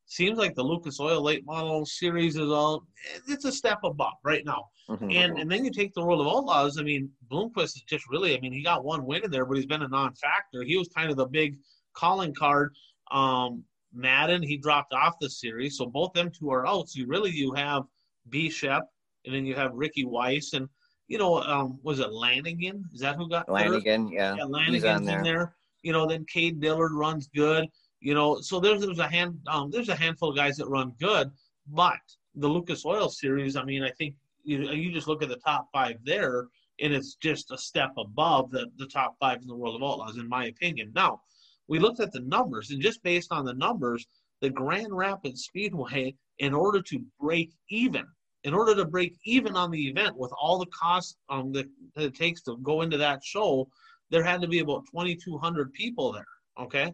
[0.07, 2.83] seems like the Lucas Oil late model series is all
[3.27, 4.65] it's a step above right now.
[4.89, 5.11] Mm-hmm.
[5.11, 6.79] And and then you take the World of Outlaws.
[6.79, 8.35] I mean, Bloomquist is just really.
[8.35, 10.63] I mean, he got one win in there, but he's been a non-factor.
[10.63, 11.57] He was kind of the big
[11.93, 12.73] calling card.
[13.11, 13.63] Um,
[13.93, 16.89] Madden, he dropped off the series, so both them two are out.
[16.89, 17.83] So you really you have
[18.29, 18.83] B Shep,
[19.25, 20.67] and then you have Ricky Weiss, and
[21.09, 22.85] you know, um, was it Lanigan?
[22.93, 24.09] Is that who got Lanigan?
[24.09, 25.17] Yeah, yeah, Lanigan's there.
[25.17, 25.55] in there.
[25.81, 27.67] You know, then Cade Dillard runs good.
[27.99, 30.93] You know, so there's there's a hand um, there's a handful of guys that run
[30.99, 31.31] good,
[31.67, 31.99] but
[32.35, 35.67] the Lucas Oil series, I mean, I think you you just look at the top
[35.73, 36.45] five there,
[36.79, 40.17] and it's just a step above the the top five in the world of outlaws,
[40.17, 40.91] in my opinion.
[40.93, 41.21] Now,
[41.67, 44.05] we looked at the numbers, and just based on the numbers,
[44.41, 48.05] the Grand Rapids Speedway, in order to break even,
[48.43, 52.05] in order to break even on the event with all the costs um, that, that
[52.05, 53.67] it takes to go into that show,
[54.09, 56.25] there had to be about 2,200 people there.
[56.59, 56.93] Okay.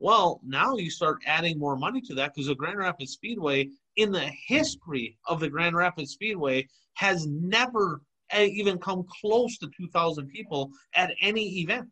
[0.00, 4.12] Well, now you start adding more money to that because the Grand Rapids Speedway, in
[4.12, 8.00] the history of the Grand Rapids Speedway, has never
[8.30, 11.88] eh, even come close to 2,000 people at any event.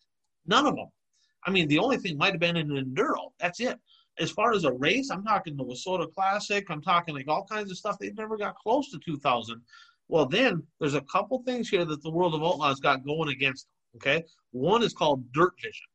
[0.47, 0.89] None of them.
[1.45, 3.31] I mean, the only thing might have been an enduro.
[3.41, 3.79] That's it.
[4.19, 6.65] As far as a race, I'm talking the WISSOTA Classic.
[6.69, 7.97] I'm talking like all kinds of stuff.
[7.99, 9.61] They've never got close to 2,000.
[10.09, 13.67] Well, then there's a couple things here that the World of Outlaws got going against.
[13.67, 13.73] them.
[13.97, 15.87] Okay, one is called Dirt Vision.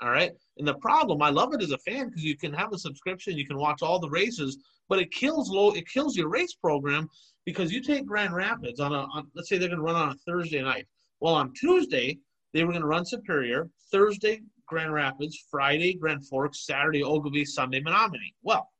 [0.00, 2.72] All right, and the problem, I love it as a fan because you can have
[2.72, 4.56] a subscription, you can watch all the races,
[4.88, 7.08] but it kills low, it kills your race program
[7.44, 10.10] because you take Grand Rapids on a, on, let's say they're going to run on
[10.10, 10.86] a Thursday night.
[11.20, 12.18] Well, on Tuesday
[12.52, 14.40] they were going to run Superior, Thursday
[14.70, 18.34] Grand Rapids, Friday Grand Forks, Saturday Ogilvie, Sunday Menominee.
[18.42, 18.70] Well,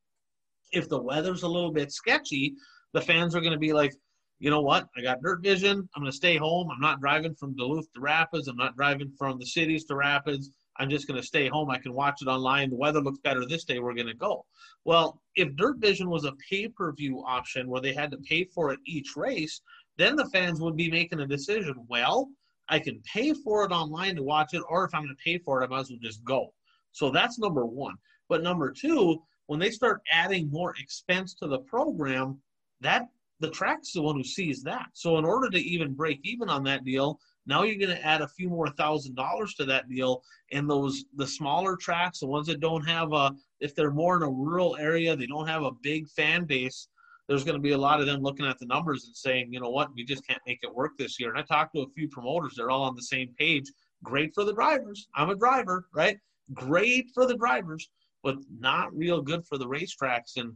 [0.73, 2.55] if the weather's a little bit sketchy,
[2.95, 3.93] the fans are going to be like,
[4.39, 4.87] you know what?
[4.97, 5.89] I got dirt vision.
[5.95, 6.71] I'm going to stay home.
[6.71, 8.47] I'm not driving from Duluth to Rapids.
[8.47, 10.51] I'm not driving from the cities to Rapids.
[10.77, 11.69] I'm just going to stay home.
[11.71, 12.71] I can watch it online.
[12.71, 13.81] The weather looks better this day.
[13.81, 14.47] We're going to go.
[14.85, 18.45] Well, if Dirt Vision was a pay per view option where they had to pay
[18.45, 19.61] for it each race,
[19.99, 21.75] then the fans would be making a decision.
[21.89, 22.31] Well,
[22.71, 25.39] I can pay for it online to watch it, or if I'm going to pay
[25.39, 26.55] for it, I might as well just go.
[26.93, 27.97] So that's number one.
[28.29, 32.39] But number two, when they start adding more expense to the program,
[32.81, 33.09] that
[33.41, 34.87] the track's the one who sees that.
[34.93, 38.21] So in order to even break even on that deal, now you're going to add
[38.21, 40.23] a few more thousand dollars to that deal.
[40.53, 44.23] And those the smaller tracks, the ones that don't have a, if they're more in
[44.23, 46.89] a rural area, they don't have a big fan base
[47.31, 49.61] there's going to be a lot of them looking at the numbers and saying, you
[49.61, 51.31] know what, we just can't make it work this year.
[51.31, 53.71] And I talked to a few promoters; they're all on the same page.
[54.03, 55.07] Great for the drivers.
[55.15, 56.19] I'm a driver, right?
[56.53, 57.89] Great for the drivers,
[58.25, 60.39] but not real good for the racetracks.
[60.39, 60.55] And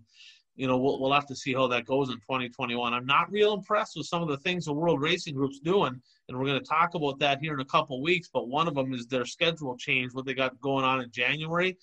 [0.57, 2.93] you know, we'll, we'll have to see how that goes in 2021.
[2.93, 6.37] I'm not real impressed with some of the things the World Racing Group's doing, and
[6.37, 8.29] we're going to talk about that here in a couple weeks.
[8.33, 11.77] But one of them is their schedule change, what they got going on in January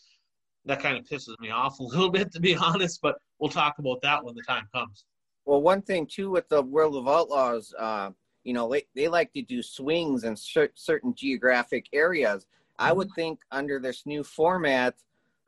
[0.65, 2.99] that kind of pisses me off a little bit, to be honest.
[3.01, 5.05] But we'll talk about that when the time comes.
[5.45, 8.11] Well, one thing too with the World of Outlaws, uh,
[8.43, 12.43] you know, they, they like to do swings in cer- certain geographic areas.
[12.43, 12.89] Mm-hmm.
[12.89, 13.21] I would mm-hmm.
[13.21, 14.95] think under this new format,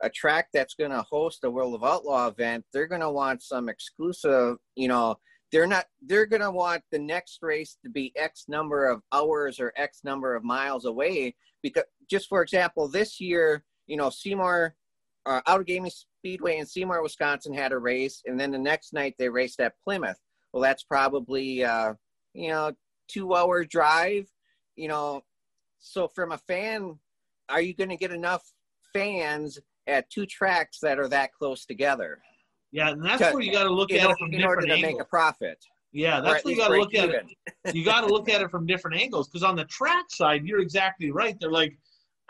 [0.00, 3.42] a track that's going to host a World of Outlaw event, they're going to want
[3.42, 5.18] some exclusive, you know,
[5.54, 9.60] they're not they're going to want the next race to be x number of hours
[9.60, 11.32] or x number of miles away
[11.62, 14.74] because just for example this year you know seymour
[15.26, 19.28] uh, Outagamie Speedway in Seymour, Wisconsin had a race, and then the next night they
[19.28, 20.18] raced at Plymouth.
[20.52, 21.94] Well, that's probably uh,
[22.34, 22.72] you know
[23.08, 24.26] two hour drive.
[24.76, 25.22] You know,
[25.78, 26.98] so from a fan,
[27.48, 28.42] are you going to get enough
[28.92, 32.20] fans at two tracks that are that close together?
[32.72, 34.92] Yeah, and that's where you got to look at it from in order to angles.
[34.94, 35.64] make a profit.
[35.92, 37.74] Yeah, that's where you got to look at it.
[37.74, 40.58] You got to look at it from different angles because on the track side, you're
[40.58, 41.36] exactly right.
[41.38, 41.78] They're like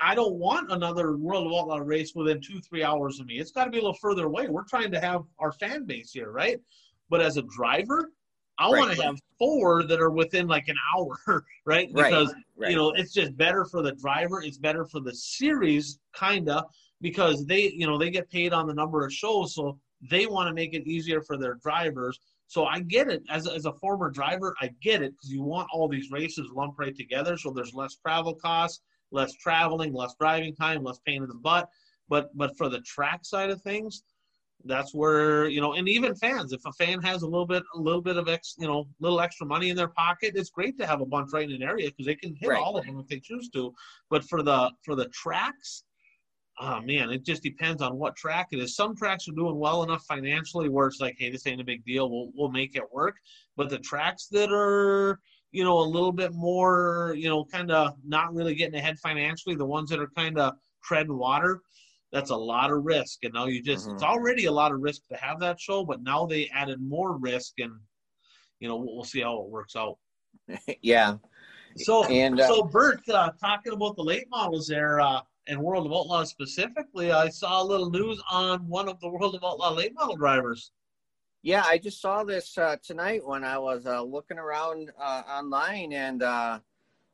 [0.00, 3.38] I don't want another World of Outlaw race within two, three hours of me.
[3.38, 4.48] It's got to be a little further away.
[4.48, 6.58] We're trying to have our fan base here, right?
[7.10, 8.10] But as a driver,
[8.58, 11.92] I right, want to have four that are within like an hour, right?
[11.92, 14.42] Because right, you know it's just better for the driver.
[14.42, 16.64] It's better for the series, kinda,
[17.00, 19.78] because they, you know, they get paid on the number of shows, so
[20.10, 22.18] they want to make it easier for their drivers.
[22.46, 25.42] So I get it as a, as a former driver, I get it because you
[25.42, 28.82] want all these races lumped right together, so there's less travel costs
[29.14, 31.68] less traveling, less driving time, less pain in the butt.
[32.08, 34.02] But but for the track side of things,
[34.64, 37.78] that's where you know, and even fans, if a fan has a little bit a
[37.78, 40.86] little bit of ex, you know, little extra money in their pocket, it's great to
[40.86, 42.60] have a bunch right in an area because they can hit right.
[42.60, 43.72] all of them if they choose to.
[44.10, 45.84] But for the for the tracks,
[46.60, 48.76] oh man, it just depends on what track it is.
[48.76, 51.84] Some tracks are doing well enough financially where it's like, hey, this ain't a big
[51.84, 52.10] deal.
[52.10, 53.16] We'll we'll make it work.
[53.56, 55.20] But the tracks that are
[55.54, 59.54] you know, a little bit more, you know, kind of not really getting ahead financially.
[59.54, 61.62] The ones that are kind of treading water,
[62.10, 63.20] that's a lot of risk.
[63.22, 63.94] And now you just, mm-hmm.
[63.94, 67.16] it's already a lot of risk to have that show, but now they added more
[67.16, 67.72] risk and,
[68.58, 69.96] you know, we'll, see how it works out.
[70.82, 71.14] yeah.
[71.76, 75.86] So, and, uh, so Bert, uh, talking about the late models there, uh, and World
[75.86, 79.72] of Outlaws specifically, I saw a little news on one of the World of Outlaw
[79.72, 80.72] late model drivers.
[81.44, 85.92] Yeah, I just saw this uh, tonight when I was uh, looking around uh, online,
[85.92, 86.58] and uh,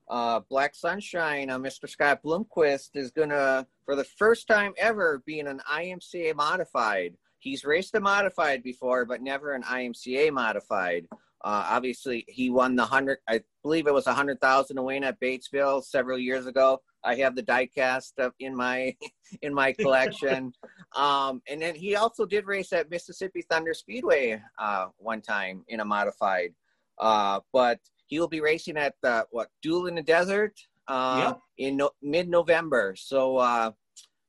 [0.09, 1.89] uh, Black Sunshine, uh, Mr.
[1.89, 7.17] Scott Bloomquist, is gonna, for the first time ever, be in an IMCA modified.
[7.41, 11.09] He's raced a modified before, but never an IMCA modified.
[11.43, 13.19] obviously, he won the hundred.
[13.29, 16.81] I believe it was a hundred thousand to win at Batesville several years ago.
[17.05, 18.97] I have the diecast in my
[19.43, 20.53] in my collection.
[20.97, 25.81] um, and then he also did race at Mississippi Thunder Speedway uh, one time in
[25.81, 26.55] a modified.
[26.99, 30.55] Uh, but he will be racing at the what Duel in the Desert
[30.89, 31.41] uh, yep.
[31.59, 32.95] in no, mid-November.
[32.97, 33.71] So uh,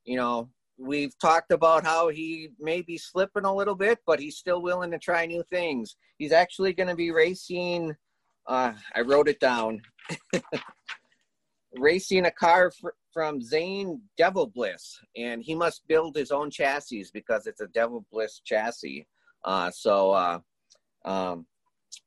[0.05, 4.37] you know we've talked about how he may be slipping a little bit, but he's
[4.37, 5.95] still willing to try new things.
[6.17, 7.95] He's actually going to be racing.
[8.47, 9.81] Uh, I wrote it down.
[11.77, 17.47] racing a car fr- from Zane DeVilbiss, and he must build his own chassis because
[17.47, 19.07] it's a DeVilbiss chassis.
[19.43, 20.39] Uh, so uh,
[21.05, 21.45] um,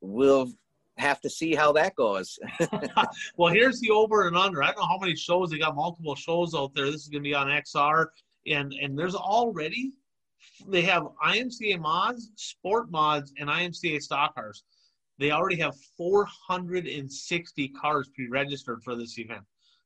[0.01, 0.51] we'll
[0.97, 2.39] have to see how that goes.
[3.37, 4.63] well, here's the over and under.
[4.63, 6.85] I don't know how many shows they got multiple shows out there.
[6.85, 8.07] This is going to be on XR,
[8.47, 9.91] and and there's already
[10.67, 14.63] they have IMCA mods, sport mods, and IMCA stock cars.
[15.17, 19.43] They already have 460 cars pre-registered for this event.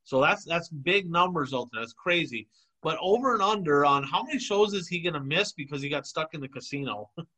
[0.10, 1.84] So that's that's big numbers out there.
[1.84, 2.48] That's crazy.
[2.82, 5.90] But over and under on how many shows is he going to miss because he
[5.90, 7.12] got stuck in the casino?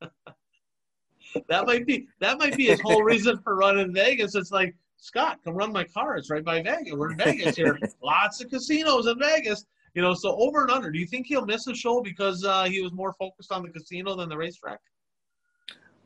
[1.49, 4.35] that might be that might be his whole reason for running Vegas.
[4.35, 6.15] It's like Scott, come run my car.
[6.15, 6.93] It's right by Vegas.
[6.93, 7.77] We're in Vegas here.
[8.02, 9.65] Lots of casinos in Vegas.
[9.93, 10.91] You know, so over and under.
[10.91, 13.69] Do you think he'll miss a show because uh, he was more focused on the
[13.69, 14.80] casino than the racetrack?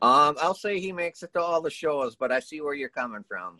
[0.05, 2.89] Um, I'll say he makes it to all the shows, but I see where you're
[2.89, 3.57] coming from.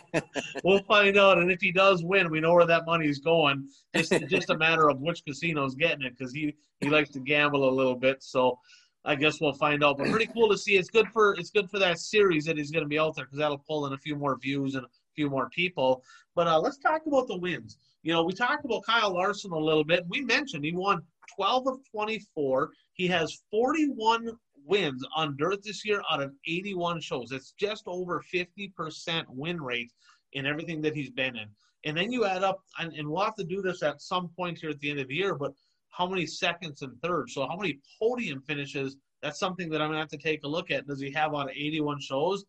[0.64, 3.68] we'll find out, and if he does win, we know where that money's going.
[3.94, 7.68] Just just a matter of which casino's getting it, because he he likes to gamble
[7.68, 8.22] a little bit.
[8.22, 8.58] So
[9.04, 9.98] I guess we'll find out.
[9.98, 10.78] But pretty cool to see.
[10.78, 13.26] It's good for it's good for that series that he's going to be out there
[13.26, 16.02] because that'll pull in a few more views and a few more people.
[16.34, 17.76] But uh, let's talk about the wins.
[18.02, 20.04] You know, we talked about Kyle Larson a little bit.
[20.08, 21.02] We mentioned he won
[21.36, 22.70] 12 of 24.
[22.94, 24.30] He has 41
[24.64, 27.32] wins on dirt this year out of 81 shows.
[27.32, 29.92] It's just over 50% win rate
[30.32, 31.48] in everything that he's been in.
[31.84, 34.58] And then you add up, and, and we'll have to do this at some point
[34.58, 35.52] here at the end of the year, but
[35.90, 37.34] how many seconds and thirds?
[37.34, 38.96] So how many podium finishes?
[39.20, 40.86] That's something that I'm gonna have to take a look at.
[40.86, 42.44] Does he have of 81 shows?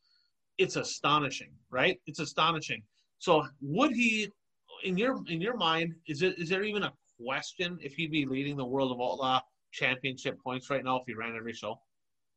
[0.57, 1.99] It's astonishing, right?
[2.07, 2.84] It's astonishing.
[3.19, 4.30] So would he,
[4.84, 8.26] in your in your mind, is it is there even a question if he'd be
[8.26, 9.41] leading the World of Outlaw
[9.72, 11.80] Championship points right now if he ran every show?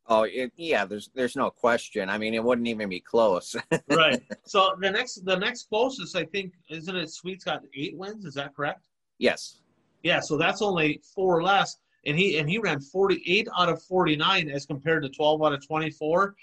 [0.08, 2.08] Oh it, yeah, there's there's no question.
[2.08, 3.56] I mean, it wouldn't even be close.
[3.90, 4.22] right.
[4.44, 7.10] So the next the next closest, I think, isn't it?
[7.10, 8.24] Sweet's got eight wins.
[8.24, 8.80] Is that correct?
[9.18, 9.60] Yes.
[10.02, 10.20] Yeah.
[10.20, 14.64] So that's only four less, and he and he ran 48 out of 49 as
[14.64, 16.34] compared to 12 out of 24.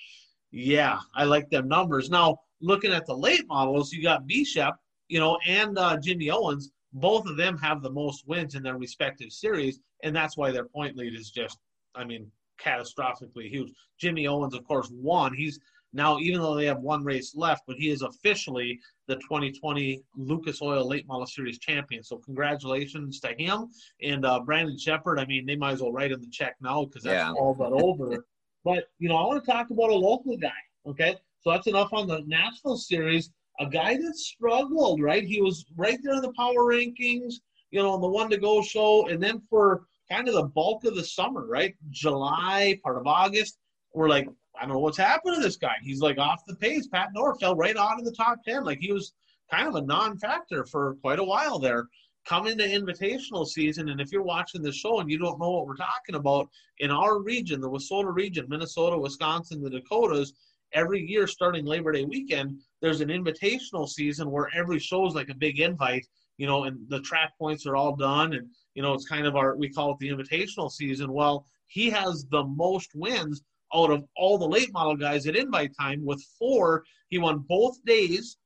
[0.52, 2.10] Yeah, I like them numbers.
[2.10, 4.76] Now looking at the late models, you got Bishop,
[5.07, 6.72] you know, and uh, Jimmy Owens.
[6.94, 10.65] Both of them have the most wins in their respective series, and that's why their
[10.65, 11.57] point lead is just,
[11.95, 12.31] I mean,
[12.64, 13.72] catastrophically huge.
[13.99, 15.34] Jimmy Owens, of course, won.
[15.34, 15.60] He's
[15.94, 20.61] now, even though they have one race left, but he is officially the 2020 Lucas
[20.61, 22.03] Oil Late Model Series champion.
[22.03, 23.68] So congratulations to him
[24.02, 25.19] and uh, Brandon Sheppard.
[25.19, 27.34] I mean, they might as well write him the check now because that's yeah.
[27.34, 28.26] all but over.
[28.65, 30.52] But you know, I want to talk about a local guy.
[30.88, 33.30] Okay, so that's enough on the national series.
[33.60, 35.26] A guy that struggled, right?
[35.26, 37.34] He was right there in the power rankings,
[37.72, 40.85] you know, on the one to go show, and then for kind of the bulk
[40.85, 41.75] of the summer, right?
[41.89, 43.57] July, part of August,
[43.93, 44.27] we're like,
[44.59, 45.75] I don't know what's happened to this guy.
[45.81, 46.88] He's like off the pace.
[46.88, 48.63] Pat North fell right out of the top 10.
[48.63, 49.13] Like he was
[49.51, 51.88] kind of a non factor for quite a while there.
[52.25, 55.67] Come into invitational season, and if you're watching the show and you don't know what
[55.67, 56.47] we're talking about,
[56.80, 60.34] in our region, the Wissota region, Minnesota, Wisconsin, the Dakotas,
[60.73, 65.30] every year starting Labor Day weekend, there's an invitational season where every show is like
[65.30, 66.05] a big invite,
[66.38, 69.36] you know, and the track points are all done and you know, it's kind of
[69.36, 71.12] our, we call it the invitational season.
[71.12, 73.44] Well, he has the most wins
[73.74, 76.84] out of all the late model guys at invite time with four.
[77.10, 78.38] He won both days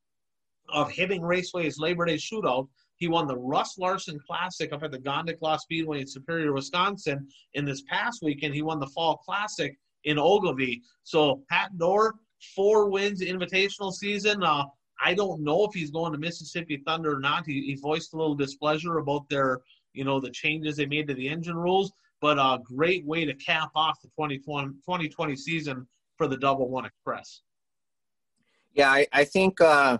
[0.69, 2.67] of Hibbing Raceway's Labor Day shootout.
[2.97, 7.27] He won the Russ Larson Classic up at the Gondik Speedway in Superior, Wisconsin.
[7.53, 10.81] In this past weekend, he won the Fall Classic in Ogilvie.
[11.03, 12.13] So Pat Doar,
[12.55, 14.43] four wins invitational season.
[14.43, 14.65] Uh,
[15.03, 17.45] I don't know if he's going to Mississippi Thunder or not.
[17.45, 19.59] He, he voiced a little displeasure about their
[19.93, 21.91] you know, the changes they made to the engine rules.
[22.19, 25.87] But a great way to cap off the 2020, 2020 season
[26.17, 27.41] for the Double One Express.
[28.73, 29.99] Yeah, I, I think uh,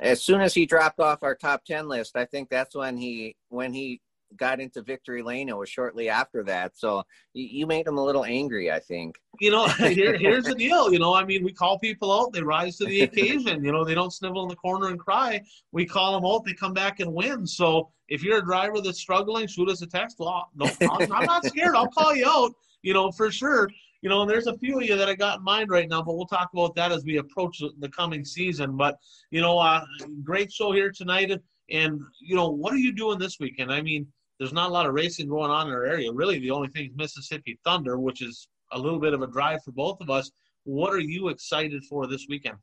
[0.00, 3.36] as soon as he dropped off our top 10 list, I think that's when he
[3.48, 4.00] when he
[4.36, 5.48] got into victory lane.
[5.48, 6.76] It was shortly after that.
[6.76, 9.16] So you, you made him a little angry, I think.
[9.40, 10.92] You know, here, here's the deal.
[10.92, 13.64] You know, I mean, we call people out, they rise to the occasion.
[13.64, 15.42] You know, they don't snivel in the corner and cry.
[15.72, 17.46] We call them out, they come back and win.
[17.46, 20.16] So if you're a driver that's struggling, shoot us a text.
[20.18, 21.74] Well, no, I'm not scared.
[21.74, 22.52] I'll call you out,
[22.82, 23.68] you know, for sure.
[24.02, 26.02] You know, and there's a few of you that I got in mind right now,
[26.02, 28.76] but we'll talk about that as we approach the coming season.
[28.76, 28.98] But,
[29.30, 29.82] you know, uh,
[30.22, 31.30] great show here tonight
[31.70, 33.72] And you know, what are you doing this weekend?
[33.72, 34.06] I mean,
[34.38, 36.12] there's not a lot of racing going on in our area.
[36.12, 39.62] Really, the only thing is Mississippi Thunder, which is a little bit of a drive
[39.64, 40.30] for both of us.
[40.64, 42.56] What are you excited for this weekend?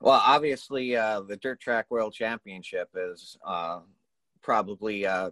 [0.00, 3.80] Well, obviously, uh, the Dirt Track World Championship is uh,
[4.42, 5.30] probably uh,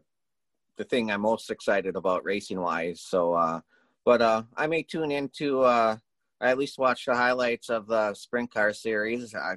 [0.77, 3.01] the thing I'm most excited about racing wise.
[3.01, 3.61] So, uh,
[4.05, 5.97] but uh, I may tune into, uh,
[6.41, 9.35] I at least watch the highlights of the sprint car series.
[9.35, 9.57] I,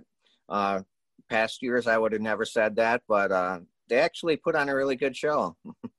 [0.49, 0.81] uh,
[1.29, 4.95] past years, I would have never said that, but they actually put on a really
[4.95, 5.55] good show.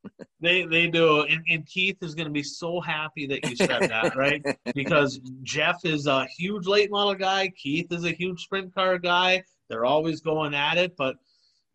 [0.47, 3.91] they they do, and, and Keith is going to be so happy that you said
[3.91, 4.45] that, right?
[4.75, 7.49] Because Jeff is a huge late model guy.
[7.57, 9.43] Keith is a huge sprint car guy.
[9.69, 11.17] They're always going at it, but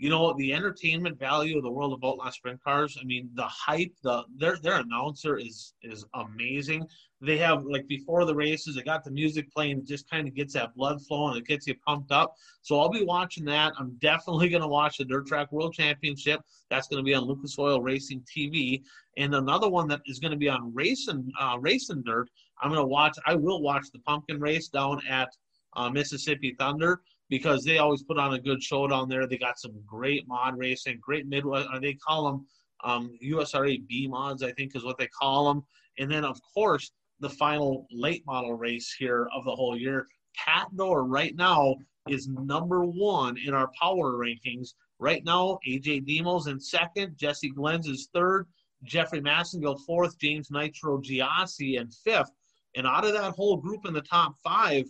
[0.02, 3.44] you know the entertainment value of the world of outlaw sprint cars i mean the
[3.44, 6.86] hype the their their announcer is is amazing.
[7.23, 10.34] They have like before the races they got the music playing it just kind of
[10.34, 12.34] gets that blood flowing it gets you pumped up.
[12.64, 13.73] So i'll be watching that.
[13.78, 16.41] I'm definitely going to watch the dirt track world championship.
[16.72, 18.82] That's going to be on lucas oil racing tv
[19.18, 22.28] and another one that is going to be on racing uh, racing dirt
[22.61, 25.30] i'm going to watch i will watch the pumpkin race down at
[25.76, 27.02] uh, mississippi thunder
[27.32, 29.26] because they always put on a good show down there.
[29.26, 31.70] They got some great mod racing, great Midwest.
[31.74, 32.45] Uh, they call them
[32.84, 35.64] um, USRA B mods, I think is what they call them.
[35.98, 36.91] And then, of course,
[37.22, 40.08] the final late model race here of the whole year.
[40.36, 41.78] Pat Doar right now
[42.10, 44.74] is number one in our power rankings.
[44.99, 48.45] Right now, AJ Diemel's in second, Jesse Glenz is third,
[48.84, 52.32] Jeffrey Massengill fourth, James Nitro Giassi in fifth.
[52.76, 54.86] And out of that whole group in the top five,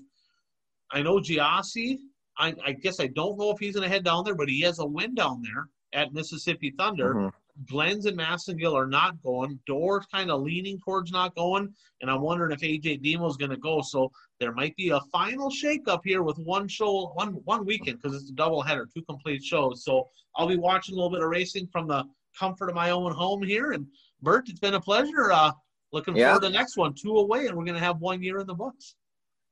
[0.92, 1.98] I know Giassi
[2.42, 4.62] I, I guess I don't know if he's going to head down there, but he
[4.62, 7.14] has a win down there at Mississippi Thunder.
[7.14, 7.28] Mm-hmm.
[7.72, 9.60] Glenz and Massengill are not going.
[9.68, 13.52] Doar's kind of leaning towards not going, and I'm wondering if AJ Diemel is going
[13.52, 13.82] to go.
[13.82, 18.20] So there might be a final shakeup here with one show, one one weekend because
[18.20, 19.84] it's a doubleheader, two complete shows.
[19.84, 22.06] So I'll be watching a little bit of racing from the
[22.40, 23.74] comfort of my own home here.
[23.74, 23.86] And
[24.24, 25.32] Bert, it's been a pleasure.
[25.32, 25.52] Uh,
[25.92, 26.28] looking yeah.
[26.28, 28.48] forward to the next one, two away, and we're going to have one year in
[28.48, 28.96] the books.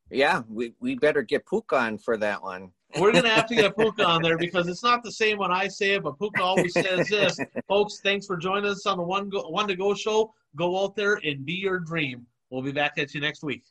[0.09, 2.71] Yeah, we, we better get Puka on for that one.
[2.97, 5.67] We're gonna have to get Puka on there because it's not the same when I
[5.67, 7.39] say it, but Puka always says this.
[7.67, 10.33] Folks, thanks for joining us on the one go, one to go show.
[10.55, 12.25] Go out there and be your dream.
[12.49, 13.63] We'll be back at you next week.